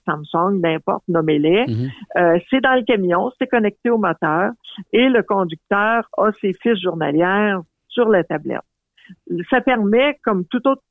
[0.05, 1.65] Samsung, n'importe, nommez-les.
[1.65, 2.41] Mm-hmm.
[2.49, 4.51] c'est dans le camion, c'est connecté au moteur
[4.91, 8.61] et le conducteur a ses fiches journalières sur la tablette.
[9.49, 10.81] Ça permet, comme tout autre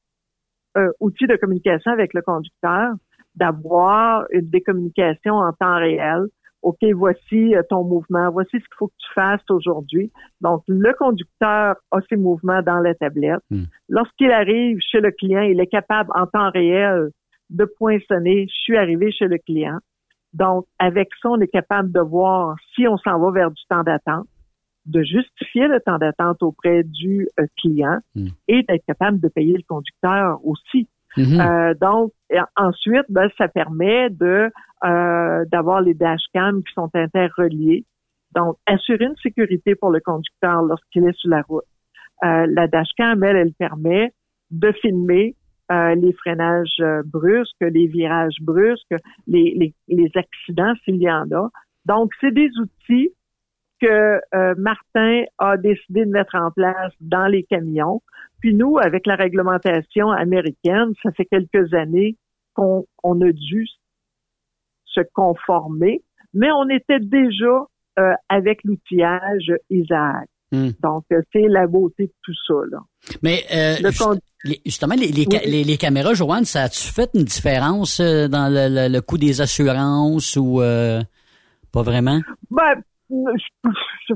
[0.77, 2.95] euh, outil de communication avec le conducteur,
[3.35, 6.27] d'avoir une décommunication en temps réel.
[6.63, 10.11] OK, voici euh, ton mouvement, voici ce qu'il faut que tu fasses aujourd'hui.
[10.41, 13.41] Donc, le conducteur a ses mouvements dans la tablette.
[13.51, 13.65] Hmm.
[13.89, 17.11] Lorsqu'il arrive chez le client, il est capable en temps réel
[17.51, 19.79] de poinçonner, je suis arrivé chez le client.
[20.33, 23.83] Donc, avec ça, on est capable de voir si on s'en va vers du temps
[23.83, 24.27] d'attente,
[24.87, 28.29] de justifier le temps d'attente auprès du euh, client Hmm.
[28.49, 30.89] et d'être capable de payer le conducteur aussi.
[31.17, 31.41] Mhm.
[31.41, 32.13] Euh, donc
[32.57, 34.51] ensuite, ben, ça permet de
[34.85, 37.85] euh, d'avoir les dashcams qui sont interreliés.
[38.35, 41.65] Donc, assurer une sécurité pour le conducteur lorsqu'il est sur la route.
[42.25, 44.13] Euh, la dashcam, elle, elle permet
[44.51, 45.35] de filmer
[45.73, 48.95] euh, les freinages euh, brusques, les virages brusques,
[49.27, 51.49] les, les, les accidents s'il y en a.
[51.87, 53.11] Donc, c'est des outils
[53.81, 58.03] que euh, Martin a décidé de mettre en place dans les camions.
[58.41, 62.17] Puis nous, avec la réglementation américaine, ça fait quelques années
[62.55, 63.67] qu'on on a dû
[64.87, 67.67] se conformer, mais on était déjà
[67.99, 70.29] euh, avec l'outillage Isaac.
[70.53, 70.69] Hmm.
[70.83, 72.55] Donc, euh, c'est la beauté de tout ça.
[72.71, 72.79] Là.
[73.23, 75.51] Mais euh, Le juste- con- les- justement, les, les, ca- Oui.
[75.51, 79.19] les, les caméras, Joanne, ça a-tu fait une différence euh, dans le, le, le coût
[79.19, 81.01] des assurances ou euh,
[81.73, 82.21] pas vraiment?
[82.51, 83.71] Ben, je,
[84.09, 84.15] je,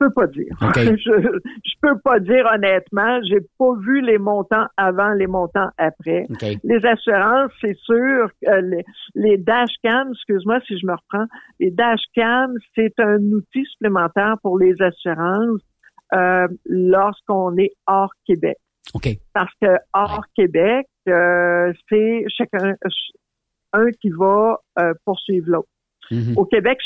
[0.00, 0.54] je peux pas dire.
[0.96, 3.20] Je, je peux pas dire honnêtement.
[3.28, 6.26] J'ai pas vu les montants avant, les montants après.
[6.62, 8.30] Les assurances, c'est sûr.
[8.46, 8.84] euh, les,
[9.14, 11.26] les dashcams, excuse-moi si je me reprends,
[11.58, 15.62] les dashcams, c'est un outil supplémentaire pour les assurances
[16.14, 18.56] euh, lorsqu'on est hors Québec.
[19.34, 22.74] Parce que hors Québec, euh, c'est chacun
[23.72, 25.68] un qui va euh, poursuivre l'autre.
[26.10, 26.34] Mhm.
[26.36, 26.78] Au Québec,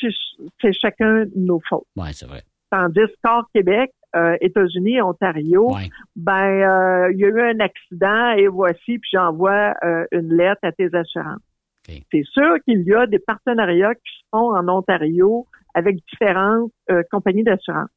[0.60, 1.86] c'est chacun nos fautes.
[1.96, 2.42] Ouais, c'est vrai.
[2.70, 5.70] Tandis qu'hors Québec, euh, États-Unis, Ontario,
[6.16, 10.60] ben euh, il y a eu un accident et voici, puis j'envoie euh, une lettre
[10.62, 11.40] à tes assurances.
[11.86, 17.02] C'est sûr qu'il y a des partenariats qui se font en Ontario avec différentes euh,
[17.10, 17.90] compagnies d'assurance.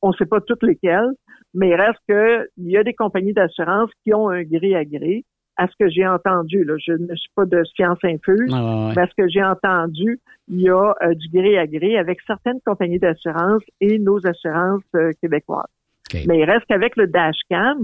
[0.00, 1.10] On ne sait pas toutes lesquelles,
[1.54, 4.84] mais il reste que il y a des compagnies d'assurance qui ont un gré à
[4.84, 5.24] gré.
[5.56, 8.86] À ce que j'ai entendu, là, je ne suis pas de science infuse, Ouais, ouais,
[8.86, 8.92] ouais.
[8.96, 10.18] mais à ce que j'ai entendu,
[10.48, 14.82] il y a euh, du gré à gré avec certaines compagnies d'assurance et nos assurances
[14.96, 15.66] euh, québécoises.
[16.26, 17.78] Mais il reste qu'avec le dashcam,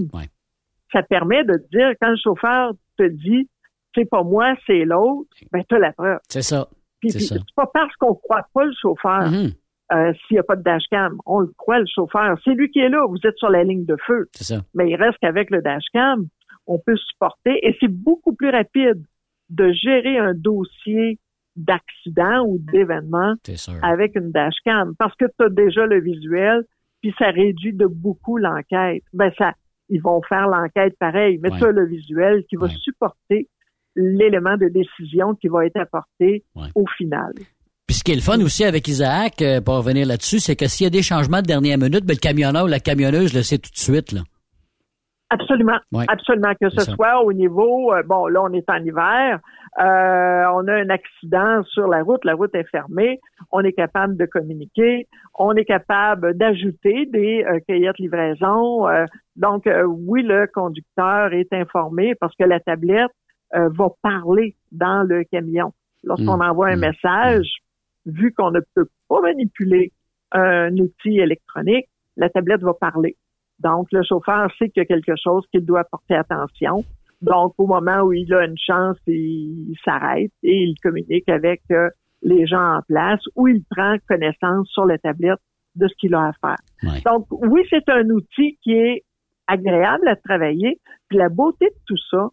[0.91, 3.47] ça permet de dire quand le chauffeur te dit
[3.95, 6.19] c'est pas moi, c'est l'autre, ben tu as la preuve.
[6.27, 6.67] C'est ça.
[6.99, 9.51] Puis, C'est pas parce qu'on croit pas le chauffeur Mhm.
[9.93, 11.17] euh, s'il n'y a pas de dashcam.
[11.25, 12.37] On le croit, le chauffeur.
[12.43, 13.05] C'est lui qui est là.
[13.07, 14.27] Vous êtes sur la ligne de feu.
[14.33, 14.61] C'est ça.
[14.75, 16.27] Mais il reste qu'avec le dashcam,
[16.69, 19.03] on peut supporter et c'est beaucoup plus rapide
[19.49, 21.17] de gérer un dossier
[21.55, 23.33] d'accident ou d'événement
[23.81, 26.63] avec une dashcam parce que tu as déjà le visuel
[27.01, 29.03] puis ça réduit de beaucoup l'enquête.
[29.13, 29.53] Ben ça,
[29.89, 31.57] ils vont faire l'enquête pareil, mais Ouais.
[31.57, 33.47] tu as le visuel qui va supporter
[33.95, 36.43] l'élément de décision qui va être apporté
[36.75, 37.33] au final.
[37.87, 40.67] Puis ce qui est le fun aussi avec Isaac, euh, pour revenir là-dessus, c'est que
[40.67, 43.41] s'il y a des changements de dernière minute, ben, le camionneur ou la camionneuse le
[43.41, 44.11] sait tout de suite.
[44.11, 44.21] Là.
[45.31, 46.05] Absolument, Ouais.
[46.07, 46.91] absolument que ce ça.
[46.93, 49.39] soit au niveau, euh, bon là on est en hiver,
[49.79, 53.19] euh, on a un accident sur la route, la route est fermée,
[53.51, 55.07] on est capable de communiquer,
[55.37, 58.87] on est capable d'ajouter des euh, cueillettes livraison.
[58.87, 63.11] euh, donc euh, oui, le conducteur est informé parce que la tablette
[63.55, 65.73] euh, va parler dans le camion.
[66.03, 66.49] Lorsqu'on Mm.
[66.49, 67.47] envoie un message,
[68.05, 69.91] vu qu'on ne peut pas manipuler
[70.31, 71.85] un outil électronique,
[72.17, 73.15] la tablette va parler.
[73.59, 76.83] Donc, le chauffeur sait qu'il y a quelque chose qu'il doit porter attention.
[77.21, 81.89] Donc, au moment où il a une chance, il, s'arrête et il communique avec euh,
[82.21, 85.39] les gens en place ou il prend connaissance sur la tablette
[85.75, 87.01] de ce qu'il a à faire.
[87.05, 89.03] Donc, oui, c'est un outil qui est
[89.47, 90.79] agréable à travailler.
[91.09, 92.29] Puis la beauté de tout ça,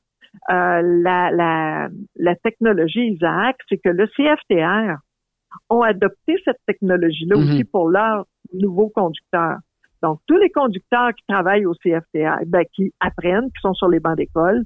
[0.51, 4.99] euh, la, la, la technologie Isaac, c'est que le CFTR
[5.71, 7.43] ont adopté cette technologie-là Mhm.
[7.43, 9.59] aussi pour leurs nouveaux conducteurs.
[10.07, 13.99] Donc, tous les conducteurs qui travaillent au CFTR, ben, qui apprennent, qui sont sur les
[13.99, 14.63] bancs d'école,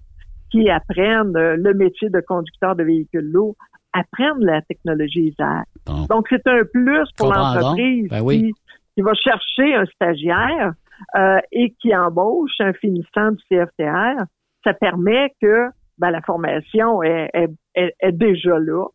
[0.51, 3.57] qui apprennent euh, le métier de conducteur de véhicules lourds,
[3.95, 5.67] apprennent la technologie Isaac.
[6.11, 8.53] Donc, c'est un plus pour l'entreprise Ben oui.
[8.53, 8.53] qui,
[8.95, 10.73] qui va chercher un stagiaire
[11.17, 14.25] euh, et qui embauche un finissant du CFTR.
[14.63, 15.69] Ça permet que
[16.01, 18.87] ben, la formation est, est- est- est déjà là.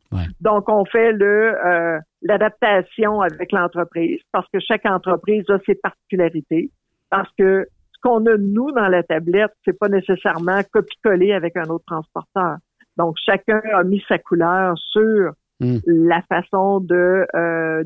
[0.42, 6.72] Donc, on fait le euh, l'adaptation avec l'entreprise parce que chaque entreprise a ses particularités.
[7.10, 11.70] Parce que ce qu'on a nous dans la tablette, c'est pas nécessairement copier-coller avec un
[11.70, 12.58] autre transporteur.
[12.98, 15.78] Donc, chacun a mis sa couleur sur Mm.
[15.86, 17.84] la façon de euh,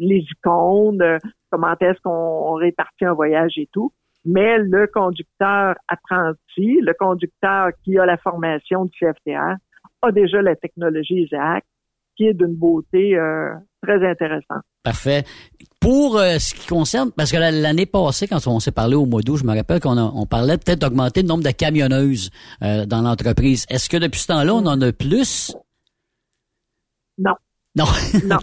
[0.00, 1.18] les icônes,
[1.48, 3.92] comment est-ce qu'on répartit un voyage et tout.
[4.30, 9.56] Mais le conducteur apprenti, le conducteur qui a la formation du CFTR,
[10.02, 11.64] a déjà la technologie Isaac,
[12.14, 14.62] qui est d'une beauté euh, très intéressante.
[14.82, 15.24] Parfait.
[15.80, 19.06] Pour euh, ce qui concerne, parce que la- l'année passée, quand on s'est parlé au
[19.06, 22.30] mois d'août, je me rappelle qu'on on parlait peut-être d'augmenter le nombre de camionneuses
[22.62, 23.64] euh, dans l'entreprise.
[23.70, 25.54] Est-ce que depuis ce temps-là, on en a plus?
[27.18, 27.34] Non.
[27.76, 27.84] Non.
[28.24, 28.38] Non.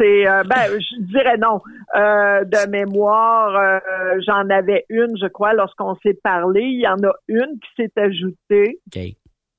[0.00, 1.60] C'est euh, ben je dirais non.
[1.94, 6.62] Euh, de mémoire, euh, j'en avais une, je crois, lorsqu'on s'est parlé.
[6.62, 8.80] Il y en a une qui s'est ajoutée.
[8.88, 9.02] OK.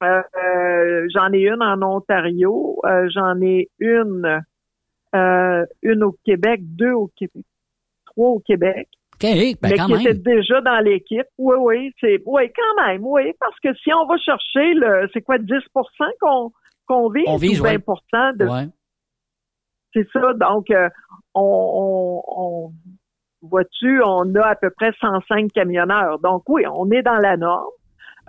[0.03, 2.81] Euh, j'en ai une en Ontario.
[3.13, 4.41] J'en ai une
[5.13, 7.45] une au Québec, deux au Québec,
[8.05, 8.89] trois au Québec.
[9.15, 10.01] OK, ben mais quand qui même.
[10.01, 11.27] étaient déjà dans l'équipe.
[11.37, 15.21] Oui, oui, c'est oui, quand même, oui, parce que si on va chercher le c'est
[15.21, 15.61] quoi 10%
[16.19, 16.51] qu'on
[16.87, 17.77] qu'on vise, On vise, ou 20 ouais.
[18.37, 18.67] de Ouais.
[19.93, 20.33] c'est ça.
[20.33, 20.89] Donc, euh,
[21.33, 22.71] on, on, on-
[23.41, 26.19] vois-tu, on a à peu près 105 camionneurs.
[26.19, 27.65] Donc, oui, on est dans la norme.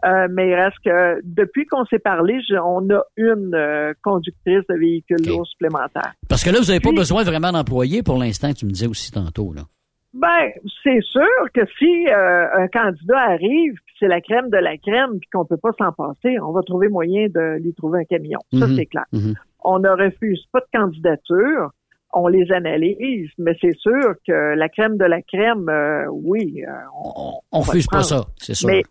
[0.05, 4.63] Euh, mais il reste que depuis qu'on s'est parlé, je- on a une euh, conductrice
[4.69, 6.13] de véhicules lourds supplémentaire.
[6.29, 9.11] Parce que là, vous n'avez pas besoin vraiment d'employés pour l'instant, tu me disais aussi
[9.11, 9.55] tantôt.
[9.55, 9.63] Là.
[10.13, 10.51] Ben,
[10.85, 15.29] c'est sûr que si euh, un candidat arrive, c'est la crème de la crème, puis
[15.33, 18.41] qu'on peut pas s'en passer, on va trouver moyen de lui trouver un camion.
[18.53, 18.77] Ça, Mhm.
[18.77, 19.05] c'est clair.
[19.13, 19.35] Mhm.
[19.65, 21.71] On ne refuse pas de candidature,
[22.13, 26.71] on les analyse, mais c'est sûr que la crème de la crème, euh, oui, euh,
[27.05, 28.69] on, On va refuse pas ça, c'est sûr.
[28.69, 28.83] Mais,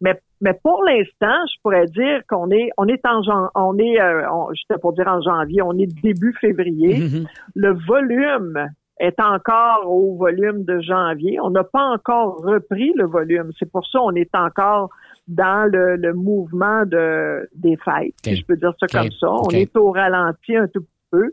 [0.00, 3.20] mais, mais pour l'instant, je pourrais dire qu'on est, on est en
[3.54, 4.48] on est, euh, on-
[4.80, 6.98] pour dire en janvier, on est début février.
[6.98, 7.26] Mhm.
[7.54, 8.68] Le volume
[8.98, 11.38] est encore au volume de janvier.
[11.40, 13.50] On n'a pas encore repris le volume.
[13.58, 14.90] C'est pour ça qu'on est encore
[15.28, 19.28] dans le, le mouvement de, des fêtes, si je peux dire ça comme ça.
[19.30, 21.30] On est au ralenti un tout petit peu.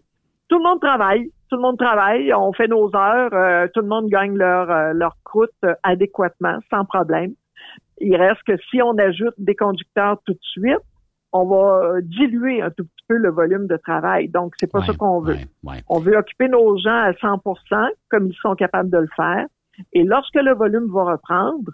[0.47, 1.31] Tout le monde travaille.
[1.49, 2.33] Tout le monde travaille.
[2.33, 3.33] On fait nos heures.
[3.33, 7.33] euh, tout le monde gagne leur, euh, leur croûte euh, adéquatement, sans problème.
[7.99, 10.77] Il reste que si on ajoute des conducteurs tout de suite,
[11.31, 14.29] on va euh, diluer un tout petit peu le volume de travail.
[14.29, 15.37] Donc, c'est pas ça qu'on veut.
[15.87, 19.45] On veut occuper nos gens à 100% comme ils sont capables de le faire.
[19.93, 21.71] Et lorsque le volume va reprendre,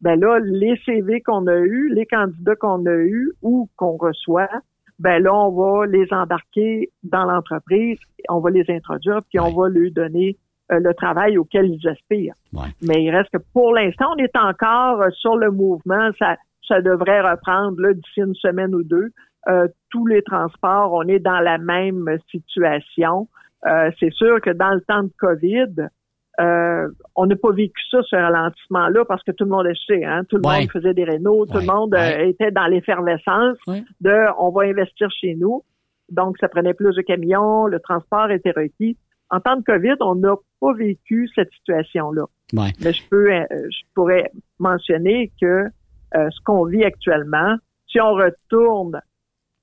[0.00, 4.50] ben là, les CV qu'on a eus, les candidats qu'on a eus ou qu'on reçoit,
[4.98, 7.98] ben là, on va les embarquer dans l'entreprise,
[8.28, 10.36] on va les introduire, puis on va leur donner
[10.70, 12.34] euh, le travail auquel ils aspirent.
[12.82, 16.10] Mais il reste que pour l'instant, on est encore euh, sur le mouvement.
[16.18, 19.10] Ça, ça devrait reprendre là, d'ici une semaine ou deux.
[19.48, 23.28] Euh, tous les transports, on est dans la même situation.
[23.66, 25.88] Euh, c'est sûr que dans le temps de COVID,
[26.40, 30.22] euh, on n'a pas vécu ça, ce ralentissement-là, parce que tout le monde chez, hein?
[30.28, 30.60] Tout le Ouais.
[30.60, 33.58] monde faisait des rénaux, tout le monde euh, était dans l'effervescence
[34.00, 35.62] de on va investir chez nous.
[36.10, 38.96] Donc, ça prenait plus de camions, le transport était requis.
[39.30, 42.24] En temps de COVID, on n'a pas vécu cette situation-là.
[42.82, 45.64] Mais je peux, euh, je pourrais mentionner que
[46.14, 47.56] euh, ce qu'on vit actuellement,
[47.88, 49.00] si on retourne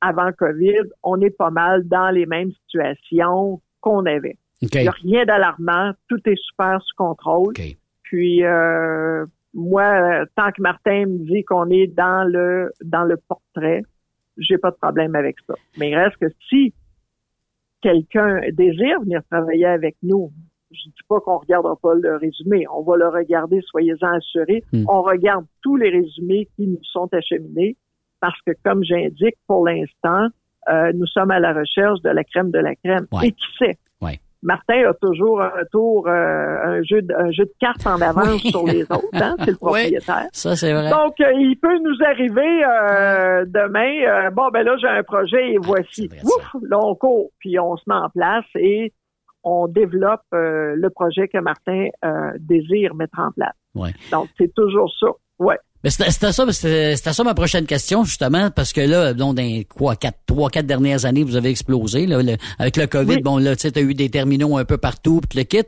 [0.02, 4.38] avant COVID, on est pas mal dans les mêmes situations qu'on avait.
[4.62, 4.76] OK.
[4.76, 7.54] Il n'y a rien d'alarmant, tout est super sous contrôle.
[8.04, 13.84] Puis euh, moi, tant que Martin me dit qu'on est dans le dans le portrait,
[14.38, 15.54] j'ai pas de problème avec ça.
[15.78, 16.74] Mais il reste que si
[17.82, 20.32] quelqu'un désire venir travailler avec nous,
[20.72, 24.64] je dis pas qu'on regardera pas le résumé, on va le regarder, soyez-en assurés.
[24.72, 24.86] Hmm.
[24.88, 27.76] On regarde tous les résumés qui nous sont acheminés
[28.20, 30.28] parce que, comme j'indique, pour l'instant,
[30.70, 33.08] euh, nous sommes à la recherche de la crème de la crème.
[33.24, 33.78] Et qui sait?
[34.42, 38.42] Martin a toujours un retour, euh, un jeu de, un jeu de cartes en avance
[38.44, 38.52] Oui.
[38.52, 39.36] sur les autres, hein?
[39.40, 40.28] c'est le propriétaire.
[40.32, 40.90] Ça, c'est vrai.
[40.90, 45.54] Donc, euh, il peut nous arriver euh, demain, euh, bon, ben là, j'ai un projet
[45.54, 46.10] et voici.
[46.24, 48.94] Ouf, là, on court, puis on se met en place et
[49.44, 53.54] on développe euh, le projet que Martin euh, désire mettre en place.
[53.76, 53.92] Ouais.
[54.12, 55.08] Donc, c'est toujours ça.
[55.40, 55.58] Ouais.
[55.82, 59.96] Mais c'était ça, c'était ça ma prochaine question, justement, parce que là, donc, dans quoi,
[59.96, 62.06] quatre, trois, quatre dernières années, vous avez explosé.
[62.06, 63.22] Là, le- avec le COVID, Oui.
[63.22, 65.64] bon, là, tu t'as eu des terminaux un peu partout, puis le kit.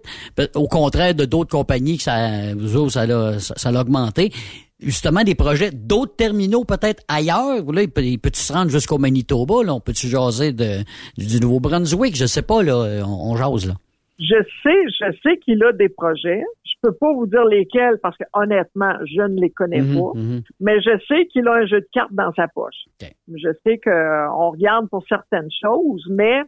[0.55, 4.33] Au contraire de d'autres compagnies, que ça, vous autres, ça l'a, ça, ça l'a augmenté.
[4.81, 7.71] Justement, des projets, d'autres terminaux peut-être ailleurs.
[7.71, 9.63] Là, il peut, il peut-tu se rendre jusqu'au Manitoba?
[9.63, 10.79] Là, on peut-tu jaser de,
[11.17, 12.15] du Nouveau-Brunswick?
[12.15, 13.73] Je sais pas, là, on, on jase, là.
[14.19, 16.43] Je sais, je sais qu'il a des projets.
[16.63, 20.11] Je peux pas vous dire lesquels parce que honnêtement, je ne les connais Mhm, pas.
[20.19, 20.41] mhm.
[20.59, 22.85] Mais je sais qu'il a un jeu de cartes dans sa poche.
[23.01, 26.41] Je sais qu'on regarde pour certaines choses, mais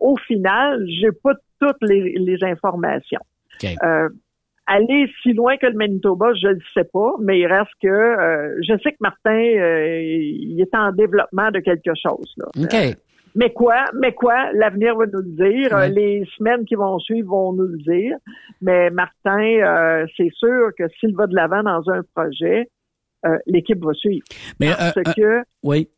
[0.00, 3.20] au final, j'ai pas toutes les, les informations.
[3.64, 4.08] Euh,
[4.68, 8.56] aller si loin que le Manitoba, je ne sais pas, mais il reste que euh,
[8.62, 12.32] je sais que Martin, euh, il est en développement de quelque chose.
[12.36, 12.46] Là.
[12.56, 12.74] OK.
[12.74, 12.92] Euh,
[13.34, 15.72] mais quoi, mais quoi, l'avenir va nous le dire.
[15.72, 15.88] Ouais.
[15.90, 18.16] Les semaines qui vont suivre vont nous le dire.
[18.60, 22.68] Mais Martin, euh, c'est sûr que s'il va de l'avant dans un projet,
[23.26, 24.24] euh, l'équipe va suivre.
[24.60, 25.88] Mais, parce euh, que Oui.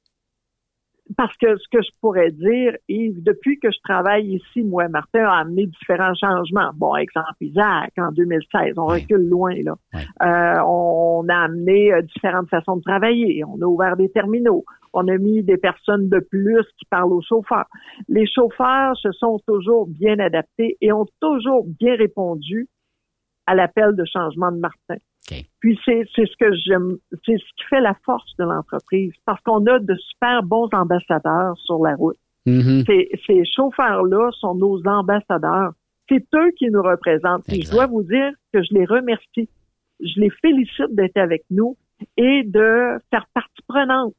[1.17, 5.25] Parce que ce que je pourrais dire, Yves, depuis que je travaille ici, moi, Martin
[5.25, 6.71] a amené différents changements.
[6.75, 9.75] Bon, exemple, Isaac, en 2016, on recule loin, là.
[10.23, 13.43] Euh, on a amené euh, différentes façons de travailler.
[13.45, 14.65] On a ouvert des terminaux.
[14.93, 17.69] On a mis des personnes de plus qui parlent aux chauffeurs.
[18.09, 22.69] Les chauffeurs se sont toujours bien adaptés et ont toujours bien répondu
[23.47, 24.97] à l'appel de changement de Martin.
[25.61, 29.41] Puis c'est c'est ce que j'aime, c'est ce qui fait la force de l'entreprise, parce
[29.43, 32.17] qu'on a de super bons ambassadeurs sur la route.
[32.47, 32.85] Mhm.
[32.87, 35.73] Ces, ces chauffeurs-là sont nos ambassadeurs.
[36.09, 37.45] C'est eux qui nous représentent.
[37.49, 39.49] Et je dois vous dire que je les remercie.
[40.01, 41.77] Je les félicite d'être avec nous
[42.17, 44.15] et de faire partie prenante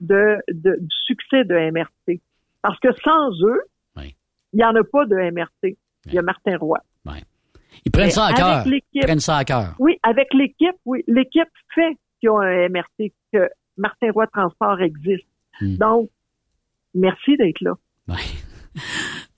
[0.00, 2.20] de, de- du succès de MRT.
[2.62, 3.60] Parce que sans eux,
[4.52, 5.76] il n'y en a pas de MRT.
[6.06, 6.78] Il y a Martin Roy.
[7.84, 8.64] Ils prennent Mais ça à cœur.
[8.66, 9.74] Ils prennent ça à cœur.
[9.78, 11.02] Oui, avec l'équipe, oui.
[11.06, 15.26] L'équipe fait qu'il y a un MRT, que Martin Roy Transport existe.
[15.60, 15.76] Hmm.
[15.76, 16.10] Donc,
[16.94, 17.74] merci d'être là.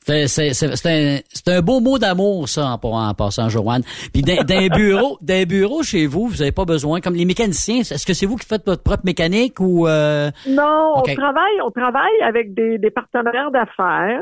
[0.06, 3.82] C'est un, un, beau mot d'amour, ça, en, en, passant, Joanne.
[4.12, 8.04] Puis d'un bureau, d'un bureau chez vous, vous n'avez pas besoin, comme les mécaniciens, est-ce
[8.04, 10.30] que c'est vous qui faites votre propre mécanique ou euh...
[10.46, 14.20] Non, on travaille, on travaille avec des, des partenaires d'affaires.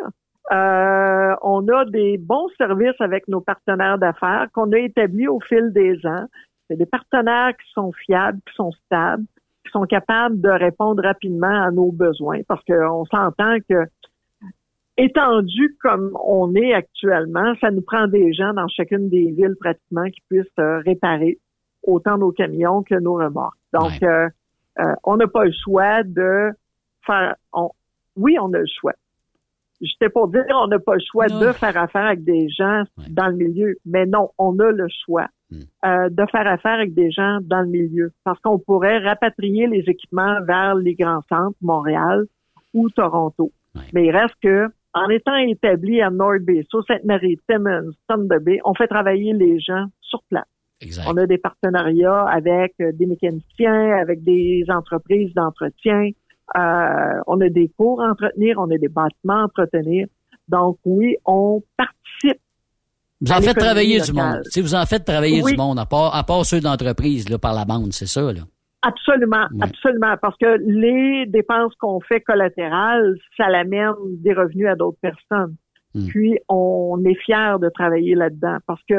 [0.51, 5.73] Euh, on a des bons services avec nos partenaires d'affaires qu'on a établis au fil
[5.73, 6.27] des ans.
[6.69, 9.25] C'est des partenaires qui sont fiables, qui sont stables,
[9.65, 13.87] qui sont capables de répondre rapidement à nos besoins parce qu'on s'entend que
[14.97, 20.05] étendu comme on est actuellement, ça nous prend des gens dans chacune des villes pratiquement
[20.05, 21.39] qui puissent euh, réparer
[21.83, 23.57] autant nos camions que nos remorques.
[23.73, 24.29] Donc, euh,
[24.79, 26.51] euh, on n'a pas le choix de
[27.07, 27.35] faire.
[28.17, 28.93] oui, on a le choix.
[29.83, 33.27] J'étais pour dire on n'a pas le choix de faire affaire avec des gens dans
[33.27, 36.09] le milieu, mais non, on a le choix hmm.
[36.09, 40.37] de faire affaire avec des gens dans le milieu parce qu'on pourrait rapatrier les équipements
[40.47, 42.27] vers les grands centres, Montréal
[42.73, 43.51] ou Toronto.
[43.93, 48.61] Mais il reste que en étant établi à North Bay, sur Sainte-Marie, Timmins, Thunder Bay,
[48.65, 50.45] on fait travailler les gens sur place.
[51.07, 56.11] On a des partenariats avec euh, des mécaniciens, avec des entreprises d'entretien.
[56.57, 60.07] Euh, on a des cours à entretenir, on a des bâtiments à entretenir.
[60.49, 62.41] Donc oui, on participe.
[63.21, 64.43] Vous en faites travailler du monde.
[64.51, 67.55] Si vous en faites travailler du monde, à part, à part ceux d'entreprise là, par
[67.55, 68.43] la bande, c'est ça, là.
[68.85, 74.99] Absolument, absolument, parce que les dépenses qu'on fait collatérales, ça l'amène des revenus à d'autres
[75.01, 75.55] personnes.
[75.95, 76.07] Hmm.
[76.09, 78.97] Puis on est fier de travailler là-dedans parce que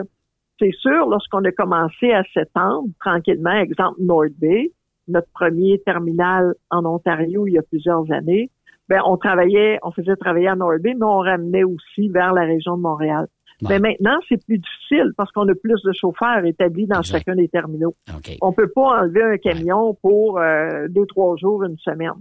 [0.59, 4.71] c'est sûr, lorsqu'on a commencé à s'étendre tranquillement, exemple North Bay,
[5.07, 8.49] notre premier terminal en Ontario il y a plusieurs années,
[8.89, 12.43] ben on travaillait, on faisait travailler à North Bay, mais on ramenait aussi vers la
[12.43, 13.27] région de Montréal.
[13.69, 17.47] Mais maintenant, c'est plus difficile parce qu'on a plus de chauffeurs établis dans chacun des
[17.47, 17.95] terminaux.
[18.41, 22.11] On peut pas enlever un camion pour euh, deux, trois jours, une semaine.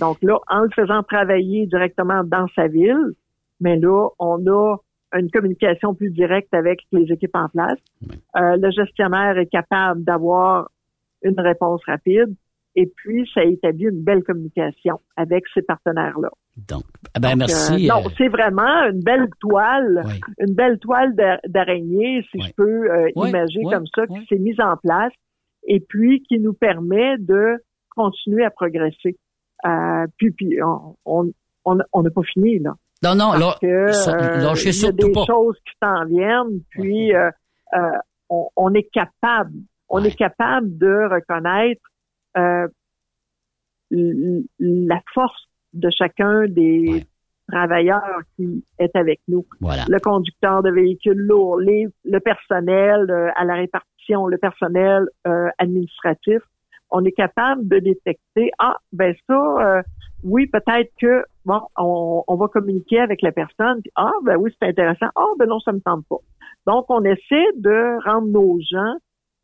[0.00, 3.12] Donc là, en le faisant travailler directement dans sa ville,
[3.60, 4.76] mais là, on a
[5.16, 7.78] une communication plus directe avec les équipes en place.
[8.36, 10.68] Euh, le gestionnaire est capable d'avoir
[11.24, 12.34] une réponse rapide
[12.76, 16.30] et puis ça établit une belle communication avec ses partenaires-là.
[16.56, 16.84] Donc,
[17.16, 17.88] eh ben merci.
[17.88, 20.04] Euh, non, c'est vraiment une belle toile,
[20.38, 21.14] une belle toile
[21.46, 25.12] d'araignée, si je peux euh, imaginer comme ça, qui s'est mise en place
[25.66, 29.16] et puis qui nous permet de continuer à progresser.
[29.64, 30.96] Euh, puis, puis on
[31.64, 32.74] on n'a pas fini là.
[33.02, 37.12] Non, non, là, que, euh, il y a des choses qui s'en viennent, puis
[38.30, 39.52] on, on, est capable,
[39.88, 41.82] on est capable de reconnaître
[43.90, 47.04] la force de chacun des
[47.50, 49.44] travailleurs qui est avec nous.
[49.60, 55.48] Le conducteur de véhicules lourds, les, le personnel euh, à la répartition, le personnel euh,
[55.58, 56.40] administratif.
[56.90, 59.82] On est capable de détecter, ah, ben ça, euh,
[60.22, 64.54] oui, peut-être que, bon, on, on, va communiquer avec la personne, puis, ah, ben oui,
[64.58, 66.18] c'est intéressant, ah, ben non, ça me tente pas.
[66.66, 68.94] Donc, on essaie de rendre nos gens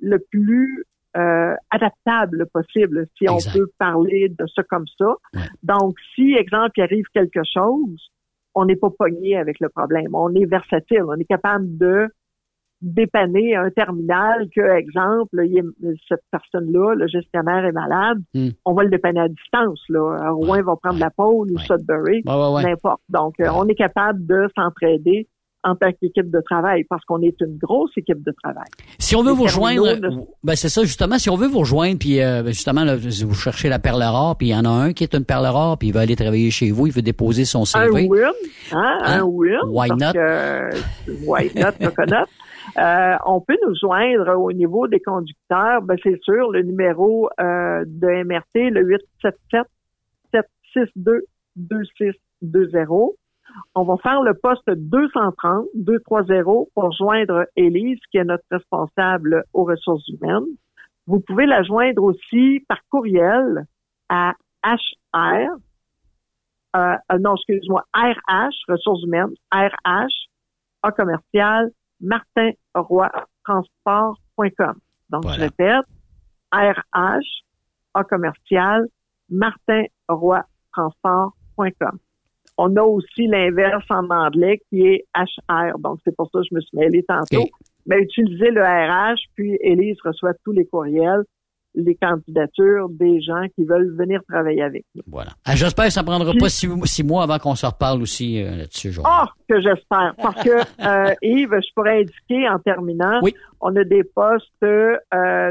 [0.01, 0.85] le plus
[1.16, 5.16] euh, adaptable possible, si on peut parler de ça comme ça.
[5.62, 8.10] Donc, si, exemple, il arrive quelque chose,
[8.55, 10.14] on n'est pas pogné avec le problème.
[10.14, 11.02] On est versatile.
[11.06, 12.09] On est capable de
[12.81, 15.44] dépanner un terminal que, exemple,
[16.09, 18.51] cette personne-là, le gestionnaire est malade, hmm.
[18.64, 19.82] on va le dépanner à distance.
[19.89, 20.31] Là.
[20.31, 23.02] Rouen va prendre la pôle ou Sudbury, n'importe.
[23.09, 25.28] Donc, euh, on est capable de s'entraider
[25.62, 28.68] en tant qu'équipe de travail parce qu'on est une grosse équipe de travail.
[28.98, 29.86] Si on veut vous rejoindre,
[30.42, 31.18] ben c'est ça justement.
[31.18, 34.36] Si on veut vous rejoindre, puis euh, ben, justement, là, vous cherchez la perle rare,
[34.36, 36.16] puis il y en a un qui est une perle rare, puis il va aller
[36.16, 37.84] travailler chez vous, il veut déposer son CV.
[37.84, 38.32] Un win,
[38.72, 39.22] hein, un hein?
[39.24, 39.58] win.
[39.66, 40.12] Why not?
[40.12, 40.70] Que,
[41.24, 42.26] why not, coconut.
[42.78, 45.82] Euh, on peut nous joindre au niveau des conducteurs.
[45.82, 49.66] Ben, c'est sûr, le numéro euh, de MRT, le 877
[50.32, 51.24] 762
[51.56, 53.10] 2620.
[53.74, 59.64] On va faire le poste 230, 230 pour joindre Élise, qui est notre responsable aux
[59.64, 60.46] ressources humaines.
[61.06, 63.64] Vous pouvez la joindre aussi par courriel
[64.08, 65.56] à HR,
[66.76, 70.28] euh, euh non, excuse-moi, RH, ressources humaines, RH,
[70.82, 74.74] A commercial, martinroytransport.com.
[75.10, 75.84] Donc, je répète,
[76.52, 77.42] RH,
[77.94, 78.86] A commercial,
[79.30, 81.98] martinroytransport.com.
[82.62, 85.78] On a aussi l'inverse en anglais qui est HR.
[85.78, 87.48] Donc, c'est pour ça que je me suis mêlée tantôt.
[87.86, 91.22] Mais utilisez le RH, puis Élise reçoit tous les courriels,
[91.74, 95.02] les candidatures des gens qui veulent venir travailler avec nous.
[95.06, 95.30] Voilà.
[95.46, 98.54] Ah, j'espère que ça ne prendra pas six, mois avant qu'on se reparle aussi euh,
[98.56, 98.92] là-dessus.
[99.04, 100.14] Ah, que j'espère.
[100.20, 103.22] Parce que, euh, Yves, je pourrais indiquer en terminant,
[103.62, 104.98] on a des postes euh,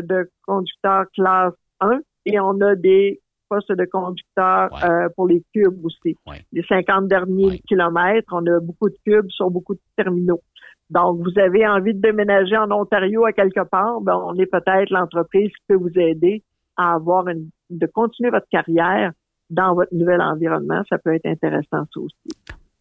[0.04, 3.20] de conducteurs classe 1 et on a des
[3.50, 6.16] postes de conducteurs euh, pour les cubes aussi.
[6.52, 10.42] Les 50 derniers kilomètres, on a beaucoup de cubes sur beaucoup de terminaux.
[10.90, 14.90] Donc, vous avez envie de déménager en Ontario à quelque part, ben, on est peut-être
[14.90, 16.44] l'entreprise qui peut vous aider
[16.78, 19.12] à avoir une, de continuer votre carrière
[19.50, 20.82] dans votre nouvel environnement.
[20.90, 22.36] Ça peut être intéressant, ça aussi.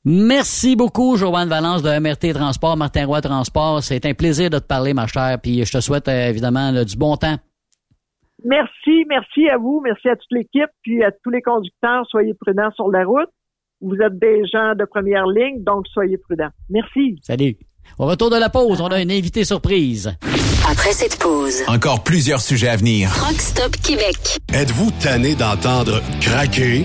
[0.05, 3.83] Merci beaucoup, Joanne Valence de MRT Transport, Martin Roy Transport.
[3.83, 5.39] C'est un plaisir de te parler, ma chère.
[5.43, 7.37] Puis je te souhaite euh, évidemment du bon temps.
[8.45, 12.05] Merci, merci à vous, merci à toute l'équipe, puis à tous les conducteurs.
[12.09, 13.31] Soyez prudents sur la route.
[13.81, 16.51] Vous êtes des gens de première ligne, donc soyez prudents.
[16.69, 17.19] Merci.
[17.23, 17.57] Salut.
[17.99, 20.17] Au retour de la pause, on a une invitée surprise.
[20.71, 23.09] Après cette pause, encore plusieurs sujets à venir.
[23.11, 24.39] Rockstop Québec.
[24.53, 26.85] Êtes-vous tanné d'entendre craquer,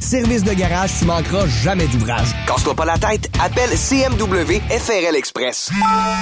[0.00, 2.28] Service de garage, tu manqueras jamais d'ouvrage.
[2.46, 3.28] Casse-toi pas la tête.
[3.42, 5.70] Appelle CMW FRL Express.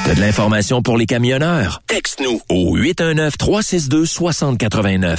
[0.04, 1.82] T'as de l'information pour les camionneurs?
[1.86, 5.18] Texte-nous au 819-362-6089.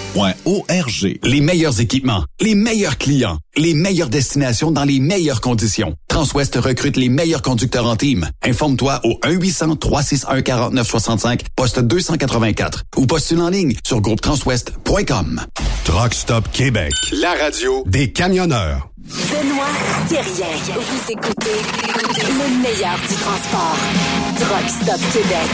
[0.15, 1.19] arpq.org.
[1.23, 5.95] Les meilleurs équipements, les meilleurs clients, les meilleures destinations dans les meilleures conditions.
[6.07, 8.29] Transwest recrute les meilleurs conducteurs en team.
[8.43, 15.41] Informe-toi au 1-800-361-4965, poste 284 ou postule en ligne sur groupetranswest.com.
[15.85, 18.89] Truck Stop Québec, la radio des camionneurs.
[18.97, 19.65] Benoît
[20.07, 20.47] Thérien.
[20.75, 21.57] Vous écoutez
[22.19, 23.77] le meilleur du transport.
[24.39, 25.49] Truck Stop Québec.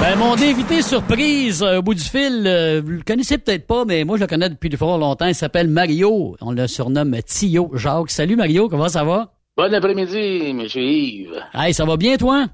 [0.00, 3.84] Ben, mon invité surprise euh, au bout du fil, euh, vous le connaissez peut-être pas,
[3.84, 5.26] mais moi je le connais depuis fort longtemps.
[5.26, 6.36] Il s'appelle Mario.
[6.40, 8.10] On le surnomme Tio Jacques.
[8.10, 9.34] Salut Mario, comment ça va?
[9.58, 10.62] Bon après-midi, M.
[10.74, 11.44] Yves.
[11.52, 12.46] Hey, ça va bien toi?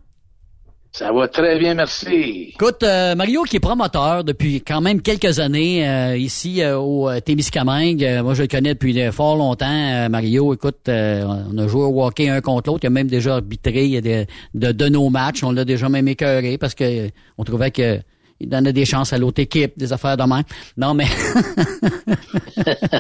[0.99, 2.55] Ça va très bien, merci.
[2.55, 7.11] Écoute, euh, Mario qui est promoteur depuis quand même quelques années euh, ici euh, au
[7.21, 8.23] Témiscamingue.
[8.23, 10.09] moi, je le connais depuis fort longtemps.
[10.09, 12.85] Mario, écoute, on a joué au hockey un contre l'autre.
[12.85, 14.25] Il a même déjà arbitré de,
[14.55, 15.45] de, de nos matchs.
[15.45, 18.01] On l'a déjà même écœuré parce que on trouvait que
[18.41, 20.43] il donnait des chances à l'autre équipe, des affaires de même.
[20.77, 21.07] Non, mais...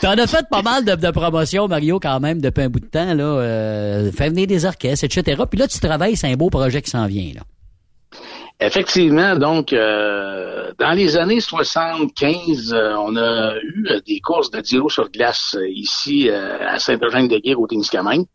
[0.00, 2.86] T'en as fait pas mal de, de promotions, Mario, quand même, depuis un bout de
[2.86, 3.14] temps.
[3.14, 3.24] là.
[3.24, 5.42] Euh, fait venir des orchestres, etc.
[5.48, 7.32] Puis là, tu travailles, c'est un beau projet qui s'en vient.
[7.34, 7.40] là.
[8.60, 14.60] Effectivement, donc euh, dans les années 75, euh, on a eu euh, des courses de
[14.60, 18.26] tiro sur glace ici à Saint-Eugène-de-Guerre au Témiscamingue.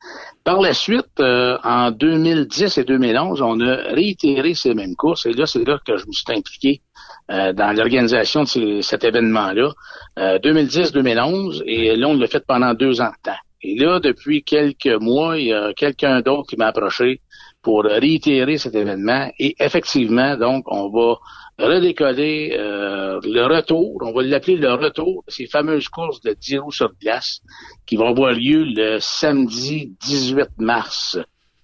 [0.46, 5.46] Par la suite, en 2010 et 2011, on a réitéré ces mêmes courses et là,
[5.46, 6.82] c'est là que je me suis impliqué
[7.30, 9.72] dans l'organisation de cet événement-là.
[10.18, 13.38] 2010-2011 et là, on l'a fait pendant deux ans de temps.
[13.62, 17.22] Et là, depuis quelques mois, il y a quelqu'un d'autre qui m'a approché
[17.64, 19.32] pour réitérer cet événement.
[19.40, 21.18] Et effectivement, donc, on va
[21.58, 26.72] redécoller euh, le retour, on va l'appeler le retour ces fameuses courses de 10 roues
[26.72, 27.42] sur glace
[27.86, 31.18] qui vont avoir lieu le samedi 18 mars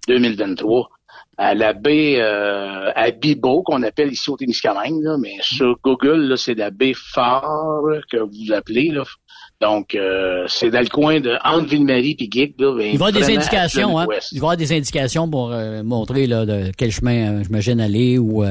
[0.08, 0.90] 2023
[1.38, 6.54] à la baie euh, à Bibo, qu'on appelle ici au Témiscamingue, mais sur Google, c'est
[6.54, 7.82] la baie Phare
[8.12, 8.90] que vous appelez.
[8.90, 9.04] Là.
[9.62, 12.56] Donc, euh, c'est dans le coin de entre Ville-Marie et Geek.
[12.60, 14.08] Là, il va y avoir des indications, hein?
[14.32, 17.82] Il va y avoir des indications pour euh, montrer là, de quel chemin euh, j'imagine
[17.82, 18.46] aller ou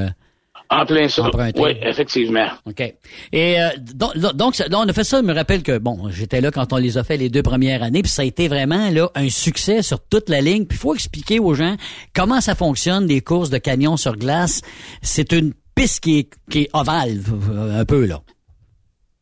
[0.70, 1.30] en plein ça.
[1.56, 2.48] Oui, effectivement.
[2.66, 2.94] OK.
[3.32, 3.56] Et
[3.94, 6.76] donc, donc, on a fait ça, je me rappelle que, bon, j'étais là quand on
[6.76, 9.80] les a fait les deux premières années, puis ça a été vraiment là un succès
[9.80, 10.66] sur toute la ligne.
[10.66, 11.76] Puis il faut expliquer aux gens
[12.14, 14.60] comment ça fonctionne, des courses de camions sur glace.
[15.00, 17.22] C'est une piste qui est, qui est ovale,
[17.72, 18.20] un peu, là.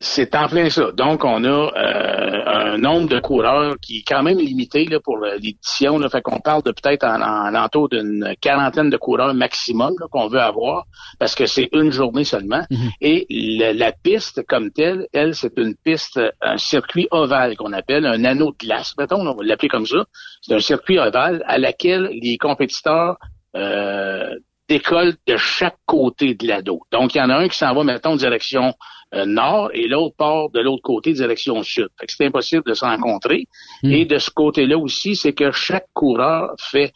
[0.09, 0.93] C'est en plein ça.
[0.93, 5.19] Donc, on a euh, un nombre de coureurs qui est quand même limité là, pour
[5.19, 5.99] l'édition.
[6.09, 10.85] Fait qu'on parle de peut-être en, en d'une quarantaine de coureurs maximum qu'on veut avoir,
[11.19, 12.65] parce que c'est une journée seulement.
[12.71, 12.91] Mhm.
[13.01, 13.27] Et
[13.75, 18.53] la piste comme telle, elle, c'est une piste, un circuit ovale qu'on appelle un anneau
[18.53, 18.95] de glace.
[18.99, 20.05] Mettons, on va l'appeler comme ça.
[20.41, 23.17] C'est un circuit ovale à laquelle les compétiteurs
[23.57, 24.35] euh,
[24.69, 26.81] décolle de chaque côté de l'ado.
[26.93, 28.75] Donc, il y en a un qui s'en va, mettons, direction
[29.13, 31.89] nord et l'autre part de l'autre côté, direction sud.
[32.07, 33.47] c'est impossible de se rencontrer.
[33.83, 33.93] Hmm.
[33.93, 36.93] Et de ce côté-là aussi, c'est que chaque coureur fait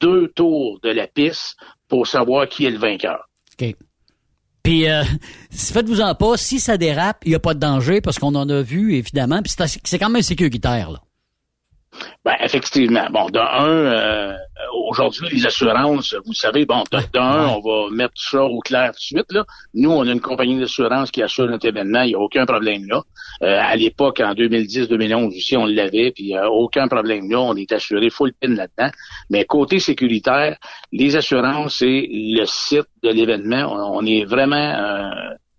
[0.00, 1.56] deux tours de la piste
[1.88, 3.28] pour savoir qui est le vainqueur.
[3.60, 3.74] OK.
[4.62, 5.02] Puis, euh,
[5.50, 8.48] faites-vous en pas, si ça dérape, il n'y a pas de danger parce qu'on en
[8.48, 9.40] a vu, évidemment.
[9.42, 9.54] Puis
[9.84, 11.00] c'est quand même sécuritaire, là.
[12.24, 13.06] Ben, effectivement.
[13.10, 14.34] Bon, d'un, euh,
[14.88, 19.20] aujourd'hui, les assurances, vous savez, bon, d'un, on va mettre ça au clair tout de
[19.20, 19.32] suite.
[19.32, 19.44] Là.
[19.74, 22.86] Nous, on a une compagnie d'assurance qui assure notre événement, il n'y a aucun problème
[22.86, 23.02] là.
[23.42, 27.40] Euh, à l'époque, en 2010-2011 aussi, on l'avait, puis il n'y a aucun problème là,
[27.40, 28.90] on est assuré full pin là-dedans.
[29.30, 30.56] Mais côté sécuritaire,
[30.92, 35.10] les assurances et le site de l'événement, on, est vraiment euh,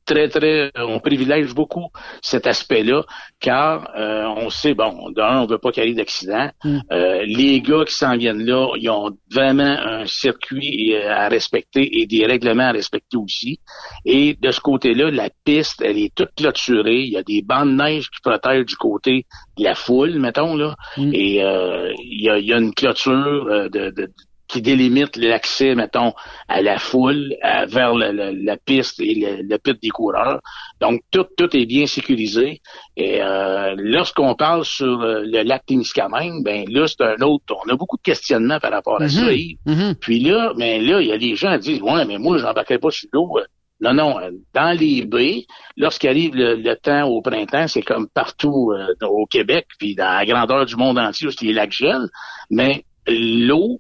[0.10, 1.88] très, très, on privilège beaucoup
[2.22, 3.04] cet aspect-là,
[3.40, 6.50] car euh, on sait, bon, d'un, on veut pas qu'il y ait d'accident.
[6.64, 6.80] Mm.
[6.92, 12.02] Euh, les gars qui s'en viennent là, ils ont vraiment un circuit euh, à respecter
[12.02, 13.60] et des règlements à respecter aussi.
[14.06, 17.04] Et de ce côté-là, la piste, elle est toute clôturée.
[17.04, 19.26] Il y a des bandes de neige qui protègent du côté
[19.58, 20.76] de la foule, mettons, là.
[20.98, 21.12] Mm.
[21.14, 24.10] Et il y, a, y, a, une clôture de, de
[24.50, 26.14] qui délimite l'accès, mettons,
[26.48, 27.36] à la foule,
[27.68, 30.42] vers la piste et le, pit des coureurs.
[30.82, 32.62] Donc, tout, tout est bien sécurisé.
[32.98, 37.56] Et euh, lorsqu'on parle sur euh, le lac Témiscamingue, ben là, c'est un autre.
[37.66, 39.22] On a beaucoup de questionnements par rapport à ça.
[39.22, 39.58] Mm-hmm.
[39.68, 39.96] Mm-hmm.
[39.96, 42.80] Puis là, ben là, il y a des gens qui disent Ouais, mais moi, j'embarquerai
[42.80, 43.38] pas sur l'eau.
[43.82, 44.16] Non, non,
[44.54, 45.46] dans les baies,
[45.78, 50.66] lorsqu'arrive le, temps au printemps, c'est comme partout euh, au Québec, puis dans la grandeur
[50.66, 52.10] du monde entier, où les lacs gèlent,
[52.50, 53.80] mais l'eau,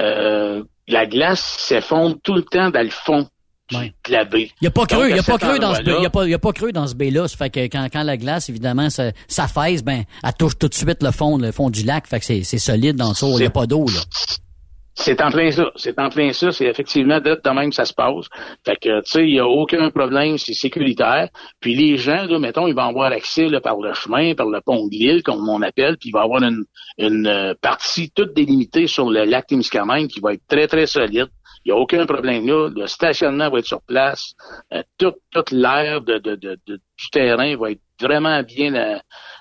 [0.00, 3.28] euh, la glace s'effondre tout le temps dans le fond
[3.72, 4.50] de la baie.
[4.60, 6.10] Il n'y a pas creux, il y a pas creux dans ce il y a
[6.10, 7.26] pas, y a pas creux dans ce baie-là.
[7.28, 9.46] Ça fait que quand, quand la glace, évidemment, ça, ça
[9.82, 12.06] ben, elle touche tout de suite le fond, le fond du lac.
[12.06, 14.00] Fait que c'est, solide dans le Il n'y a pas d'eau, là.
[14.98, 15.70] C'est en plein ça.
[15.76, 16.50] C'est en plein ça.
[16.52, 18.26] C'est effectivement de, de même ça se passe.
[18.64, 20.38] Fait que, tu sais, il n'y a aucun problème.
[20.38, 21.28] C'est sécuritaire.
[21.60, 24.60] Puis les gens, là, mettons, ils vont avoir accès là, par le chemin, par le
[24.62, 25.98] pont de l'île, comme on appelle.
[25.98, 26.64] Puis il va avoir une,
[26.98, 31.28] une euh, partie toute délimitée sur le lac Témiscamingue qui va être très, très solide.
[31.66, 32.68] Il n'y a aucun problème là.
[32.68, 34.34] Le stationnement va être sur place.
[34.72, 38.98] Euh, toute toute l'air de, de, de, du terrain va être vraiment bien euh,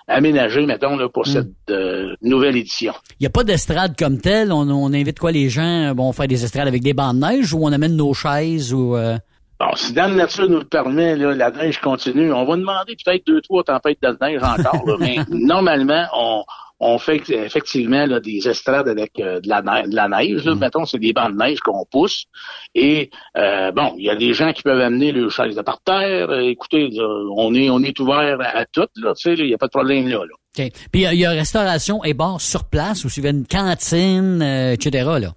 [0.07, 1.31] aménagé, mettons, là, pour hmm.
[1.31, 2.93] cette euh, nouvelle édition.
[3.11, 4.51] Il n'y a pas d'estrade comme telle.
[4.51, 5.93] On, invite quoi les gens?
[5.93, 8.95] Bon, faire des estrades avec des bancs de neige ou on amène nos chaises ou...
[8.95, 9.19] Euh?
[9.59, 12.33] Bon, si dans la nature nous le permet, là, la neige continue.
[12.33, 16.43] On va demander peut-être deux, trois tempêtes de neige encore, mais normalement, on,
[16.79, 20.43] on fait effectivement là, des estrades avec euh, de, la neige, de la neige.
[20.43, 20.59] Là, mm.
[20.59, 22.25] Mettons, c'est des bancs de neige qu'on pousse.
[22.73, 26.29] Et euh, bon, il y a des gens qui peuvent amener le chaises de parterre.
[26.29, 26.89] Euh, écoutez,
[27.35, 28.87] on est on est ouvert à, tout.
[28.97, 30.19] Là, il n'y a pas de problème là.
[30.19, 30.69] là.
[30.91, 35.09] Puis il y, a restauration et bar sur place ou y a une cantine, etc.
[35.19, 35.33] Là.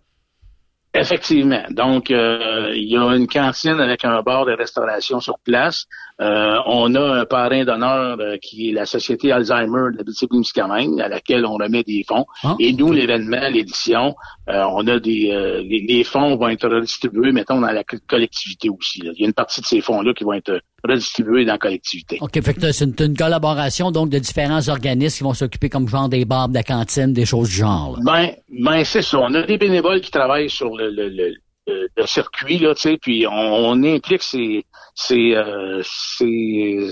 [0.98, 1.62] Effectivement.
[1.70, 5.86] Donc, euh, il y a une cantine avec un bar de restauration sur place.
[6.20, 11.08] Euh, on a un parrain d'honneur euh, qui est la Société Alzheimer de la à
[11.08, 12.26] laquelle on remet des fonds.
[12.42, 12.56] Ah.
[12.58, 14.14] Et nous, l'événement, l'édition,
[14.48, 19.00] on a des les, fonds vont être redistribués, mettons, dans la collectivité aussi.
[19.02, 22.18] Il y a une partie de ces fonds-là qui vont être redistribués dans la collectivité.
[22.20, 26.08] OK, fait que c'est une, collaboration donc de différents organismes qui vont s'occuper comme genre
[26.08, 27.98] des bars, de la cantine, des choses du genre.
[28.04, 29.18] Ben, ben c'est ça.
[29.18, 32.98] On a des bénévoles qui travaillent sur le, le, le, le circuit, là, tu sais,
[33.00, 34.64] puis on, implique ces,
[34.94, 36.90] ces, euh, ces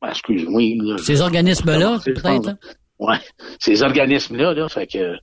[0.00, 0.96] ben, excuse-moi.
[0.98, 2.56] Ces organismes-là, peut-être?
[2.98, 3.18] Ouais,
[3.60, 5.16] ces organismes-là, là, fait que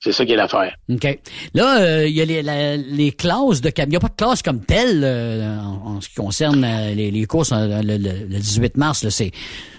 [0.00, 0.76] c'est ça qui est l'affaire.
[0.88, 1.18] OK.
[1.54, 4.42] Là, euh, il y a les, les classes de Il n'y a pas de classe
[4.42, 9.08] comme telle euh, en, ce qui concerne euh, les, les, courses le, 18 mars.
[9.08, 9.32] C'est,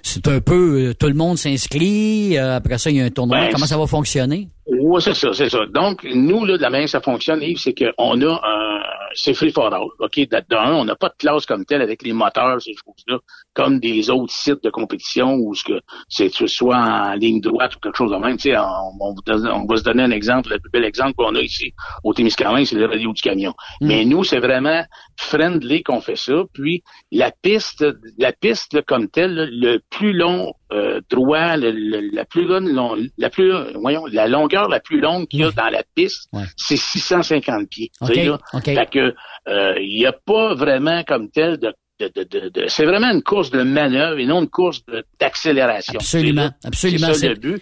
[0.04, 2.38] c'est un peu tout le monde s'inscrit.
[2.38, 3.40] après ça, il y a un tournoi.
[3.40, 4.50] Ben, Comment ça va fonctionner?
[4.68, 5.66] Oui, c'est ça, c'est ça.
[5.74, 8.70] Donc, nous, là, de la manière que ça fonctionne, Yves, c'est qu'on a un
[9.14, 9.88] c'est free for all.
[10.00, 10.20] OK,
[10.50, 13.20] d'un, on n'a pas de classe comme telle avec les moteurs, ces choses-là,
[13.54, 17.80] comme des autres sites de compétition où ce que c'est soit en ligne droite ou
[17.80, 18.38] quelque chose de même.
[18.38, 21.74] Tu sais, on, va se donner un exemple, le plus bel exemple qu'on a ici
[22.04, 23.54] au Témiscamingue, c'est le radio du camion.
[23.82, 23.88] Mm.
[23.88, 24.84] Mais nous, c'est vraiment
[25.18, 26.44] friendly qu'on fait ça.
[26.54, 27.86] Puis la piste,
[28.18, 34.06] la piste comme telle, le plus long euh, droit, la plus longue, la plus, voyons,
[34.06, 37.92] la longueur la plus longue qu'il y a dans la piste, c'est 650 pieds.
[38.06, 39.14] Fait que
[39.48, 43.62] euh, il n'y a pas vraiment comme tel de de, c'est vraiment une course de
[43.62, 44.84] manœuvre et non une course
[45.20, 46.00] d'accélération.
[46.00, 47.08] Absolument, absolument.
[47.08, 47.62] C'est ça le but.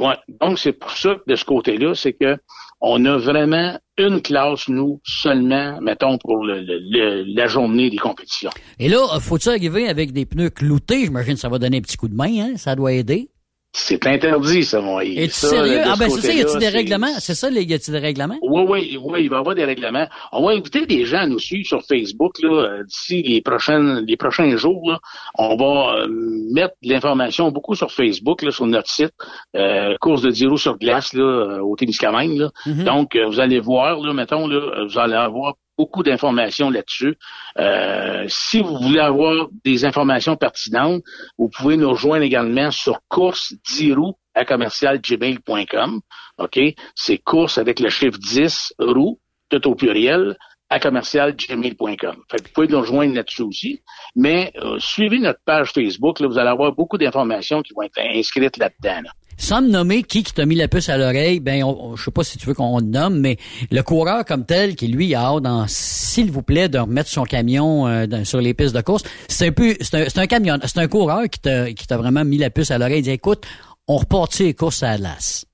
[0.00, 0.16] Ouais.
[0.40, 2.36] Donc, c'est pour ça que de ce côté-là, c'est que
[2.86, 8.50] on a vraiment une classe, nous, seulement, mettons, pour la journée des compétitions.
[8.78, 11.04] Et là, faut-il arriver avec des pneus cloutés?
[11.04, 12.52] J'imagine que ça va donner un petit coup de main, hein?
[12.56, 13.30] Ça doit aider.
[13.76, 15.18] C'est interdit, ça, mon Yves.
[15.18, 15.80] Es-tu sérieux?
[15.84, 17.12] Ah, ben, c'est ça, y a-t-il des règlements?
[17.18, 18.38] C'est ça, y a-t-il des règlements?
[18.40, 20.06] Oui, oui, oui, il va y avoir des règlements.
[20.30, 24.04] On va inviter des gens à nous suivre sur Facebook, là, euh, d'ici les prochaines,
[24.06, 25.00] les prochains jours, là.
[25.36, 26.06] On va euh,
[26.52, 29.12] mettre de l'information beaucoup sur Facebook, là, sur notre site,
[29.56, 32.50] euh, course de Diro sur glace, là, euh, au Témiscamingue, là.
[32.66, 32.84] Mm-hmm.
[32.84, 37.16] Donc, vous allez voir, là, mettons, là, vous allez avoir beaucoup d'informations là-dessus.
[37.58, 41.02] Euh, si vous voulez avoir des informations pertinentes,
[41.38, 46.00] vous pouvez nous rejoindre également sur course 10 roues à commercialgmail.com.
[46.38, 46.60] OK?
[46.94, 50.36] C'est course avec le chiffre 10 roues, tout au pluriel,
[50.74, 53.80] à vous pouvez nous rejoindre là-dessus aussi.
[54.16, 57.98] Mais euh, suivez notre page Facebook, là, vous allez avoir beaucoup d'informations qui vont être
[57.98, 59.02] inscrites là-dedans.
[59.04, 59.10] Là.
[59.36, 62.10] Sans me nommer qui qui t'a mis la puce à l'oreille, ben on, je sais
[62.10, 63.36] pas si tu veux qu'on le nomme, mais
[63.70, 67.86] le coureur comme tel qui lui a hâte, s'il vous plaît, de remettre son camion
[67.88, 71.28] euh, sur les pistes de course, c'est un peu, c'est un, camion, c'est un coureur
[71.28, 73.00] qui t'a qui t'a vraiment mis la puce à l'oreille.
[73.00, 73.44] Il dit écoute,
[73.88, 75.44] on repart les courses à l'as.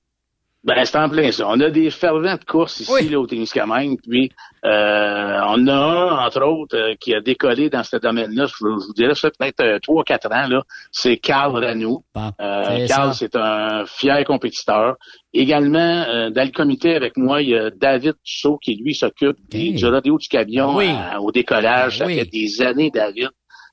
[0.63, 1.47] Ben, c'est en plein ça.
[1.47, 4.31] On a des fervents de course ici, là, au Témiscamingue, puis
[4.63, 8.79] euh, on a un, entre autres, euh, qui a décollé dans ce domaine-là, je, vous-
[8.79, 10.61] je vous dirais, ça peut-être euh, trois, quatre ans, là.
[10.91, 12.03] C'est Carl Ranou.
[12.15, 13.13] Euh, Carl, ça.
[13.13, 14.97] c'est un fier compétiteur.
[15.33, 19.37] Également, euh, dans le comité avec moi, il y a David Tussaud qui, lui, s'occupe
[19.49, 20.89] du rodéo du camion Oui.
[20.91, 21.97] à- au décollage.
[21.97, 22.19] Ça Ben oui.
[22.19, 23.29] fait des années, David.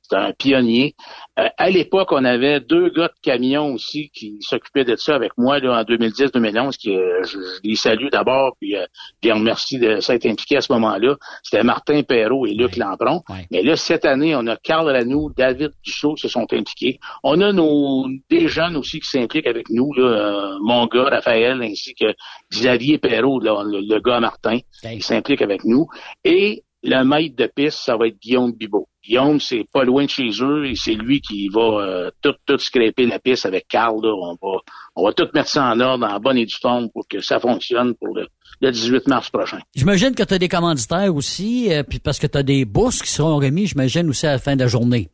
[0.08, 0.94] C'est un pionnier.
[1.38, 5.32] Euh, à l'époque, on avait deux gars de camion aussi qui s'occupaient de ça avec
[5.36, 8.86] moi là, en 2010-2011, qui euh, je, je les salue d'abord, puis euh,
[9.22, 11.16] les remercie de s'être impliqués à ce moment-là.
[11.42, 13.22] C'était Martin Perrault et Luc Lampron.
[13.50, 16.98] Mais là, cette année, on a Carl Ranou, David Duchot qui se sont impliqués.
[17.22, 21.62] On a nos des jeunes aussi qui s'impliquent avec nous, là, euh, mon gars, Raphaël,
[21.62, 22.14] ainsi que
[22.50, 25.86] Xavier Perrault, là, le, le gars Martin, qui s'implique avec nous.
[26.24, 28.88] Et le maître de piste, ça va être Guillaume Bibot.
[29.04, 32.58] Guillaume, c'est pas loin de chez eux et c'est lui qui va euh, tout, tout
[32.58, 34.04] scraper la piste avec Carl.
[34.04, 34.58] On va,
[34.96, 37.40] on va tout mettre ça en ordre, en bonne et due forme pour que ça
[37.40, 38.26] fonctionne pour le,
[38.60, 39.58] le 18 mars prochain.
[39.74, 43.02] J'imagine que tu as des commanditaires aussi, euh, puis parce que tu as des bourses
[43.02, 45.08] qui seront remis, j'imagine, aussi à la fin de la journée.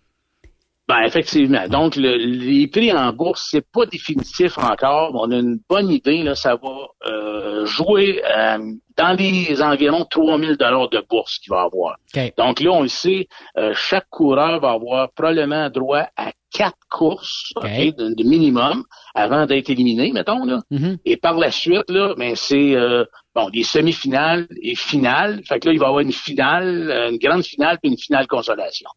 [0.87, 1.67] Ben effectivement.
[1.69, 5.13] Donc le- les prix en bourse c'est pas définitif encore.
[5.15, 6.35] mais On a une bonne idée là.
[6.35, 8.59] Ça va euh, jouer euh,
[8.97, 11.97] dans les environs 3000 dollars de bourse qu'il va avoir.
[12.37, 17.51] Donc là on le sait, euh, chaque coureur va avoir probablement droit à quatre courses
[17.57, 17.63] ok,
[17.97, 18.85] de, de minimum
[19.15, 20.61] avant d'être éliminé, mettons là.
[21.07, 23.05] Et par la suite là, ben c'est euh,
[23.35, 25.41] bon des semi-finales et finales.
[25.49, 27.99] Fait que là il va y avoir une finale, euh, une grande finale puis une
[27.99, 28.91] finale consolation.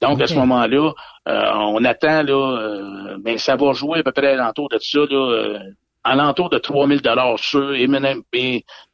[0.00, 0.92] Donc, à ce moment-là,
[1.28, 5.00] euh, on attend, là, euh, ben, ça va jouer à peu près alentour de ça,
[5.00, 5.58] là, euh,
[6.04, 7.86] alentour de 3000 dollars sûr, et,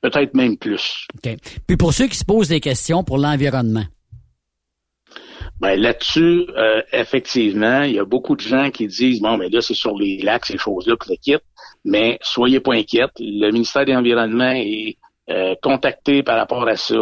[0.01, 1.07] peut-être même plus.
[1.16, 1.37] OK.
[1.66, 3.85] Puis pour ceux qui se posent des questions pour l'environnement.
[5.61, 9.62] Ben, là-dessus, euh, effectivement, il y a beaucoup de gens qui disent, bon, mais là,
[9.62, 11.45] c'est sur les lacs, ces choses-là, que le quitte.
[11.85, 13.12] Mais soyez pas inquiètes.
[13.19, 14.99] Le ministère de l'Environnement est
[15.31, 16.94] euh, contacté par rapport à ça.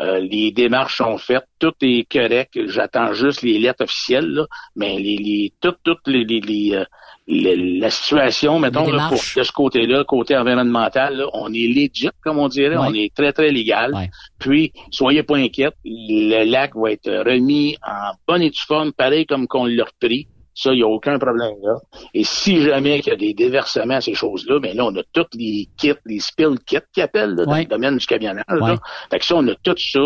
[0.00, 1.44] Euh, les démarches sont faites.
[1.58, 2.52] Tout est correct.
[2.66, 4.46] J'attends juste les lettres officielles, là.
[4.76, 6.84] Mais les, les, toutes, les, les, les, euh,
[7.26, 12.10] les- la situation, mettons, là, pour, de ce côté-là, côté environnemental, là, on est legit,
[12.22, 12.76] comme on dirait.
[12.76, 13.92] On est très, très légal.
[14.38, 15.70] Puis, soyez pas inquiets.
[15.84, 20.28] Le lac va être remis en bonne et due forme, pareil comme qu'on l'a repris.
[20.54, 21.74] Ça, il n'y a aucun problème là.
[22.14, 25.26] Et si jamais il y a des déversements, ces choses-là, mais là, on a tous
[25.36, 28.44] les kits, les spill kits qui appellent là, dans le domaine du camionnage.
[28.48, 28.76] Là.
[29.10, 30.00] Fait que ça, on a tout ça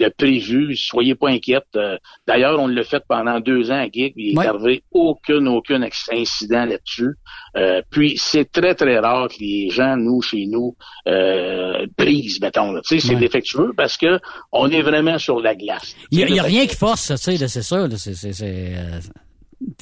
[0.00, 0.76] de prévu.
[0.76, 1.60] Soyez pas inquiets.
[1.76, 5.46] Euh, D'ailleurs, on l'a fait pendant deux ans à Gig, puis il n'est arrivé aucun,
[5.46, 5.80] aucun
[6.12, 7.14] incident là-dessus.
[7.56, 10.74] Euh, puis c'est très, très rare que les gens, nous, chez nous,
[11.08, 12.72] euh, brisent, mettons.
[12.72, 12.80] là.
[12.84, 13.20] Tu sais, c'est Ouais.
[13.20, 14.18] défectueux parce que
[14.52, 15.94] on est vraiment sur la glace.
[16.10, 17.86] Il n'y a, y a rien qui force, ça, tu sais, c'est ça.
[17.96, 18.12] C'est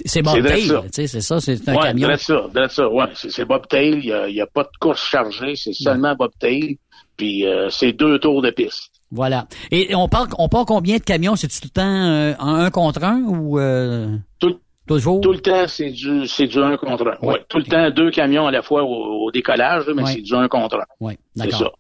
[0.05, 1.41] c'est- c'est, euh, c'est C'est ça.
[1.41, 2.09] c'est c'est un ouais, camion.
[2.17, 3.05] ça, ça, ouais.
[3.15, 6.79] C'est, c'est bobtail, il y a, pas de course chargée, c'est seulement bobtail,
[7.17, 8.91] puis euh, c'est deux tours de piste.
[9.11, 9.47] Voilà.
[9.71, 11.37] Et on parle, on combien de camions?
[11.37, 15.21] C'est tout le temps euh, en un contre un ou euh, tout, toujours?
[15.21, 17.27] Tout le temps, c'est du, c'est du un contre un.
[17.27, 17.45] Ouais.
[17.49, 20.13] Tout le temps, deux camions à la fois au, au décollage, mais Ouais.
[20.15, 20.85] c'est du un contre un.
[21.01, 21.59] Oui, C'est d'accord.
[21.61, 21.71] ça.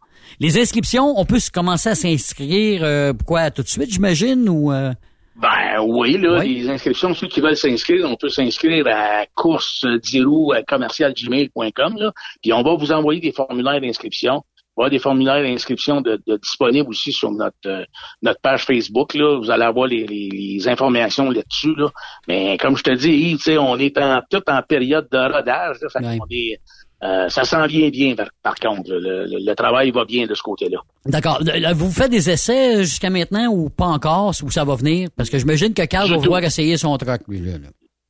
[0.40, 4.92] Les inscriptions, on peut commencer à s'inscrire euh, quoi tout de suite, j'imagine, ou euh,
[5.36, 6.54] Ben oui, là, Oui.
[6.54, 12.52] les inscriptions, ceux qui veulent s'inscrire, on peut s'inscrire à course à commercialgmail.com, là, puis
[12.52, 14.42] on va vous envoyer des formulaires d'inscription.
[14.74, 17.84] Il va y avoir des formulaires d'inscription de, de disponibles aussi sur notre euh,
[18.22, 19.12] notre page Facebook.
[19.12, 19.36] Là.
[19.38, 21.74] Vous allez avoir les, les, les informations là-dessus.
[21.76, 21.88] Là.
[22.26, 25.18] Mais comme je te dis, Yves, tu sais, on est en tout en période de
[25.18, 25.76] rodage.
[25.82, 26.00] Là, Fait
[26.30, 26.60] est,
[27.02, 28.90] euh, ça s'en vient bien, par, par contre.
[28.90, 30.78] Le, le- le travail va bien de ce côté-là.
[31.06, 31.40] D'accord.
[31.74, 35.08] Vous faites des essais euh, jusqu'à maintenant ou pas encore, ou ça va venir?
[35.16, 37.58] Parce que j'imagine que Carl va vouloir essayer son truck, lui, là.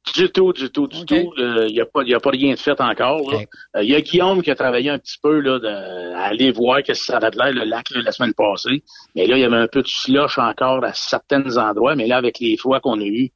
[0.07, 0.13] Là.
[0.15, 1.33] Du tout, du tout, du tout.
[1.37, 3.33] Il n'y a, pas, y a pas rien de fait encore.
[3.81, 6.83] Il y a Guillaume qui a travaillé un petit peu là, de, à aller voir
[6.83, 8.83] que ça avait l'air, le lac, la semaine passée.
[9.15, 11.95] Mais là, il y avait un peu de slush encore à certains endroits.
[11.95, 13.31] Mais là, avec les fois qu'on a eu,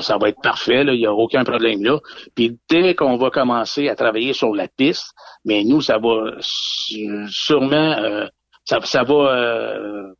[0.00, 0.82] ça va être parfait.
[0.86, 1.98] Il n'y a aucun problème là.
[2.34, 5.14] Puis dès qu'on va commencer à travailler sur la piste,
[5.44, 8.26] mais nous, ça va sûrement...
[8.64, 10.12] ça, ça va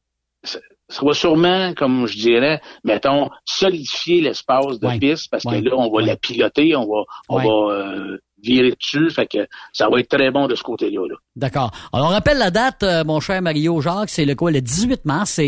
[0.45, 0.59] ça
[1.01, 6.03] va sûrement, comme je dirais, mettons, solidifier l'espace de piste parce que là, on va
[6.03, 10.31] la piloter, on va, on va euh, virer dessus, fait que ça va être très
[10.31, 11.01] bon de ce côté-là.
[11.37, 11.71] D'accord.
[11.93, 15.05] Alors, on rappelle la date, euh, mon cher Mario Jacques, c'est le quoi, le 18
[15.05, 15.41] mars.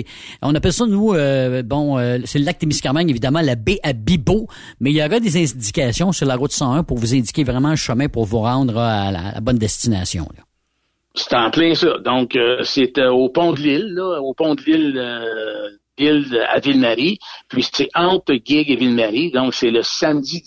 [0.42, 4.46] On appelle ça, nous, euh, bon, c'est le lac Témiscamingue, évidemment, la baie à Bibo,
[4.80, 7.76] mais il y aura des indications sur la route 101 pour vous indiquer vraiment le
[7.76, 10.28] chemin pour vous rendre à la, bonne destination.
[11.14, 11.98] C'est en plein ça.
[11.98, 14.62] Donc, euh, c'est euh, au pont de l'île, là, au pont de
[14.98, 17.18] euh, à Ville-Marie.
[17.48, 19.30] Puis c'est entre Gig et Ville-Marie.
[19.30, 20.42] Donc, c'est le samedi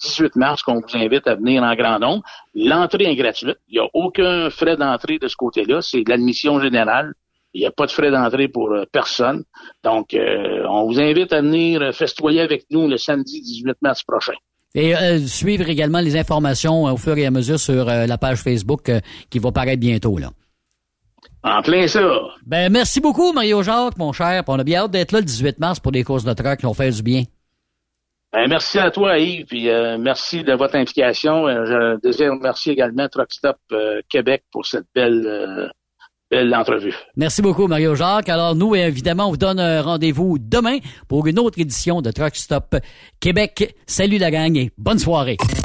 [0.00, 2.24] 18 mars qu'on vous invite à venir en grand nombre.
[2.52, 3.58] L'entrée est gratuite.
[3.68, 5.82] Il n'y a aucun frais d'entrée de ce côté-là.
[5.82, 7.14] C'est de l'admission générale.
[7.54, 9.44] Il n'y a pas de frais d'entrée pour personne.
[9.84, 14.34] Donc, on vous invite à venir festoyer avec nous le samedi 18 mars prochain.
[14.74, 18.18] Et euh, suivre également les informations euh, au fur et à mesure sur euh, la
[18.18, 18.90] page Facebook
[19.30, 20.18] qui va paraître bientôt.
[20.18, 20.30] Là.
[21.42, 22.20] En plein ça.
[22.46, 24.42] Ben merci beaucoup, Mario Jacques, mon cher.
[24.46, 26.66] On a bien hâte d'être là le 18 mars pour des courses de truck qui
[26.66, 27.22] vont faire du bien.
[28.32, 29.68] Ben, merci à toi, Yves, puis
[29.98, 31.46] merci de votre implication.
[31.46, 33.56] je désire remercier également Truck Stop
[34.10, 35.70] Québec pour cette belle
[36.30, 36.94] belle entrevue.
[37.16, 38.28] Merci beaucoup, Mario Jacques.
[38.28, 40.78] Alors, nous, évidemment, on vous donne rendez-vous demain
[41.08, 42.76] pour une autre édition de Truck Stop
[43.20, 43.74] Québec.
[43.86, 45.36] Salut la gang et bonne soirée.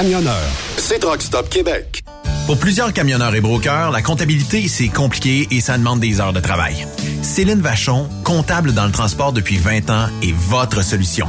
[0.00, 0.50] camionneurs.
[0.78, 2.02] C'est Stop Québec.
[2.46, 6.40] Pour plusieurs camionneurs et brokers, la comptabilité, c'est compliqué et ça demande des heures de
[6.40, 6.86] travail.
[7.20, 11.28] Céline Vachon, comptable dans le transport depuis 20 ans, est votre solution.